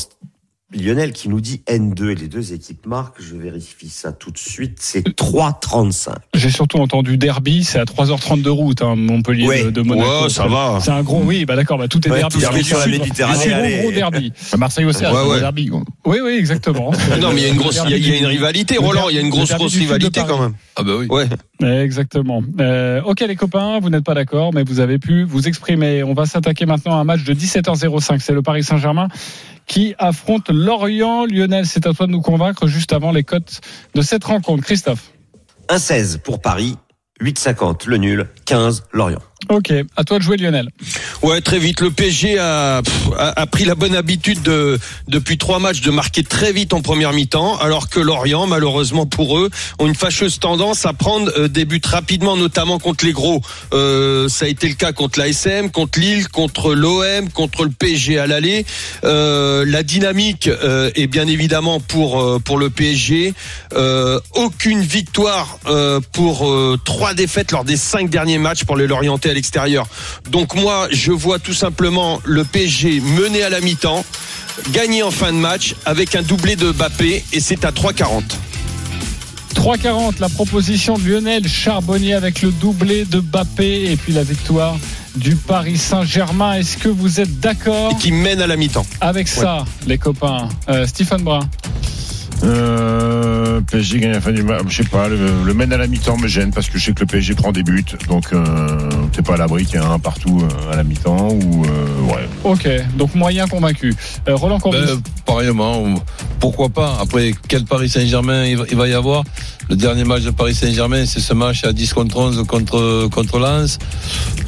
Lionel 0.71 1.13
qui 1.13 1.29
nous 1.29 1.41
dit 1.41 1.61
N2 1.67 2.11
et 2.11 2.15
les 2.15 2.27
deux 2.27 2.53
équipes 2.53 2.85
marquent. 2.85 3.19
Je 3.21 3.35
vérifie 3.35 3.89
ça 3.89 4.11
tout 4.11 4.29
de 4.29 4.37
suite. 4.37 4.77
C'est 4.81 5.01
3,35. 5.15 6.13
J'ai 6.35 6.51
surtout 6.51 6.77
entendu 6.77 7.17
derby, 7.17 7.63
c'est 7.63 7.79
à 7.79 7.85
3h30 7.85 8.41
de 8.43 8.49
route, 8.51 8.81
hein, 8.83 8.95
Montpellier 8.95 9.47
Ouais. 9.47 9.63
de, 9.65 9.69
de 9.71 9.81
Monaco. 9.81 10.23
Ouais, 10.25 10.29
ça 10.29 10.47
va. 10.47 10.77
C'est 10.81 10.91
un 10.91 11.01
gros, 11.01 11.21
oui, 11.23 11.45
bah 11.45 11.55
d'accord, 11.55 11.77
bah 11.79 11.87
tout 11.87 12.05
est 12.07 12.11
Ouais, 12.11 12.19
derby. 12.19 12.33
tout 12.35 12.63
sur 12.63 12.77
la. 12.79 12.85
Méditerranée, 12.87 13.39
C'est 13.43 13.51
allez. 13.53 13.73
gros, 13.77 13.81
gros 13.83 13.91
derby. 13.93 14.31
Marseille 14.57 14.85
aussi, 14.85 15.01
Ouais, 15.03 15.09
c'est 15.11 15.27
ouais. 15.29 15.37
un 15.37 15.39
derby. 15.39 15.71
Oui, 16.05 16.17
oui, 16.23 16.31
exactement. 16.37 16.91
Non, 17.19 17.33
mais 17.33 17.41
il 17.41 17.43
y 17.43 17.45
a 17.45 17.49
une 17.49 17.57
grosse, 17.57 17.79
il 17.85 17.91
y 17.91 17.93
a, 17.93 17.97
il 17.97 18.07
y 18.07 18.11
a 18.13 18.17
une 18.19 18.25
rivalité, 18.27 18.77
Roland. 18.77 19.09
Il 19.09 19.15
y 19.15 19.17
a 19.17 19.21
une 19.21 19.29
grosse, 19.29 19.51
grosse 19.53 19.75
rivalité 19.75 20.21
quand 20.27 20.39
même. 20.39 20.53
Ah 20.75 20.83
bah 20.83 20.93
oui. 20.99 21.07
Ouais. 21.09 21.27
Exactement. 21.61 22.41
Euh, 22.59 23.01
ok 23.03 23.19
les 23.21 23.35
copains, 23.35 23.79
vous 23.79 23.89
n'êtes 23.89 24.05
pas 24.05 24.13
d'accord, 24.13 24.53
mais 24.53 24.63
vous 24.63 24.79
avez 24.79 24.97
pu 24.97 25.23
vous 25.23 25.47
exprimer. 25.47 26.03
On 26.03 26.13
va 26.13 26.25
s'attaquer 26.25 26.65
maintenant 26.65 26.97
à 26.97 27.01
un 27.01 27.03
match 27.03 27.23
de 27.23 27.33
17h05. 27.33 28.19
C'est 28.19 28.33
le 28.33 28.41
Paris 28.41 28.63
Saint-Germain 28.63 29.09
qui 29.65 29.93
affronte 29.97 30.49
Lorient. 30.49 31.25
Lionel, 31.25 31.65
c'est 31.65 31.85
à 31.85 31.93
toi 31.93 32.07
de 32.07 32.11
nous 32.11 32.21
convaincre 32.21 32.67
juste 32.67 32.93
avant 32.93 33.11
les 33.11 33.23
cotes 33.23 33.61
de 33.93 34.01
cette 34.01 34.23
rencontre. 34.23 34.63
Christophe. 34.63 35.11
1,16 35.69 36.19
pour 36.19 36.41
Paris. 36.41 36.77
8,50 37.21 37.87
le 37.87 37.97
nul. 37.97 38.27
15 38.45 38.85
Lorient. 38.93 39.19
Ok, 39.47 39.71
à 39.95 40.03
toi 40.03 40.19
de 40.19 40.23
jouer 40.23 40.35
Lionel. 40.35 40.69
Ouais, 41.23 41.39
très 41.39 41.59
vite. 41.59 41.79
Le 41.79 41.91
PSG 41.91 42.37
a, 42.39 42.81
a, 43.17 43.47
pris 43.47 43.63
la 43.63 43.73
bonne 43.73 43.95
habitude 43.95 44.41
de, 44.41 44.77
depuis 45.07 45.37
trois 45.37 45.59
matchs 45.59 45.79
de 45.79 45.91
marquer 45.91 46.23
très 46.23 46.51
vite 46.51 46.73
en 46.73 46.81
première 46.81 47.13
mi-temps, 47.13 47.57
alors 47.57 47.87
que 47.87 48.01
Lorient, 48.01 48.47
malheureusement 48.47 49.05
pour 49.05 49.37
eux, 49.37 49.49
ont 49.79 49.87
une 49.87 49.95
fâcheuse 49.95 50.39
tendance 50.39 50.85
à 50.85 50.91
prendre 50.91 51.31
euh, 51.37 51.47
des 51.47 51.63
buts 51.63 51.81
rapidement, 51.83 52.35
notamment 52.35 52.79
contre 52.79 53.05
les 53.05 53.13
gros. 53.13 53.41
Euh, 53.73 54.27
ça 54.27 54.43
a 54.45 54.47
été 54.49 54.67
le 54.67 54.75
cas 54.75 54.91
contre 54.91 55.19
l'ASM, 55.19 55.71
contre 55.71 55.99
Lille, 55.99 56.27
contre 56.27 56.75
l'OM, 56.75 57.29
contre 57.33 57.63
le 57.63 57.71
PSG 57.71 58.19
à 58.19 58.27
l'aller. 58.27 58.65
Euh, 59.05 59.63
la 59.65 59.83
dynamique 59.83 60.47
euh, 60.47 60.91
est 60.95 61.07
bien 61.07 61.27
évidemment 61.27 61.79
pour 61.79 62.21
euh, 62.21 62.39
pour 62.39 62.57
le 62.57 62.69
PSG. 62.69 63.33
Euh, 63.73 64.19
aucune 64.35 64.81
victoire 64.81 65.59
pour 66.11 66.51
trois 66.83 67.13
défaites 67.13 67.51
lors 67.51 67.63
des 67.63 67.77
cinq 67.77 68.09
derniers 68.09 68.37
matchs 68.37 68.65
pour 68.65 68.75
les 68.75 68.87
Lorientais 68.87 69.28
à 69.29 69.33
l'extérieur. 69.33 69.87
Donc 70.29 70.55
moi, 70.55 70.87
je 70.91 71.11
vois 71.11 71.39
tout 71.39 71.53
simplement 71.53 72.19
le 72.25 72.43
PSG 72.43 72.99
mené 72.99 73.43
à 73.43 73.49
la 73.49 73.61
mi-temps, 73.61 74.03
gagner 74.71 75.03
en 75.03 75.11
fin 75.11 75.31
de 75.31 75.37
match 75.37 75.75
avec 75.85 76.15
un 76.15 76.21
doublé 76.21 76.55
de 76.55 76.71
Mbappé 76.71 77.23
et 77.33 77.39
c'est 77.39 77.65
à 77.65 77.71
3,40. 77.71 78.23
3,40 79.55 80.19
la 80.19 80.29
proposition 80.29 80.97
de 80.97 81.09
Lionel 81.09 81.47
Charbonnier 81.47 82.13
avec 82.13 82.41
le 82.41 82.51
doublé 82.51 83.05
de 83.05 83.19
Bappé 83.19 83.91
et 83.91 83.97
puis 83.97 84.13
la 84.13 84.23
victoire 84.23 84.77
du 85.15 85.35
Paris 85.35 85.77
Saint-Germain. 85.77 86.53
Est-ce 86.53 86.77
que 86.77 86.87
vous 86.87 87.19
êtes 87.19 87.39
d'accord 87.39 87.91
Et 87.91 87.95
qui 87.95 88.11
mène 88.11 88.41
à 88.41 88.47
la 88.47 88.55
mi-temps. 88.55 88.85
avec 89.01 89.27
ça, 89.27 89.65
les 89.85 89.97
copains? 89.97 90.47
Euh, 90.69 90.85
Stephen 90.85 91.23
Brun. 91.23 91.49
Euh, 92.43 93.61
PSG 93.61 93.99
gagne 93.99 94.11
à 94.11 94.13
la 94.15 94.21
fin 94.21 94.31
du 94.31 94.43
match. 94.43 94.61
Je 94.67 94.83
sais 94.83 94.89
pas, 94.89 95.07
le, 95.09 95.17
le 95.45 95.53
mène 95.53 95.73
à 95.73 95.77
la 95.77 95.87
mi-temps 95.87 96.17
me 96.17 96.27
gêne 96.27 96.51
parce 96.51 96.69
que 96.69 96.77
je 96.79 96.85
sais 96.85 96.93
que 96.93 97.01
le 97.01 97.05
PSG 97.05 97.35
prend 97.35 97.51
des 97.51 97.63
buts. 97.63 97.83
Donc, 98.07 98.31
euh, 98.33 98.89
t'es 99.11 99.21
pas 99.21 99.33
à 99.33 99.37
l'abri 99.37 99.65
qu'il 99.65 99.79
y 99.79 99.83
ait 99.83 99.85
un 99.85 99.99
partout 99.99 100.41
euh, 100.43 100.71
à 100.71 100.75
la 100.77 100.83
mi-temps 100.83 101.29
ou, 101.33 101.65
euh, 101.65 102.13
ouais. 102.13 102.27
Ok, 102.43 102.67
donc 102.97 103.13
moyen 103.15 103.47
convaincu. 103.47 103.93
Euh, 104.27 104.35
Roland 104.35 104.59
Courbis. 104.59 104.77
Ben, 104.85 105.01
pareillement, 105.25 105.83
pourquoi 106.39 106.69
pas? 106.69 106.97
Après, 107.01 107.33
quel 107.47 107.65
Paris 107.65 107.89
Saint-Germain 107.89 108.45
il 108.45 108.57
va- 108.57 108.65
il 108.71 108.77
va 108.77 108.87
y 108.87 108.93
avoir? 108.93 109.23
Le 109.69 109.75
dernier 109.75 110.03
match 110.03 110.23
de 110.23 110.31
Paris 110.31 110.55
Saint-Germain, 110.55 111.05
c'est 111.05 111.19
ce 111.19 111.33
match 111.33 111.63
à 111.63 111.73
10 111.73 111.93
contre 111.93 112.17
11 112.17 112.43
contre, 112.47 113.07
contre 113.11 113.37
Lens. 113.37 113.77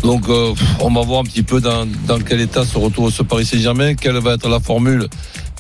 Donc, 0.04 0.28
euh, 0.30 0.54
on 0.80 0.90
va 0.92 1.02
voir 1.02 1.20
un 1.20 1.24
petit 1.26 1.44
peu 1.44 1.62
dans, 1.62 1.86
dans 2.08 2.18
quel 2.20 2.42
état 2.42 2.66
se 2.66 2.76
retrouve 2.78 3.12
ce 3.12 3.22
Paris 3.22 3.46
Saint-Germain, 3.46 3.94
quelle 3.94 4.18
va 4.18 4.34
être 4.34 4.50
la 4.50 4.60
formule 4.60 5.08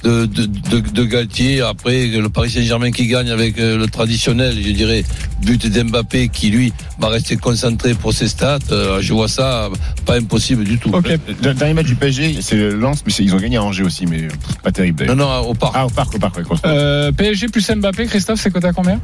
de, 0.03 0.25
de, 0.25 0.45
de, 0.45 0.79
de 0.79 1.03
Galtier. 1.05 1.61
Après, 1.61 2.05
le 2.07 2.29
Paris 2.29 2.49
Saint-Germain 2.51 2.91
qui 2.91 3.07
gagne 3.07 3.29
avec 3.29 3.59
euh, 3.59 3.77
le 3.77 3.87
traditionnel, 3.87 4.55
je 4.61 4.71
dirais, 4.71 5.03
but 5.43 5.67
d'Mbappé 5.67 6.29
qui, 6.29 6.49
lui, 6.49 6.73
va 6.99 7.09
rester 7.09 7.37
concentré 7.37 7.93
pour 7.93 8.13
ses 8.13 8.27
stats. 8.27 8.59
Euh, 8.71 8.99
je 9.01 9.13
vois 9.13 9.27
ça 9.27 9.69
pas 10.05 10.15
impossible 10.17 10.63
du 10.63 10.77
tout. 10.77 10.89
Ok. 10.93 11.11
Le 11.43 11.53
dernier 11.53 11.73
match 11.73 11.85
du 11.87 11.95
PSG, 11.95 12.37
c'est 12.41 12.55
Lens, 12.71 13.03
mais 13.05 13.13
ils 13.19 13.33
ont 13.33 13.37
gagné 13.39 13.57
à 13.57 13.63
Angers 13.63 13.83
aussi, 13.83 14.05
mais 14.05 14.27
pas 14.63 14.71
terrible 14.71 15.05
Non, 15.05 15.15
d'ailleurs. 15.15 15.43
non, 15.43 15.49
au 15.49 15.53
parc. 15.53 15.73
Ah, 15.75 15.85
au 15.85 15.89
parc, 15.89 16.15
au 16.15 16.19
parc, 16.19 16.37
ouais, 16.37 16.43
Euh, 16.65 17.11
PSG 17.11 17.47
plus 17.49 17.69
Mbappé, 17.69 18.05
Christophe, 18.07 18.39
c'est 18.41 18.51
coté 18.51 18.67
à 18.67 18.73
combien 18.73 18.99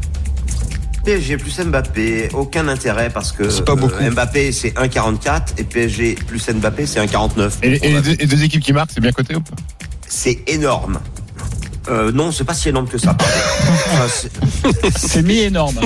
PSG 1.05 1.37
plus 1.37 1.57
Mbappé, 1.59 2.29
aucun 2.33 2.67
intérêt 2.67 3.09
parce 3.09 3.31
que 3.31 3.49
C'est 3.49 3.63
pas 3.63 3.75
beaucoup. 3.75 4.03
euh, 4.03 4.11
Mbappé 4.11 4.51
c'est 4.51 4.71
1,44 4.77 5.53
et 5.57 5.63
PSG 5.63 6.15
plus 6.27 6.45
Mbappé 6.49 6.85
c'est 6.85 6.99
1,49. 6.99 7.51
Et, 7.63 7.69
les- 7.69 7.77
et 7.77 8.23
et 8.23 8.27
deux 8.27 8.43
équipes 8.43 8.61
qui 8.61 8.73
marquent, 8.73 8.91
c'est 8.93 8.99
bien 8.99 9.13
coté 9.13 9.35
ou 9.35 9.39
pas? 9.41 9.55
C'est 10.07 10.39
énorme. 10.47 10.99
Euh, 11.89 12.11
non, 12.11 12.31
c'est 12.31 12.43
pas 12.43 12.53
si 12.53 12.69
énorme 12.69 12.87
que 12.87 12.97
ça. 12.97 13.15
Enfin, 13.19 14.07
c'est- 14.09 14.97
C'est 14.97 15.21
mi-énorme. 15.21 15.79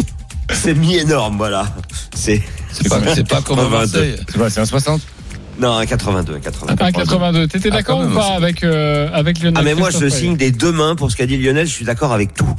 c'est 0.52 0.74
mi-énorme, 0.74 1.38
voilà. 1.38 1.68
C'est 2.16 2.42
C'est 2.72 2.90
pas, 2.90 3.00
pas 3.00 3.42
comme 3.42 3.58
82. 3.58 4.18
C'est 4.28 4.38
quoi, 4.38 4.50
c'est 4.50 4.60
un 4.62 4.66
60 4.66 5.02
non 5.60 5.78
1,82, 5.80 6.38
1,82. 6.40 6.74
1,82. 6.76 7.48
T'étais 7.48 7.70
Ah, 7.72 7.76
d'accord 7.76 8.00
ou 8.00 8.10
pas 8.10 8.30
avec, 8.36 8.64
euh, 8.64 9.10
avec 9.14 9.40
Lionel 9.42 9.58
Ah 9.58 9.62
mais 9.64 9.76
moi 9.76 9.90
je 9.92 10.10
signe 10.10 10.36
des 10.36 10.50
deux 10.50 10.72
mains 10.72 10.96
pour 10.96 11.12
ce 11.12 11.16
qu'a 11.18 11.28
dit 11.28 11.38
Lionel, 11.38 11.68
je 11.68 11.72
suis 11.72 11.86
d'accord 11.86 12.14
avec 12.14 12.34
tout. 12.34 12.56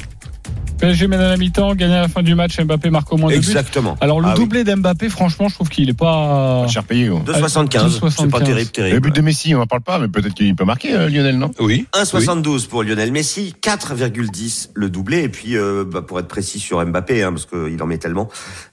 PSG 0.82 1.06
mène 1.06 1.20
à 1.20 1.28
la 1.28 1.36
mi-temps, 1.36 1.76
gagne 1.76 1.92
à 1.92 2.00
la 2.00 2.08
fin 2.08 2.24
du 2.24 2.34
match, 2.34 2.60
Mbappé 2.60 2.90
marque 2.90 3.12
au 3.12 3.16
moins 3.16 3.30
deux 3.30 3.38
buts. 3.38 3.46
Exactement. 3.46 3.96
Alors 4.00 4.20
le 4.20 4.26
Ah 4.26 4.34
oui. 4.34 4.40
doublé 4.40 4.64
d'Mbappé, 4.64 5.08
franchement, 5.08 5.48
je 5.48 5.54
trouve 5.54 5.68
qu'il 5.68 5.88
est 5.88 5.92
pas. 5.96 6.66
Cher 6.66 6.82
payé. 6.82 7.06
gros. 7.06 7.20
2,75. 7.20 8.10
C'est 8.10 8.28
pas 8.28 8.40
2,75. 8.40 8.44
terrible, 8.44 8.58
Le 8.58 8.64
terrible. 8.66 9.00
but 9.00 9.14
de 9.14 9.20
Messi, 9.20 9.54
on 9.54 9.58
n'en 9.58 9.66
parle 9.68 9.82
pas, 9.82 10.00
mais 10.00 10.08
peut-être 10.08 10.34
qu'il 10.34 10.56
peut 10.56 10.64
marquer, 10.64 10.92
euh, 10.94 11.08
Lionel, 11.08 11.38
non? 11.38 11.52
Oui. 11.60 11.86
1,72 11.94 12.66
pour 12.66 12.82
Lionel 12.82 13.12
Messi, 13.12 13.54
4,10 13.62 14.70
le 14.74 14.90
doublé. 14.90 15.22
Et 15.22 15.28
puis, 15.28 15.56
euh, 15.56 15.84
bah, 15.86 16.02
pour 16.02 16.18
être 16.18 16.26
précis 16.26 16.58
sur 16.58 16.84
Mbappé, 16.84 17.22
hein, 17.22 17.30
parce 17.32 17.46
qu'il 17.46 17.80
en 17.80 17.86
met 17.86 17.98
tellement, 17.98 18.28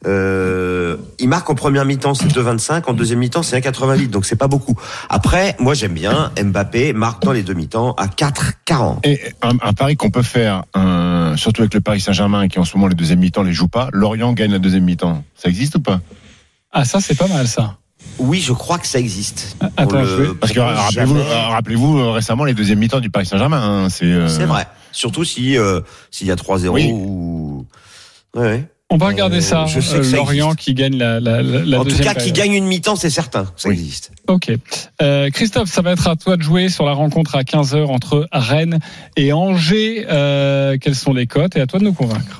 euh, 0.07 0.97
il 1.19 1.29
marque 1.29 1.47
en 1.49 1.55
première 1.55 1.85
mi-temps, 1.85 2.15
c'est 2.15 2.27
2,25. 2.27 2.89
En 2.89 2.93
deuxième 2.93 3.19
mi-temps, 3.19 3.43
c'est 3.43 3.55
1,88. 3.59 4.07
Donc, 4.09 4.25
c'est 4.25 4.35
pas 4.35 4.47
beaucoup. 4.47 4.75
Après, 5.09 5.55
moi, 5.59 5.75
j'aime 5.75 5.93
bien. 5.93 6.31
Mbappé 6.43 6.93
marque 6.93 7.21
dans 7.23 7.33
les 7.33 7.43
deux 7.43 7.53
mi-temps 7.53 7.93
à 7.97 8.07
4,40. 8.07 8.99
Et 9.03 9.19
un, 9.43 9.51
un 9.61 9.73
pari 9.73 9.95
qu'on 9.95 10.09
peut 10.09 10.23
faire, 10.23 10.63
euh, 10.75 11.35
surtout 11.35 11.61
avec 11.61 11.73
le 11.75 11.81
Paris 11.81 11.98
Saint-Germain 11.99 12.47
qui 12.47 12.59
en 12.59 12.65
ce 12.65 12.75
moment 12.75 12.87
les 12.87 12.95
deuxième 12.95 13.19
mi-temps 13.19 13.43
les 13.43 13.53
joue 13.53 13.67
pas, 13.67 13.89
Lorient 13.93 14.33
gagne 14.33 14.51
la 14.51 14.59
deuxième 14.59 14.83
mi-temps. 14.83 15.23
Ça 15.35 15.49
existe 15.49 15.75
ou 15.75 15.79
pas? 15.79 15.99
Ah, 16.71 16.85
ça, 16.85 16.99
c'est 17.01 17.17
pas 17.17 17.27
mal, 17.27 17.47
ça. 17.47 17.77
Oui, 18.17 18.39
je 18.39 18.53
crois 18.53 18.77
que 18.79 18.87
ça 18.87 18.99
existe. 18.99 19.57
Ah, 19.59 19.69
Attends, 19.77 19.97
On 19.97 20.01
le 20.01 20.07
je 20.07 20.15
vais- 20.15 20.33
Parce 20.35 20.51
que 20.53 20.59
propose 20.59 20.77
rappelez-vous, 20.79 21.17
euh, 21.17 21.47
rappelez-vous 21.49 21.97
euh, 21.99 22.11
récemment 22.11 22.45
les 22.45 22.53
deuxièmes 22.53 22.79
mi-temps 22.79 22.99
du 23.01 23.09
Paris 23.09 23.25
Saint-Germain. 23.25 23.61
hein, 23.85 23.89
c'est 23.89 24.05
euh, 24.05 24.27
vrai. 24.45 24.67
Surtout 24.91 25.23
si 25.25 25.57
euh, 25.57 25.81
s'il 26.11 26.27
y 26.27 26.31
a 26.31 26.35
3-0 26.35 26.69
Oui. 26.69 26.89
ou. 26.91 27.65
Ouais, 28.35 28.41
ouais. 28.41 28.67
On 28.91 28.97
va 28.97 29.07
regarder 29.07 29.37
Euh, 29.37 29.41
ça. 29.41 29.65
je 29.67 29.79
sais 29.79 29.97
que 29.97 29.99
euh, 29.99 30.03
ça 30.03 30.17
Lorient 30.17 30.55
qui 30.55 30.73
gagne 30.73 30.97
la, 30.97 31.19
la, 31.19 31.39
en 31.79 31.83
tout 31.83 31.89
deuxième 31.89 32.05
cas, 32.07 32.15
qui 32.15 32.31
gagne 32.31 32.53
une 32.53 32.65
mi-temps, 32.65 32.95
c'est 32.95 33.11
certain. 33.11 33.45
Ça 33.55 33.69
Oui. 33.69 33.75
existe. 33.75 34.11
Ok. 34.27 34.51
Euh, 35.01 35.29
Christophe, 35.29 35.69
ça 35.69 35.81
va 35.83 35.91
être 35.91 36.07
à 36.07 36.15
toi 36.15 36.37
de 36.37 36.41
jouer 36.41 36.69
sur 36.69 36.85
la 36.85 36.93
rencontre 36.93 37.35
à 37.35 37.43
15h 37.43 37.85
entre 37.85 38.27
Rennes 38.31 38.79
et 39.15 39.31
Angers. 39.31 40.07
Euh, 40.09 40.77
quelles 40.81 40.95
sont 40.95 41.13
les 41.13 41.27
cotes 41.27 41.55
Et 41.55 41.61
à 41.61 41.67
toi 41.67 41.77
de 41.79 41.83
nous 41.85 41.93
convaincre. 41.93 42.39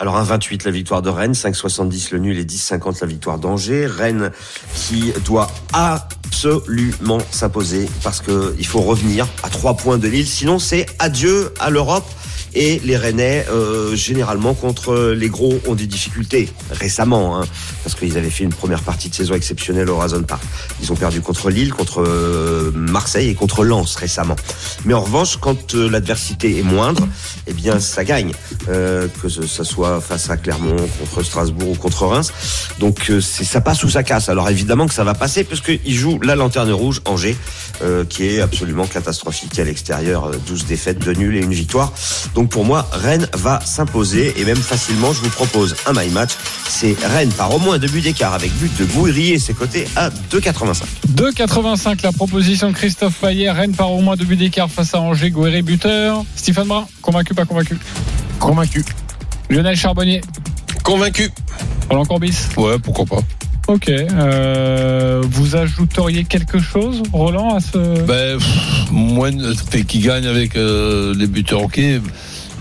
Alors 0.00 0.14
1,28 0.22 0.64
la 0.64 0.70
victoire 0.70 1.02
de 1.02 1.10
Rennes, 1.10 1.32
5,70 1.32 2.12
le 2.12 2.20
nul 2.20 2.38
et 2.38 2.44
10,50 2.44 2.98
la 3.00 3.08
victoire 3.08 3.38
d'Angers. 3.40 3.84
Rennes 3.86 4.30
qui 4.76 5.12
doit 5.24 5.50
absolument 5.72 7.18
s'imposer 7.32 7.88
parce 8.04 8.20
que 8.20 8.54
il 8.60 8.66
faut 8.66 8.80
revenir 8.80 9.26
à 9.42 9.48
trois 9.48 9.76
points 9.76 9.98
de 9.98 10.06
Lille. 10.06 10.26
Sinon, 10.28 10.60
c'est 10.60 10.86
adieu 11.00 11.52
à 11.58 11.70
l'Europe. 11.70 12.06
Et 12.54 12.80
les 12.84 12.96
Rennais, 12.96 13.46
euh, 13.50 13.94
généralement, 13.94 14.54
contre 14.54 15.14
les 15.16 15.28
gros, 15.28 15.60
ont 15.66 15.74
des 15.74 15.86
difficultés 15.86 16.48
récemment, 16.70 17.38
hein, 17.38 17.46
parce 17.84 17.94
qu'ils 17.94 18.16
avaient 18.16 18.30
fait 18.30 18.44
une 18.44 18.52
première 18.52 18.82
partie 18.82 19.08
de 19.08 19.14
saison 19.14 19.34
exceptionnelle 19.34 19.88
au 19.90 19.96
Razon 19.96 20.22
Park. 20.22 20.42
Ils 20.82 20.92
ont 20.92 20.96
perdu 20.96 21.20
contre 21.20 21.50
Lille, 21.50 21.72
contre 21.72 22.04
euh, 22.06 22.70
Marseille 22.74 23.28
et 23.28 23.34
contre 23.34 23.64
Lens 23.64 23.96
récemment. 23.96 24.36
Mais 24.84 24.94
en 24.94 25.02
revanche, 25.02 25.38
quand 25.40 25.74
euh, 25.74 25.88
l'adversité 25.90 26.58
est 26.58 26.62
moindre, 26.62 27.06
eh 27.46 27.52
bien, 27.52 27.80
ça 27.80 28.04
gagne, 28.04 28.32
euh, 28.68 29.08
que 29.22 29.28
ce, 29.28 29.64
soit 29.64 30.00
face 30.00 30.30
à 30.30 30.36
Clermont, 30.36 30.76
contre 30.98 31.22
Strasbourg 31.22 31.70
ou 31.70 31.74
contre 31.74 32.06
Reims. 32.06 32.32
Donc, 32.78 33.10
euh, 33.10 33.20
c'est 33.20 33.44
ça 33.44 33.60
passe 33.60 33.84
ou 33.84 33.88
ça 33.88 34.02
casse. 34.02 34.28
Alors 34.28 34.48
évidemment 34.50 34.86
que 34.86 34.94
ça 34.94 35.04
va 35.04 35.14
passer, 35.14 35.44
parce 35.44 35.60
qu'ils 35.60 35.94
jouent 35.94 36.20
la 36.22 36.36
lanterne 36.36 36.70
rouge, 36.70 37.00
Angers, 37.04 37.36
euh, 37.82 38.04
qui 38.04 38.26
est 38.26 38.40
absolument 38.40 38.86
catastrophique 38.86 39.58
à 39.58 39.64
l'extérieur, 39.64 40.26
euh, 40.26 40.32
12 40.46 40.66
défaites, 40.66 40.98
2 40.98 41.12
nuls 41.12 41.36
et 41.36 41.40
une 41.40 41.54
victoire. 41.54 41.92
Donc 42.38 42.50
pour 42.50 42.64
moi, 42.64 42.88
Rennes 42.92 43.26
va 43.32 43.58
s'imposer 43.64 44.32
et 44.40 44.44
même 44.44 44.58
facilement. 44.58 45.12
Je 45.12 45.22
vous 45.22 45.28
propose 45.28 45.74
un 45.86 45.92
my 45.92 46.08
match. 46.10 46.30
C'est 46.68 46.96
Rennes 47.04 47.32
par 47.32 47.52
au 47.52 47.58
moins 47.58 47.78
deux 47.78 47.88
buts 47.88 48.00
d'écart 48.00 48.32
avec 48.32 48.52
but 48.58 48.70
de 48.78 48.84
Gouiri 48.84 49.32
et 49.32 49.40
ses 49.40 49.54
côtés 49.54 49.88
à 49.96 50.08
2,85. 50.30 50.84
2,85 51.16 52.04
la 52.04 52.12
proposition 52.12 52.70
de 52.70 52.76
Christophe 52.76 53.18
Payet. 53.20 53.50
Rennes 53.50 53.74
par 53.74 53.90
au 53.90 54.02
moins 54.02 54.14
deux 54.14 54.24
buts 54.24 54.36
d'écart 54.36 54.70
face 54.70 54.94
à 54.94 55.00
Angers. 55.00 55.30
Gouéré 55.30 55.62
buteur. 55.62 56.24
Stéphane 56.36 56.68
Brun, 56.68 56.86
convaincu, 57.02 57.34
pas 57.34 57.44
convaincu? 57.44 57.76
Convaincu. 58.38 58.84
Lionel 59.50 59.74
Charbonnier. 59.74 60.20
Convaincu. 60.84 61.32
Roland 61.90 62.04
Corbis. 62.04 62.38
Ouais, 62.56 62.78
pourquoi 62.78 63.04
pas. 63.04 63.47
Ok. 63.68 63.88
Euh, 63.90 65.22
vous 65.30 65.54
ajouteriez 65.56 66.24
quelque 66.24 66.58
chose, 66.58 67.02
Roland, 67.12 67.54
à 67.54 67.60
ce. 67.60 67.76
Ben, 68.02 68.38
pff, 68.38 68.90
moins 68.90 69.30
qu'il 69.86 70.02
gagne 70.02 70.26
avec 70.26 70.56
euh, 70.56 71.14
les 71.14 71.26
buteurs 71.26 71.62
ok. 71.62 71.78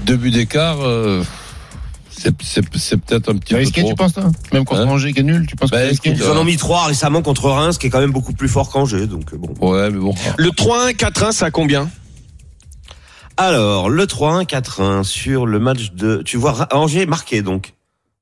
Deux 0.06 0.17
buts 0.17 0.32
d'écart, 0.32 0.78
euh, 0.82 1.24
c'est 2.10 2.34
c'est- 2.43 2.62
c'est 2.78 2.98
peut-être 2.98 3.30
un 3.32 3.38
petit 3.38 3.48
C'est 3.50 3.56
peu 3.56 3.60
risqué, 3.60 3.82
trop. 3.82 3.89
tu 3.91 3.96
penses 3.96 4.13
toi? 4.13 4.30
Même 4.54 4.65
contre 4.65 4.82
Hein? 4.82 4.88
Angers 4.89 5.13
qui 5.13 5.20
est 5.22 5.24
nul, 5.24 5.46
tu 5.48 5.56
penses 5.56 5.72
que 5.72 5.76
Ben, 5.76 5.93
écoute, 5.93 6.02
Ils 6.06 6.24
en 6.30 6.38
ont 6.38 6.43
mis 6.43 6.58
trois 6.58 6.86
récemment 6.86 7.22
contre 7.22 7.50
Reims, 7.50 7.78
qui 7.78 7.88
est 7.88 7.89
quand 7.89 8.00
même 8.02 8.12
beaucoup 8.12 8.34
plus 8.34 8.50
fort 8.50 8.70
qu'Angers. 8.70 9.08
Donc 9.08 9.34
euh, 9.34 9.38
bon. 9.38 9.54
Ouais, 9.65 9.89
mais 9.89 10.00
bon. 10.00 10.13
Le 10.38 10.50
3-1, 10.52 10.91
4-1, 10.93 11.32
c'est 11.32 11.46
à 11.46 11.52
combien? 11.52 11.89
Alors 13.38 13.89
le 13.89 14.06
3-1, 14.08 14.43
4-1 14.46 15.04
sur 15.04 15.46
le 15.46 15.60
match 15.60 15.91
de. 15.93 16.22
Tu 16.26 16.36
vois 16.38 16.67
Angers 16.74 17.06
marqué 17.06 17.41
donc. 17.41 17.74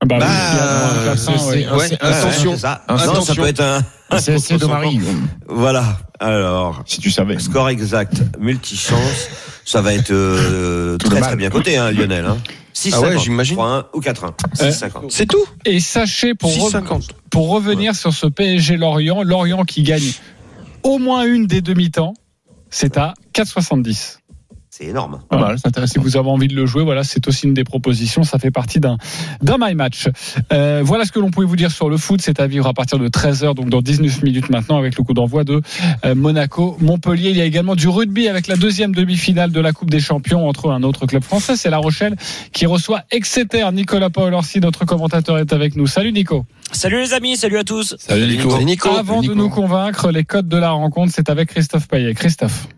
Bah, 0.04 0.18
Bah, 0.20 0.26
un 0.26 0.56
euh, 0.58 1.10
ouais. 1.12 1.16
c'est- 1.16 1.30
Ouais, 1.70 1.88
c'est- 1.88 2.02
attention. 2.02 2.50
Ouais, 2.50 2.56
c'est 2.56 2.60
ça. 2.62 2.84
Un 2.88 2.92
Non, 2.92 2.98
ça 2.98 3.10
attention. 3.10 3.34
peut 3.42 3.46
être 3.48 3.60
un. 3.60 3.82
Un 4.10 4.18
CSC 4.18 4.56
de 4.58 4.66
Marie, 4.66 5.00
Voilà. 5.48 5.98
Alors. 6.20 6.82
si 6.86 7.00
tu 7.00 7.10
savais. 7.10 7.38
Score 7.40 7.68
exact, 7.70 8.22
multichance. 8.38 9.28
Ça 9.64 9.80
va 9.82 9.94
être 9.94 10.12
euh, 10.12 10.96
très 10.98 11.20
très 11.20 11.34
bien 11.36 11.50
coté, 11.50 11.76
hein, 11.76 11.90
Lionel. 11.90 12.24
Hein. 12.26 12.36
6 12.72 12.94
Ah 12.94 13.00
ouais, 13.00 13.18
j'imagine. 13.18 13.56
3-1 13.56 13.86
ou 13.94 14.00
4-1. 14.00 14.32
6-50. 14.54 15.06
C'est 15.10 15.26
tout 15.26 15.44
Et 15.64 15.80
sachez, 15.80 16.34
pour, 16.34 16.50
re- 16.52 16.70
6,50. 16.70 17.08
pour 17.30 17.48
revenir 17.48 17.94
sur 17.96 18.12
ce 18.12 18.26
PSG 18.26 18.76
Lorient, 18.76 19.22
Lorient 19.24 19.64
qui 19.64 19.82
gagne 19.82 20.12
au 20.82 20.98
moins 20.98 21.24
une 21.24 21.46
des 21.46 21.62
demi-temps, 21.62 22.12
c'est 22.70 22.96
à 22.98 23.14
4,70. 23.32 24.18
C'est 24.78 24.84
énorme. 24.84 25.20
Pas 25.30 25.38
mal, 25.38 25.52
c'est 25.56 25.62
Si 25.62 25.68
intéressant. 25.68 26.02
vous 26.02 26.18
avez 26.18 26.28
envie 26.28 26.48
de 26.48 26.54
le 26.54 26.66
jouer, 26.66 26.82
voilà, 26.84 27.02
c'est 27.02 27.26
aussi 27.28 27.46
une 27.46 27.54
des 27.54 27.64
propositions. 27.64 28.24
Ça 28.24 28.38
fait 28.38 28.50
partie 28.50 28.78
d'un 28.78 28.98
d'un 29.40 29.56
my 29.58 29.74
match. 29.74 30.08
Euh, 30.52 30.82
voilà 30.84 31.06
ce 31.06 31.12
que 31.12 31.18
l'on 31.18 31.30
pouvait 31.30 31.46
vous 31.46 31.56
dire 31.56 31.70
sur 31.70 31.88
le 31.88 31.96
foot. 31.96 32.20
C'est 32.22 32.40
à 32.40 32.46
vivre 32.46 32.66
à 32.66 32.74
partir 32.74 32.98
de 32.98 33.08
13h, 33.08 33.54
donc 33.54 33.70
dans 33.70 33.80
19 33.80 34.22
minutes 34.22 34.50
maintenant, 34.50 34.76
avec 34.76 34.98
le 34.98 35.02
coup 35.02 35.14
d'envoi 35.14 35.44
de 35.44 35.62
euh, 36.04 36.14
Monaco, 36.14 36.76
Montpellier. 36.80 37.30
Il 37.30 37.38
y 37.38 37.40
a 37.40 37.46
également 37.46 37.74
du 37.74 37.88
rugby 37.88 38.28
avec 38.28 38.48
la 38.48 38.56
deuxième 38.56 38.94
demi-finale 38.94 39.50
de 39.50 39.60
la 39.60 39.72
Coupe 39.72 39.88
des 39.88 40.00
Champions 40.00 40.46
entre 40.46 40.70
un 40.70 40.82
autre 40.82 41.06
club 41.06 41.24
français, 41.24 41.56
c'est 41.56 41.70
La 41.70 41.78
Rochelle, 41.78 42.16
qui 42.52 42.66
reçoit 42.66 43.04
Exeter. 43.10 43.64
Nicolas 43.72 44.10
Paul 44.10 44.34
Orsi, 44.34 44.60
notre 44.60 44.84
commentateur, 44.84 45.38
est 45.38 45.54
avec 45.54 45.76
nous. 45.76 45.86
Salut 45.86 46.12
Nico. 46.12 46.44
Salut 46.70 46.98
les 46.98 47.14
amis, 47.14 47.38
salut 47.38 47.56
à 47.56 47.64
tous. 47.64 47.96
Salut 47.98 48.26
Nico. 48.26 48.50
Salut 48.50 48.66
Nico. 48.66 48.90
Avant 48.90 49.22
de 49.22 49.32
nous 49.32 49.48
convaincre, 49.48 50.10
les 50.10 50.24
codes 50.24 50.48
de 50.48 50.58
la 50.58 50.72
rencontre, 50.72 51.12
c'est 51.14 51.30
avec 51.30 51.48
Christophe 51.48 51.88
Payet. 51.88 52.12
Christophe. 52.12 52.68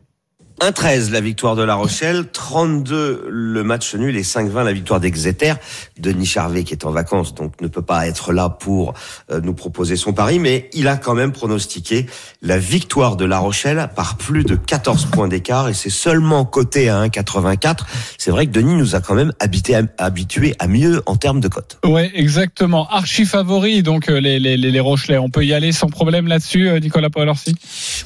1-13 0.61 1.11
la 1.11 1.21
victoire 1.21 1.57
de 1.57 1.63
La 1.63 1.75
Rochelle, 1.75 2.27
32 2.33 3.27
le 3.29 3.65
match 3.65 3.95
nul 3.95 4.17
et 4.17 4.23
5-20 4.23 4.65
la 4.65 4.73
victoire 4.73 5.01
d'Exeter. 5.01 5.55
Denis 5.99 6.27
Charvet 6.27 6.65
qui 6.65 6.73
est 6.73 6.87
en 6.87 6.91
vacances 6.91 7.35
donc 7.35 7.61
ne 7.61 7.69
peut 7.69 7.83
pas 7.83 8.07
être 8.07 8.33
là 8.33 8.49
pour 8.49 8.95
euh, 9.31 9.41
nous 9.41 9.53
proposer 9.53 9.97
son 9.97 10.13
pari, 10.13 10.39
mais 10.39 10.71
il 10.73 10.89
a 10.89 10.97
quand 10.97 11.15
même 11.15 11.33
pronostiqué 11.33 12.07
la 12.41 12.59
victoire 12.59 13.17
de 13.17 13.25
La 13.25 13.39
Rochelle 13.39 13.91
par 13.95 14.17
plus 14.17 14.45
de 14.45 14.55
14 14.55 15.07
points 15.07 15.29
d'écart 15.29 15.69
et 15.69 15.75
c'est 15.75 15.91
seulement 15.91 16.45
coté 16.45 16.89
à 16.89 17.05
1,84. 17.07 17.81
C'est 18.17 18.31
vrai 18.31 18.47
que 18.47 18.53
Denis 18.53 18.75
nous 18.77 18.97
a 18.97 19.01
quand 19.01 19.15
même 19.15 19.33
habité 19.39 19.75
à, 19.75 19.83
habitué 19.99 20.55
à 20.59 20.67
mieux 20.67 21.03
en 21.07 21.17
termes 21.17 21.41
de 21.41 21.49
cote. 21.49 21.79
Ouais, 21.85 22.11
exactement. 22.15 22.89
Archi 22.89 23.27
favori, 23.27 23.83
donc 23.83 24.09
euh, 24.09 24.19
les, 24.19 24.41
les, 24.41 24.57
les 24.57 24.71
les 24.71 24.81
Rochelais. 24.81 25.19
On 25.19 25.29
peut 25.29 25.45
y 25.45 25.53
aller 25.53 25.73
sans 25.73 25.89
problème 25.89 26.29
là-dessus, 26.29 26.69
euh, 26.69 26.79
Nicolas 26.79 27.11
Paul 27.11 27.29
Orsi. 27.29 27.55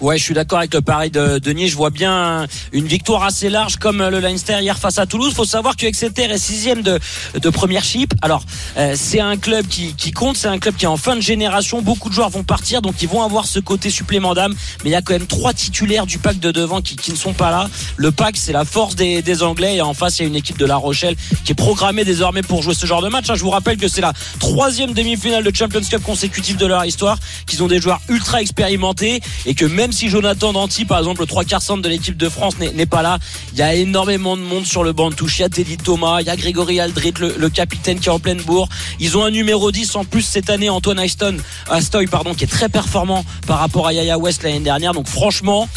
Ouais, 0.00 0.18
je 0.18 0.22
suis 0.22 0.34
d'accord 0.34 0.58
avec 0.58 0.72
le 0.74 0.80
pari 0.80 1.10
de 1.10 1.38
Denis. 1.38 1.68
Je 1.68 1.76
vois 1.76 1.90
bien 1.90 2.41
une 2.72 2.86
victoire 2.86 3.22
assez 3.24 3.48
large 3.50 3.76
comme 3.76 4.02
le 4.02 4.20
Leinster 4.20 4.58
hier 4.60 4.78
face 4.78 4.98
à 4.98 5.06
Toulouse. 5.06 5.32
Faut 5.34 5.44
savoir 5.44 5.76
que 5.76 5.86
Exeter 5.86 6.24
est 6.24 6.38
sixième 6.38 6.82
de, 6.82 6.98
de 7.40 7.50
première 7.50 7.84
chip. 7.84 8.14
Alors, 8.22 8.44
euh, 8.76 8.94
c'est 8.96 9.20
un 9.20 9.36
club 9.36 9.66
qui, 9.66 9.94
qui 9.94 10.12
compte, 10.12 10.36
c'est 10.36 10.48
un 10.48 10.58
club 10.58 10.76
qui 10.76 10.84
est 10.84 10.88
en 10.88 10.96
fin 10.96 11.16
de 11.16 11.20
génération. 11.20 11.82
Beaucoup 11.82 12.08
de 12.08 12.14
joueurs 12.14 12.30
vont 12.30 12.44
partir, 12.44 12.82
donc 12.82 13.02
ils 13.02 13.08
vont 13.08 13.22
avoir 13.22 13.46
ce 13.46 13.58
côté 13.58 13.90
supplément 13.90 14.34
d'âme. 14.34 14.54
Mais 14.84 14.90
il 14.90 14.92
y 14.92 14.96
a 14.96 15.02
quand 15.02 15.12
même 15.12 15.26
trois 15.26 15.52
titulaires 15.52 16.06
du 16.06 16.18
pack 16.18 16.38
de 16.38 16.50
devant 16.50 16.80
qui, 16.80 16.96
qui 16.96 17.12
ne 17.12 17.16
sont 17.16 17.32
pas 17.32 17.50
là. 17.50 17.68
Le 17.96 18.12
pack, 18.12 18.36
c'est 18.36 18.52
la 18.52 18.64
force 18.64 18.94
des, 18.96 19.42
Anglais. 19.42 19.76
Et 19.76 19.82
en 19.82 19.94
face, 19.94 20.18
il 20.18 20.22
y 20.22 20.24
a 20.26 20.28
une 20.28 20.36
équipe 20.36 20.58
de 20.58 20.66
La 20.66 20.76
Rochelle 20.76 21.16
qui 21.44 21.52
est 21.52 21.54
programmée 21.54 22.04
désormais 22.04 22.42
pour 22.42 22.62
jouer 22.62 22.74
ce 22.74 22.86
genre 22.86 23.02
de 23.02 23.08
match. 23.08 23.30
hein. 23.30 23.34
Je 23.34 23.42
vous 23.42 23.50
rappelle 23.50 23.76
que 23.76 23.88
c'est 23.88 24.00
la 24.00 24.12
troisième 24.38 24.92
demi-finale 24.92 25.42
de 25.42 25.54
Champions 25.54 25.80
Cup 25.80 26.02
consécutive 26.02 26.56
de 26.56 26.66
leur 26.66 26.84
histoire, 26.84 27.18
qu'ils 27.46 27.62
ont 27.62 27.68
des 27.68 27.80
joueurs 27.80 28.00
ultra 28.08 28.40
expérimentés 28.42 29.20
et 29.46 29.54
que 29.54 29.64
même 29.64 29.92
si 29.92 30.08
Jonathan 30.08 30.52
Danty, 30.52 30.84
par 30.84 30.98
exemple, 30.98 31.20
le 31.20 31.26
trois 31.26 31.44
quarts 31.44 31.62
centre 31.62 31.82
de 31.82 31.88
l'équipe 31.88 32.16
de 32.16 32.28
France 32.32 32.54
n'est 32.58 32.86
pas 32.86 33.02
là, 33.02 33.18
il 33.52 33.58
y 33.58 33.62
a 33.62 33.74
énormément 33.74 34.36
de 34.36 34.42
monde 34.42 34.64
sur 34.64 34.82
le 34.82 34.92
banc 34.92 35.10
de 35.10 35.14
touche. 35.14 35.38
Il 35.38 35.42
y 35.42 35.44
a 35.44 35.48
Teddy 35.48 35.76
Thomas, 35.76 36.20
il 36.20 36.26
y 36.26 36.30
a 36.30 36.36
Grégory 36.36 36.80
Aldrit, 36.80 37.14
le, 37.20 37.34
le 37.38 37.48
capitaine 37.50 38.00
qui 38.00 38.08
est 38.08 38.12
en 38.12 38.18
pleine 38.18 38.40
bourre. 38.40 38.68
Ils 38.98 39.16
ont 39.16 39.24
un 39.24 39.30
numéro 39.30 39.70
10 39.70 39.96
en 39.96 40.04
plus 40.04 40.22
cette 40.22 40.50
année, 40.50 40.70
Antoine 40.70 40.98
Aston, 40.98 41.36
Astoy, 41.70 42.06
pardon, 42.06 42.34
qui 42.34 42.44
est 42.44 42.48
très 42.48 42.68
performant 42.68 43.24
par 43.46 43.58
rapport 43.58 43.86
à 43.86 43.92
Yaya 43.92 44.18
West 44.18 44.42
l'année 44.42 44.60
dernière. 44.60 44.94
Donc 44.94 45.08
franchement, 45.08 45.68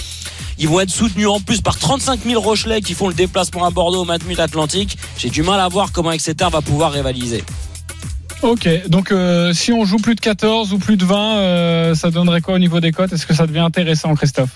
ils 0.57 0.67
vont 0.67 0.79
être 0.79 0.89
soutenus 0.89 1.27
en 1.27 1.39
plus 1.39 1.61
par 1.61 1.77
35 1.77 2.21
000 2.25 2.41
Rochelais 2.41 2.81
qui 2.81 2.93
font 2.93 3.07
le 3.07 3.13
déplacement 3.13 3.65
à 3.65 3.69
Bordeaux 3.71 4.01
au 4.01 4.05
Matmut 4.05 4.39
Atlantique. 4.39 4.97
J'ai 5.17 5.29
du 5.29 5.43
mal 5.43 5.59
à 5.59 5.67
voir 5.67 5.91
comment 5.91 6.11
Exeter 6.11 6.47
va 6.51 6.61
pouvoir 6.61 6.91
rivaliser. 6.93 7.43
Ok, 8.41 8.69
donc 8.87 9.11
euh, 9.11 9.53
si 9.53 9.71
on 9.71 9.85
joue 9.85 9.97
plus 9.97 10.15
de 10.15 10.21
14 10.21 10.73
ou 10.73 10.77
plus 10.77 10.97
de 10.97 11.05
20, 11.05 11.37
euh, 11.37 11.95
ça 11.95 12.11
donnerait 12.11 12.41
quoi 12.41 12.55
au 12.55 12.59
niveau 12.59 12.79
des 12.79 12.91
cotes? 12.91 13.11
Est-ce 13.11 13.25
que 13.25 13.33
ça 13.33 13.47
devient 13.47 13.59
intéressant, 13.59 14.13
Christophe? 14.13 14.51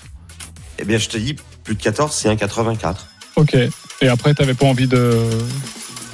Eh 0.80 0.84
bien, 0.84 0.98
je 0.98 1.08
te 1.08 1.16
dis, 1.18 1.36
plus 1.62 1.74
de 1.74 1.82
14, 1.82 2.12
c'est 2.12 2.28
1,84. 2.28 2.94
Ok. 3.36 3.54
Et 4.00 4.08
après, 4.08 4.32
t'avais 4.34 4.54
pas 4.54 4.66
envie 4.66 4.86
de. 4.88 5.14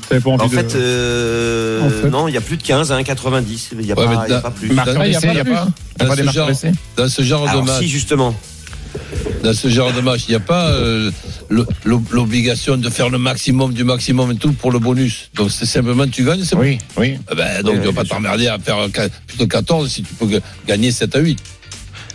Pas 0.08 0.16
envie 0.16 0.28
En 0.42 0.46
de- 0.46 0.48
fait, 0.54 0.74
euh, 0.76 1.82
En 1.86 1.90
fait. 1.90 2.10
non, 2.10 2.28
il 2.28 2.34
y 2.34 2.36
a 2.36 2.40
plus 2.40 2.56
de 2.56 2.62
15 2.62 2.92
à 2.92 2.96
1,90. 2.96 3.70
Il 3.72 3.78
n'y 3.78 3.92
a, 3.92 3.98
Ouais, 3.98 4.04
pas- 4.04 4.10
mais 4.10 4.16
il 4.26 4.30
y 4.30 4.32
a 4.32 4.36
dans- 4.36 4.42
pas 4.42 4.50
plus. 4.50 4.68
Il 4.72 4.78
a 4.78 4.84
pas 4.84 4.92
n'y 5.06 5.14
a 5.16 5.44
pas 5.44 5.68
Dans 5.98 6.06
pas 6.08 6.16
ce 6.16 6.30
genre, 6.30 6.46
d'essai 6.48 6.72
dans 6.96 7.08
ce 7.08 7.22
genre 7.22 7.52
de 7.56 7.60
match, 7.66 7.78
si, 7.80 7.88
justement. 7.88 8.34
dans 9.42 9.52
ce 9.54 9.68
genre 9.68 9.92
de 9.92 10.00
match, 10.00 10.22
il 10.28 10.30
n'y 10.30 10.36
a 10.36 10.40
pas 10.40 10.68
euh, 10.70 11.10
l'obligation 12.10 12.76
de 12.76 12.88
faire 12.90 13.08
le 13.08 13.18
maximum 13.18 13.72
du 13.72 13.84
maximum 13.84 14.32
et 14.32 14.36
tout 14.36 14.52
pour 14.52 14.70
le 14.72 14.78
bonus. 14.78 15.30
Donc 15.34 15.50
c'est 15.50 15.66
simplement 15.66 16.06
tu 16.06 16.24
gagnes, 16.24 16.44
c'est 16.44 16.56
bon. 16.56 16.62
Oui, 16.62 16.78
oui. 16.96 17.18
Eh 17.30 17.34
Ben, 17.34 17.62
donc 17.62 17.74
Oui, 17.74 17.78
tu 17.80 17.84
vas 17.84 17.88
oui, 17.90 17.94
pas 17.94 18.04
t'emmerder 18.04 18.46
à 18.48 18.58
faire 18.58 18.78
qu- 18.92 19.10
plutôt 19.26 19.46
14 19.46 19.90
si 19.90 20.02
tu 20.02 20.14
peux 20.14 20.26
gagner 20.66 20.90
7 20.92 21.14
à 21.16 21.18
8. 21.20 21.38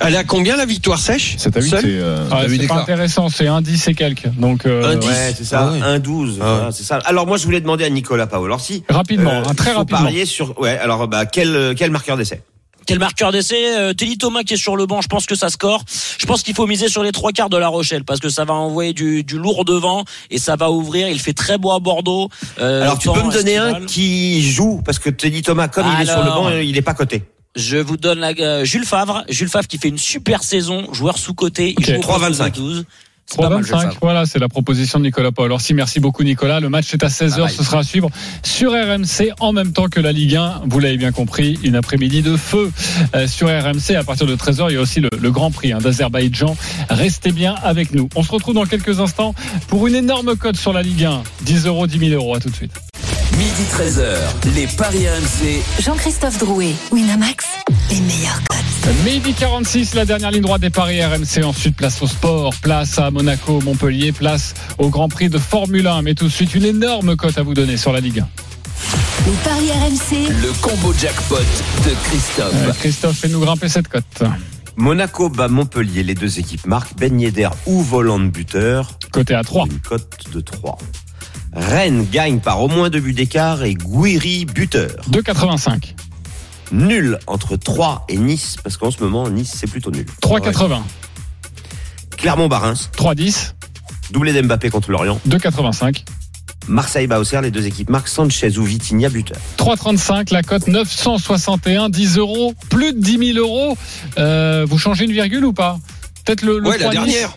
Elle 0.03 0.13
est 0.15 0.17
à 0.17 0.23
combien 0.23 0.55
la 0.57 0.65
victoire 0.65 0.99
sèche 0.99 1.35
7 1.37 1.57
à 1.57 1.61
8, 1.61 1.69
Seule 1.69 1.81
c'est. 1.81 1.87
euh, 1.89 2.25
Ah, 2.31 2.41
c'est 2.47 2.67
pas 2.67 2.75
intéressant, 2.81 3.29
c'est 3.29 3.47
un 3.47 3.61
10 3.61 3.87
et 3.89 3.93
quelques. 3.93 4.27
Donc, 4.37 4.65
euh, 4.65 4.93
Un 4.93 4.95
10. 4.95 5.07
Ouais, 5.07 5.33
c'est 5.37 5.43
ça, 5.45 5.71
Ah 5.81 5.91
ouais. 5.91 5.99
1,12. 5.99 6.39
Ah 6.41 6.69
c'est 6.71 6.83
ça. 6.83 6.97
Alors 7.05 7.27
moi, 7.27 7.37
je 7.37 7.45
voulais 7.45 7.61
demander 7.61 7.85
à 7.85 7.89
Nicolas 7.89 8.27
Pao. 8.27 8.43
Alors 8.45 8.61
si. 8.61 8.83
rapidement, 8.89 9.31
euh, 9.31 9.43
hein, 9.47 9.53
très 9.55 9.71
rapidement. 9.71 10.01
parier 10.03 10.25
sur. 10.25 10.59
Ouais. 10.59 10.77
Alors 10.79 11.07
bah 11.07 11.25
quel 11.25 11.73
quel 11.77 11.91
marqueur 11.91 12.17
d'essai? 12.17 12.41
Quel 12.87 12.97
marqueur 12.97 13.31
d'essai? 13.31 13.77
Euh, 13.77 13.93
Teddy 13.93 14.17
Thomas 14.17 14.41
qui 14.41 14.55
est 14.55 14.57
sur 14.57 14.75
le 14.75 14.87
banc, 14.87 15.01
je 15.01 15.07
pense 15.07 15.27
que 15.27 15.35
ça 15.35 15.49
score. 15.49 15.83
Je 16.17 16.25
pense 16.25 16.41
qu'il 16.41 16.55
faut 16.55 16.65
miser 16.65 16.89
sur 16.89 17.03
les 17.03 17.11
trois 17.11 17.31
quarts 17.31 17.49
de 17.49 17.57
La 17.57 17.67
Rochelle 17.67 18.03
parce 18.03 18.19
que 18.19 18.27
ça 18.29 18.43
va 18.43 18.55
envoyer 18.55 18.93
du, 18.93 19.23
du 19.23 19.37
lourd 19.37 19.65
devant 19.65 20.03
et 20.31 20.39
ça 20.39 20.55
va 20.55 20.71
ouvrir. 20.71 21.07
Il 21.07 21.19
fait 21.19 21.33
très 21.33 21.59
beau 21.59 21.71
à 21.71 21.79
Bordeaux. 21.79 22.29
euh, 22.59 22.81
Alors 22.81 22.97
tu 22.97 23.07
peux 23.11 23.21
me 23.21 23.31
donner 23.31 23.53
estival. 23.53 23.83
un 23.83 23.85
qui 23.85 24.41
joue? 24.51 24.81
Parce 24.83 24.97
que 24.97 25.11
Teddy 25.11 25.43
Thomas, 25.43 25.67
comme 25.67 25.85
il 25.95 26.01
est 26.01 26.11
sur 26.11 26.23
le 26.23 26.31
banc, 26.31 26.49
il 26.49 26.75
est 26.75 26.81
pas 26.81 26.95
coté. 26.95 27.21
Je 27.55 27.77
vous 27.77 27.97
donne 27.97 28.19
la, 28.19 28.29
euh, 28.39 28.63
Jules 28.65 28.85
Favre. 28.85 29.23
Jules 29.29 29.49
Favre 29.49 29.67
qui 29.67 29.77
fait 29.77 29.89
une 29.89 29.97
super 29.97 30.43
saison, 30.43 30.93
joueur 30.93 31.17
sous 31.17 31.33
côté. 31.33 31.75
Il 31.77 31.85
joue 31.85 31.93
au 31.93 32.01
poste 32.01 32.39
3,25. 32.39 32.45
de 32.51 32.55
12. 32.55 32.85
C'est 33.27 33.37
pas 33.37 33.49
mal, 33.49 33.63
Jules 33.63 33.75
3,25, 33.75 33.81
Favre. 33.81 33.97
voilà, 34.01 34.25
c'est 34.25 34.39
la 34.39 34.49
proposition 34.49 34.99
de 34.99 35.05
Nicolas 35.05 35.31
Paul. 35.31 35.45
Alors 35.45 35.61
si, 35.61 35.73
merci 35.73 35.99
beaucoup 36.01 36.23
Nicolas. 36.23 36.59
Le 36.59 36.69
match 36.69 36.93
est 36.93 37.03
à 37.03 37.07
16h, 37.07 37.29
Bye 37.37 37.39
bye. 37.45 37.53
ce 37.55 37.63
sera 37.63 37.79
à 37.79 37.83
suivre 37.83 38.09
sur 38.43 38.71
RMC 38.71 39.31
en 39.39 39.53
même 39.53 39.71
temps 39.73 39.87
que 39.87 39.99
la 40.01 40.11
Ligue 40.11 40.35
1. 40.35 40.63
Vous 40.65 40.79
l'avez 40.79 40.97
bien 40.97 41.11
compris, 41.13 41.57
une 41.63 41.75
après-midi 41.75 42.21
de 42.23 42.35
feu 42.35 42.71
euh, 43.15 43.27
sur 43.27 43.47
RMC. 43.47 43.95
À 43.97 44.03
partir 44.03 44.27
de 44.27 44.35
13h, 44.35 44.67
il 44.69 44.73
y 44.73 44.77
a 44.77 44.81
aussi 44.81 44.99
le, 44.99 45.09
le 45.17 45.31
Grand 45.31 45.51
Prix 45.51 45.71
hein, 45.71 45.77
d'Azerbaïdjan. 45.79 46.57
Restez 46.89 47.31
bien 47.31 47.55
avec 47.63 47.93
nous. 47.93 48.09
On 48.15 48.23
se 48.23 48.31
retrouve 48.31 48.55
dans 48.55 48.65
quelques 48.65 48.99
instants 48.99 49.33
pour 49.67 49.87
une 49.87 49.95
énorme 49.95 50.35
cote 50.35 50.57
sur 50.57 50.73
la 50.73 50.81
Ligue 50.81 51.05
1. 51.05 51.23
10 51.43 51.67
euros, 51.67 51.87
10 51.87 51.99
000 51.99 52.11
euros. 52.13 52.35
À 52.35 52.39
tout 52.39 52.49
de 52.49 52.55
suite. 52.55 52.71
Midi 53.41 53.63
13h, 53.63 54.53
les 54.53 54.67
Paris 54.67 55.09
RMC. 55.09 55.63
Jean-Christophe 55.81 56.37
Drouet, 56.37 56.75
Winamax, 56.91 57.43
les 57.89 57.99
meilleurs 58.01 58.39
codes. 58.47 58.95
Midi 59.03 59.33
46, 59.33 59.95
la 59.95 60.05
dernière 60.05 60.29
ligne 60.29 60.43
droite 60.43 60.61
des 60.61 60.69
paris 60.69 61.03
RMC. 61.03 61.43
Ensuite, 61.43 61.75
place 61.75 61.99
au 62.03 62.07
sport, 62.07 62.53
place 62.61 62.99
à 62.99 63.09
Monaco, 63.09 63.59
Montpellier, 63.61 64.11
place 64.11 64.53
au 64.77 64.89
Grand 64.89 65.09
Prix 65.09 65.29
de 65.29 65.39
Formule 65.39 65.87
1. 65.87 66.03
Mais 66.03 66.13
tout 66.13 66.25
de 66.25 66.31
suite, 66.31 66.53
une 66.53 66.65
énorme 66.65 67.15
cote 67.15 67.35
à 67.39 67.41
vous 67.41 67.55
donner 67.55 67.77
sur 67.77 67.91
la 67.91 67.99
Ligue 67.99 68.19
1. 68.19 68.27
Les 69.25 69.37
paris 69.43 69.71
RMC, 69.71 70.31
Le 70.39 70.61
combo 70.61 70.93
jackpot 70.93 71.37
de 71.37 71.95
Christophe. 72.09 72.53
Euh, 72.53 72.73
Christophe, 72.73 73.17
fais-nous 73.17 73.39
grimper 73.39 73.69
cette 73.69 73.87
cote. 73.87 74.23
Monaco 74.75 75.29
bat 75.29 75.47
Montpellier. 75.47 76.03
Les 76.03 76.13
deux 76.13 76.37
équipes 76.37 76.67
marquent 76.67 76.95
Ben 76.95 77.19
Yedder 77.19 77.49
ou 77.65 77.81
volant 77.81 78.19
de 78.19 78.27
buteur. 78.27 78.99
Côté 79.11 79.33
à 79.33 79.43
3. 79.43 79.65
Une 79.65 79.79
cote 79.79 80.29
de 80.31 80.41
3. 80.41 80.77
Rennes 81.53 82.07
gagne 82.11 82.39
par 82.39 82.61
au 82.61 82.67
moins 82.67 82.89
deux 82.89 82.99
buts 83.01 83.13
d'écart 83.13 83.63
et 83.63 83.73
Guiri 83.75 84.45
buteur. 84.45 84.89
2,85. 85.11 85.93
Nul 86.71 87.19
entre 87.27 87.57
3 87.57 88.05
et 88.07 88.17
Nice 88.17 88.55
parce 88.63 88.77
qu'en 88.77 88.91
ce 88.91 89.03
moment 89.03 89.29
Nice 89.29 89.53
c'est 89.55 89.67
plutôt 89.69 89.91
nul. 89.91 90.05
3,80. 90.21 90.79
Clermont-Barins, 92.17 92.75
3,10. 92.97 93.53
doublé 94.11 94.31
d'Mbappé 94.33 94.69
contre 94.69 94.91
l'Orient. 94.91 95.19
2,85. 95.27 96.03
Marseille 96.67 97.07
bat 97.07 97.19
Auxerre, 97.19 97.41
les 97.41 97.49
deux 97.51 97.65
équipes 97.65 97.89
marquent 97.89 98.07
Sanchez 98.07 98.57
ou 98.59 98.63
Vitinha 98.63 99.09
buteur. 99.09 99.37
3,35. 99.57 100.31
La 100.31 100.43
cote 100.43 100.67
961. 100.67 101.89
10 101.89 102.17
euros. 102.17 102.53
Plus 102.69 102.93
de 102.93 102.99
10 103.01 103.33
000 103.33 103.39
euros. 103.39 103.75
Euh, 104.19 104.65
vous 104.69 104.77
changez 104.77 105.05
une 105.05 105.11
virgule 105.11 105.43
ou 105.43 105.53
pas? 105.53 105.79
Peut-être 106.23 106.43
le, 106.43 106.59
le 106.59 106.69
Ouais, 106.69 106.77
la 106.77 106.89
3,10. 106.89 106.91
dernière. 106.91 107.35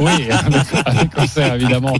Oui, 0.00 0.10
avec, 0.86 1.18
Auxerre, 1.18 1.54
évidemment. 1.54 1.94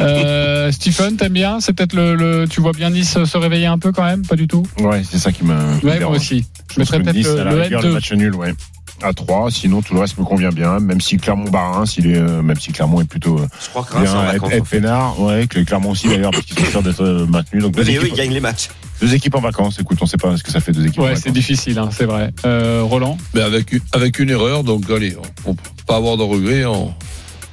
Euh, 0.00 0.70
Stephen, 0.72 1.16
t'aimes 1.16 1.32
bien? 1.32 1.60
C'est 1.60 1.72
peut-être 1.72 1.94
le, 1.94 2.14
le- 2.14 2.46
Tu 2.48 2.60
vois 2.60 2.72
bien 2.72 2.90
Nice 2.90 3.22
se 3.24 3.36
réveiller 3.38 3.66
un 3.66 3.78
peu 3.78 3.92
quand 3.92 4.04
même? 4.04 4.24
Pas 4.26 4.36
du 4.36 4.46
tout? 4.48 4.64
Ouais, 4.80 5.02
c'est 5.08 5.18
ça 5.18 5.32
qui 5.32 5.44
me. 5.44 5.54
Ouais, 5.84 5.98
me 5.98 6.04
moi 6.06 6.16
aussi. 6.16 6.44
Je 6.68 6.74
Je 6.74 6.80
mettrais 6.80 7.00
peut-être 7.00 7.16
Nice, 7.16 7.26
le, 7.26 7.40
à 7.40 7.44
la 7.44 7.50
le 7.52 7.60
rigueur, 7.62 7.82
le 7.82 7.88
N2. 7.90 7.92
match 7.92 8.12
nul, 8.12 8.34
ouais. 8.34 8.54
À 9.02 9.14
3, 9.14 9.50
sinon 9.50 9.80
tout 9.80 9.94
le 9.94 10.00
reste 10.00 10.18
me 10.18 10.24
convient 10.24 10.50
bien, 10.50 10.78
même 10.78 11.00
si 11.00 11.16
Clermont-Barins, 11.16 11.84
il 11.96 12.06
est, 12.10 12.16
euh, 12.18 12.42
même 12.42 12.60
si 12.60 12.70
Clermont 12.70 13.00
est 13.00 13.08
plutôt 13.08 13.38
euh, 13.38 13.46
Je 13.64 13.68
crois 13.70 13.82
que 13.82 13.94
Reims 13.94 14.04
est 14.04 14.10
en 14.14 14.22
bien, 14.22 14.32
vacances. 14.32 14.50
Ed, 14.50 14.56
Ed 14.56 14.60
en 14.60 14.64
fait. 14.66 14.76
Peinard, 14.80 15.20
ouais, 15.22 15.46
que 15.46 15.58
Clermont 15.60 15.90
aussi 15.92 16.08
d'ailleurs, 16.08 16.32
parce 16.32 16.44
qu'ils 16.44 16.58
sont 16.58 16.70
sûrs 16.70 16.82
d'être 16.82 17.26
maintenus. 17.26 17.62
Donc 17.62 17.72
deux, 17.74 17.84
Mais 17.84 17.96
eux, 17.96 18.06
ils 18.08 18.12
gagnent 18.14 18.34
les 18.34 18.40
matchs. 18.40 18.68
Deux 19.00 19.14
équipes 19.14 19.34
en 19.34 19.40
vacances, 19.40 19.78
écoute, 19.80 19.98
on 20.00 20.06
sait 20.06 20.16
pas 20.16 20.36
ce 20.36 20.42
que 20.42 20.50
ça 20.50 20.60
fait 20.60 20.72
deux 20.72 20.86
équipes 20.86 21.00
en 21.00 21.04
Ouais, 21.04 21.16
c'est 21.16 21.30
difficile, 21.32 21.78
hein, 21.78 21.88
c'est 21.92 22.04
vrai. 22.04 22.32
Euh, 22.44 22.82
Roland 22.84 23.16
Mais 23.34 23.40
avec, 23.42 23.72
une- 23.72 23.80
avec 23.92 24.18
une 24.18 24.30
erreur, 24.30 24.64
donc 24.64 24.88
allez, 24.90 25.16
on 25.44 25.54
peut 25.54 25.70
pas 25.86 25.96
avoir 25.96 26.16
de 26.16 26.22
regrets, 26.22 26.64
on, 26.64 26.92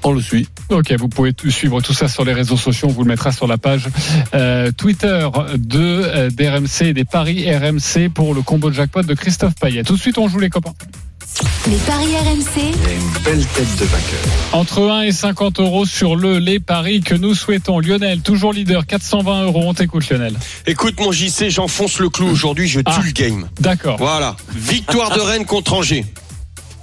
on 0.03 0.11
le 0.13 0.21
suit. 0.21 0.47
Ok, 0.69 0.91
vous 0.99 1.07
pouvez 1.07 1.33
tout 1.33 1.49
suivre 1.49 1.81
tout 1.81 1.93
ça 1.93 2.07
sur 2.07 2.25
les 2.25 2.33
réseaux 2.33 2.57
sociaux. 2.57 2.87
On 2.89 2.93
vous 2.93 3.03
le 3.03 3.07
mettra 3.09 3.31
sur 3.31 3.47
la 3.47 3.57
page 3.57 3.87
euh, 4.33 4.71
Twitter 4.75 5.27
de 5.57 5.79
euh, 5.79 6.29
d'RMC 6.29 6.87
et 6.87 6.93
des 6.93 7.05
paris 7.05 7.45
RMC 7.55 8.09
pour 8.13 8.33
le 8.33 8.41
combo 8.41 8.69
de 8.69 8.75
jackpot 8.75 9.01
de 9.03 9.13
Christophe 9.13 9.55
Payet. 9.55 9.83
Tout 9.83 9.95
de 9.95 9.99
suite, 9.99 10.17
on 10.17 10.27
joue 10.27 10.39
les 10.39 10.49
copains. 10.49 10.73
Les 11.67 11.77
paris 11.77 12.15
RMC, 12.15 12.61
une 12.63 13.23
belle 13.23 13.45
tête 13.47 13.75
de 13.77 13.85
vainqueur. 13.85 14.19
Entre 14.53 14.81
1 14.89 15.01
et 15.03 15.11
50 15.11 15.59
euros 15.59 15.85
sur 15.85 16.15
le 16.15 16.39
les 16.39 16.59
paris 16.59 17.01
que 17.01 17.13
nous 17.15 17.35
souhaitons. 17.35 17.79
Lionel, 17.79 18.21
toujours 18.21 18.53
leader, 18.53 18.85
420 18.85 19.43
euros. 19.43 19.63
On 19.67 19.73
t'écoute, 19.73 20.09
Lionel. 20.09 20.33
Écoute 20.65 20.99
mon 20.99 21.11
JC, 21.11 21.49
j'enfonce 21.49 21.99
le 21.99 22.09
clou 22.09 22.27
aujourd'hui, 22.27 22.67
je 22.67 22.79
tue 22.79 22.85
Ah. 22.87 23.01
le 23.05 23.11
game. 23.11 23.47
D'accord. 23.59 23.97
Voilà. 23.97 24.35
Victoire 24.55 25.11
de 25.15 25.19
Rennes 25.19 25.45
contre 25.45 25.73
Angers. 25.73 26.05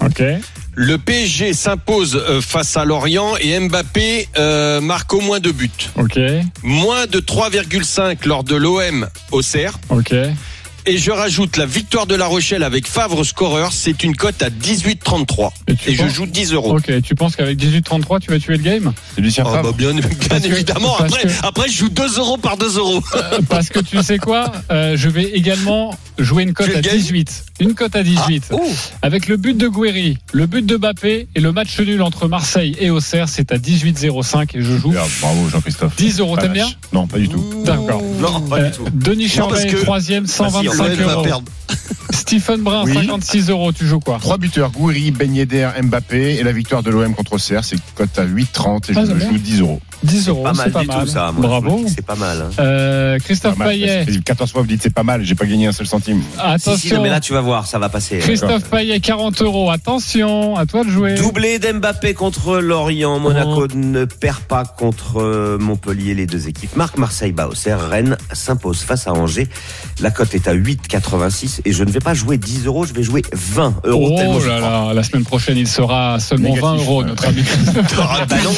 Ok. 0.05 0.23
Le 0.77 0.99
PSG 0.99 1.53
s'impose 1.55 2.17
euh, 2.17 2.41
face 2.41 2.77
à 2.77 2.85
Lorient 2.85 3.37
et 3.41 3.59
Mbappé 3.59 4.29
euh, 4.37 4.81
marque 4.81 5.15
au 5.15 5.21
moins 5.21 5.39
deux 5.41 5.53
buts. 5.53 5.71
Ok. 5.97 6.19
Moins 6.63 7.07
de 7.07 7.21
3,5 7.21 8.27
lors 8.27 8.43
de 8.45 8.57
l'OM 8.57 9.09
au 9.31 9.41
Cerf. 9.41 9.79
Ok. 9.89 10.13
Et 10.87 10.99
je 10.99 11.11
rajoute 11.11 11.57
la 11.57 11.65
victoire 11.65 12.07
de 12.07 12.15
La 12.15 12.27
Rochelle 12.27 12.63
avec 12.63 12.87
Favre 12.87 13.25
scoreur, 13.25 13.73
c'est 13.73 14.05
une 14.05 14.15
cote 14.15 14.43
à 14.43 14.51
18,33. 14.51 15.51
Et 15.67 15.73
Et 15.91 15.95
je 15.95 16.07
joue 16.09 16.27
10 16.27 16.53
euros. 16.53 16.77
Ok. 16.77 16.93
Tu 17.03 17.15
penses 17.15 17.37
qu'avec 17.37 17.59
18-33, 17.59 18.21
tu 18.21 18.31
vas 18.31 18.39
tuer 18.39 18.59
le 18.59 18.63
game 18.63 18.93
C'est 19.15 19.23
Lucien 19.23 19.45
Ah 19.47 19.63
bah 19.63 19.71
bien, 19.77 19.93
évidemment. 20.45 20.95
Après, 20.99 21.23
que- 21.23 21.29
après, 21.43 21.69
je 21.71 21.79
joue 21.79 21.89
2 21.89 22.19
euros 22.19 22.37
par 22.37 22.59
2 22.59 22.77
euros. 22.79 23.03
Euh, 23.17 23.39
Parce 23.49 23.71
que 23.71 23.79
tu 23.81 24.03
sais 24.03 24.19
quoi 24.19 24.53
Euh, 24.71 24.95
Je 24.99 25.09
vais 25.09 25.25
également 25.25 25.97
jouer 26.19 26.43
une 26.43 26.53
cote 26.53 26.69
à 26.75 26.83
gagnes 26.83 26.99
18. 26.99 27.45
Une 27.61 27.75
cote 27.75 27.97
à 27.97 28.03
18. 28.03 28.49
Oh. 28.53 28.61
Avec 29.01 29.27
le 29.29 29.37
but 29.39 29.57
de 29.57 29.69
Guéry, 29.69 30.19
le 30.33 30.47
but 30.47 30.67
de 30.67 30.77
Bappé 30.77 31.29
et 31.35 31.41
le 31.41 31.53
match 31.53 31.79
nul 31.81 32.03
entre 32.03 32.29
Marseille 32.29 32.77
et 32.79 32.91
Auxerre, 32.91 33.29
c'est 33.31 33.53
à 33.53 33.57
18,05 33.59 34.55
et 34.55 34.61
je 34.63 34.77
joue 34.77 34.93
Bravo 35.21 35.49
Jean-Christophe. 35.49 35.97
10 35.97 36.21
euros. 36.21 36.37
T'aimes 36.37 36.53
bien? 36.53 36.69
Non, 36.93 37.07
pas 37.07 37.19
du 37.19 37.29
tout. 37.29 37.63
D'accord. 37.65 38.03
Non, 38.21 38.41
pas 38.43 38.59
Euh, 38.59 38.69
du 38.71 38.77
tout. 38.77 38.85
Denis 38.93 39.29
Charvet, 39.29 39.67
que- 39.67 39.77
troisième, 39.83 40.27
125 40.27 40.74
Vas-y, 40.77 40.97
L'OM 40.97 41.07
va 41.07 41.13
euros. 41.15 41.23
perdre. 41.23 41.45
Stephen 42.11 42.63
Brun, 42.63 42.85
Oui. 42.85 42.95
56 42.95 43.51
euros. 43.51 43.73
Tu 43.73 43.87
joues 43.87 44.01
quoi 44.01 44.19
Trois 44.21 44.39
buteurs, 44.39 44.71
Gouiri, 44.71 45.11
Ben 45.11 45.35
Yedder, 45.35 45.69
Mbappé, 45.83 46.37
et 46.37 46.43
la 46.43 46.53
victoire 46.53 46.83
de 46.83 46.91
l'OM 46.91 47.15
contre 47.15 47.35
Auxerre, 47.35 47.65
c'est 47.65 47.77
cote 47.95 48.19
à 48.19 48.25
8,30 48.25 48.91
et 48.91 48.95
Ah, 48.97 49.05
je 49.07 49.13
bien. 49.13 49.29
joue 49.31 49.39
10 49.39 49.61
euros. 49.61 49.81
10 50.05 50.29
euros, 50.29 50.43
Pas 50.45 50.53
c'est 50.53 50.59
mal 50.59 50.73
pas 50.73 50.81
du 50.83 50.87
mal. 50.89 51.05
tout 51.05 51.11
ça. 51.11 51.33
Moi, 51.33 51.47
Bravo. 51.47 51.85
C'est 51.89 52.05
pas 52.05 52.15
mal. 52.15 52.43
hein. 52.43 52.51
Euh, 52.61 53.19
Christophe 53.19 53.57
Pas 53.57 53.65
mal. 53.65 53.69
Payet, 53.75 54.05
Ça 54.05 54.13
fait 54.13 54.23
14 54.23 54.53
fois, 54.53 54.61
vous 54.63 54.69
dites 54.69 54.83
c'est 54.83 54.93
pas 54.93 55.03
mal, 55.03 55.25
j'ai 55.25 55.35
pas 55.35 55.47
gagné 55.47 55.67
un 55.67 55.73
seul 55.73 55.87
centime. 55.87 56.21
Si, 56.23 56.35
si, 56.35 56.41
attention. 56.41 56.97
non, 56.97 57.03
mais 57.03 57.09
là 57.11 57.21
tu 57.21 57.33
vas 57.33 57.41
voir, 57.41 57.67
ça 57.67 57.79
va 57.79 57.89
passer. 57.89 58.19
Christophe 58.19 58.65
Payet, 58.71 59.01
40 59.01 59.41
euros. 59.43 59.71
Attention, 59.71 60.57
à 60.57 60.67
toi 60.67 60.85
de 60.85 60.91
jouer. 60.91 61.15
Doublé 61.15 61.59
d'Mbappé 61.59 62.15
contre 62.15 62.59
Lorient. 62.59 63.19
Monaco 63.19 63.67
ne 63.75 64.05
perd 64.05 64.41
pas 64.41 64.65
contre 64.65 65.21
euh, 65.21 65.59
Montpellier. 65.59 66.15
Les 66.15 66.27
deux 66.27 66.49
équipes 66.49 66.77
marquent. 66.77 66.99
Marseille 66.99 67.33
bat 67.33 67.49
Auxerre. 67.49 67.89
Rennes 67.89 68.17
s'impose 68.33 68.81
face 68.83 69.07
à 69.07 69.13
Angers. 69.13 69.49
La 70.01 70.11
cote 70.11 70.35
est 70.35 70.49
à 70.49 70.55
8,86 70.65 71.61
et 71.65 71.73
je 71.73 71.85
ne 71.85 71.91
vais 71.91 72.01
pas 72.01 72.15
jouer 72.15 72.39
10 72.39 72.67
euros, 72.67 72.87
je 72.87 72.95
vais 72.95 73.03
jouer 73.03 73.23
20 73.33 73.83
euros. 73.85 74.17
Oh 74.19 74.41
là 74.47 74.61
là, 74.61 74.93
la 74.95 75.03
semaine 75.03 75.25
prochaine, 75.25 75.59
il 75.59 75.69
sera 75.69 76.19
seulement 76.19 76.55
Négatif, 76.55 76.63
20 76.63 76.77
euros, 76.77 77.05
notre 77.05 77.27
ami. 77.27 77.43
Bah 78.29 78.37
non, 78.43 78.53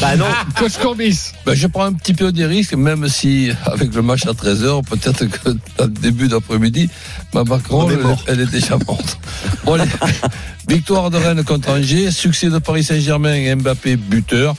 bah 0.00 0.16
non. 0.16 0.26
Coach 0.56 0.78
Courbis. 0.80 1.32
Ben, 1.44 1.54
je 1.54 1.66
prends 1.66 1.84
un 1.84 1.92
petit 1.92 2.14
peu 2.14 2.32
des 2.32 2.46
risques, 2.46 2.74
même 2.74 3.08
si 3.08 3.50
avec 3.64 3.94
le 3.94 4.02
match 4.02 4.26
à 4.26 4.32
13h, 4.32 4.84
peut-être 4.84 5.26
que 5.26 5.84
début 5.86 6.28
d'après-midi, 6.28 6.88
ma 7.34 7.44
Macron, 7.44 7.88
elle, 8.26 8.40
est 8.40 8.50
déjà 8.50 8.78
morte. 8.86 9.18
Bon, 9.64 9.74
allez. 9.74 9.90
Victoire 10.68 11.10
de 11.10 11.16
Rennes 11.16 11.42
contre 11.42 11.70
Angers, 11.70 12.12
succès 12.12 12.48
de 12.48 12.58
Paris 12.58 12.84
Saint-Germain 12.84 13.34
et 13.34 13.54
Mbappé 13.56 13.96
buteur. 13.96 14.54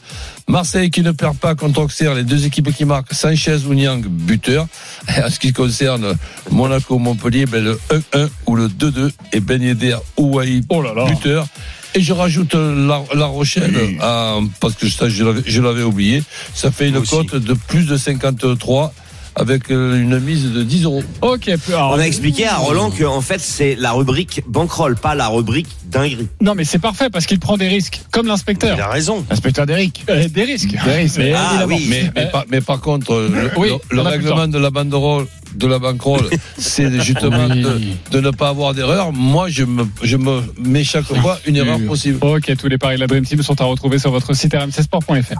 Marseille 0.48 0.90
qui 0.90 1.02
ne 1.02 1.12
perd 1.12 1.38
pas 1.38 1.56
contre 1.56 1.82
Auxerre, 1.82 2.14
les 2.16 2.24
deux 2.24 2.46
équipes 2.46 2.74
qui 2.74 2.86
marquent 2.86 3.14
Sanchez 3.14 3.58
ou 3.68 3.74
Niang 3.74 4.02
buteur. 4.06 4.68
En 5.26 5.30
ce 5.30 5.40
qui 5.40 5.54
concerne 5.54 6.16
Monaco-Montpellier, 6.52 7.46
ben 7.46 7.64
le 7.64 7.80
1-1 8.14 8.30
ou 8.48 8.56
le 8.56 8.68
2-2 8.68 9.12
et 9.34 9.40
Ben 9.40 9.62
Yedder 9.62 9.98
ou 10.18 10.36
Wahib 10.36 10.66
Oh 10.70 10.82
là 10.82 10.94
là. 10.94 11.06
buteur. 11.06 11.48
Et 11.94 12.02
je 12.02 12.14
rajoute 12.14 12.54
la, 12.54 13.04
la 13.14 13.26
Rochelle, 13.26 13.98
à- 14.00 14.38
parce 14.62 14.76
que 14.76 14.88
ça, 14.88 15.10
je 15.10 15.24
l'avais- 15.62 15.84
oublié. 15.84 16.24
Ça 16.54 16.72
fait 16.72 16.88
une 16.88 17.02
cote 17.06 17.36
de 17.36 17.54
plus 17.54 17.86
de 17.86 17.98
53 17.98 18.94
avec 19.36 19.72
euh, 19.72 20.02
une 20.02 20.20
mise 20.20 20.52
de 20.52 20.64
10 20.64 20.84
euros. 20.84 21.04
Ok. 21.22 21.50
alors- 21.70 21.92
On 21.96 22.00
a 22.00 22.04
expliqué 22.08 22.48
à 22.48 22.56
Roland 22.58 22.92
que 22.92 23.04
en 23.04 23.22
fait 23.22 23.40
c'est 23.40 23.76
la 23.76 23.92
rubrique 23.92 24.44
bankroll, 24.48 24.96
pas 24.96 25.16
la 25.16 25.28
rubrique 25.28 25.68
dinguerie. 25.86 26.28
Non, 26.42 26.56
mais 26.56 26.64
c'est 26.66 26.80
parfait 26.80 27.10
parce 27.10 27.26
qu'il 27.26 27.40
prend 27.40 27.58
des 27.58 27.68
risques, 27.68 28.02
comme 28.12 28.28
l'inspecteur. 28.28 28.76
Il 28.78 28.82
a 28.82 28.90
raison. 28.90 29.26
Inspecteur 29.30 29.66
d'Eric. 29.66 30.04
Euh, 30.10 30.28
des 30.30 30.44
risques. 30.44 30.72
Des 30.84 30.92
risques. 30.92 31.18
Mais 31.18 31.34
Ah, 31.36 31.66
oui. 31.68 31.86
Mais, 31.90 32.12
mais, 32.16 32.22
Euh, 32.24 32.32
par, 32.32 32.46
mais 32.50 32.62
par 32.62 32.80
contre, 32.82 33.14
le, 33.14 33.52
Oui, 33.58 33.70
le- 33.90 34.02
règlement 34.02 34.48
de 34.48 34.58
la 34.58 34.70
banderole, 34.70 35.28
de 35.56 35.68
la 35.68 35.80
banquerolle, 35.80 36.30
c'est 36.58 37.02
justement 37.02 37.48
Oui. 37.50 37.62
de, 37.62 37.80
de 38.12 38.20
ne 38.22 38.32
pas 38.32 38.50
avoir 38.50 38.74
d'erreur. 38.74 39.12
Moi, 39.12 39.50
je 39.50 39.64
me, 39.64 39.84
je 40.02 40.16
me 40.18 40.42
mets 40.60 40.84
chaque 40.84 41.06
fois 41.06 41.40
une 41.46 41.58
erreur 41.58 41.80
possible. 41.88 42.20
Ok, 42.22 42.56
tous 42.58 42.68
les 42.68 42.78
paris 42.78 42.96
de 42.96 43.02
la 43.02 43.08
Dream 43.08 43.26
Team 43.26 43.42
sont 43.44 43.60
à 43.60 43.66
retrouver 43.66 44.00
sur 44.00 44.12
votre 44.12 44.34
site 44.34 44.54
rmcsport.fr. 44.56 45.40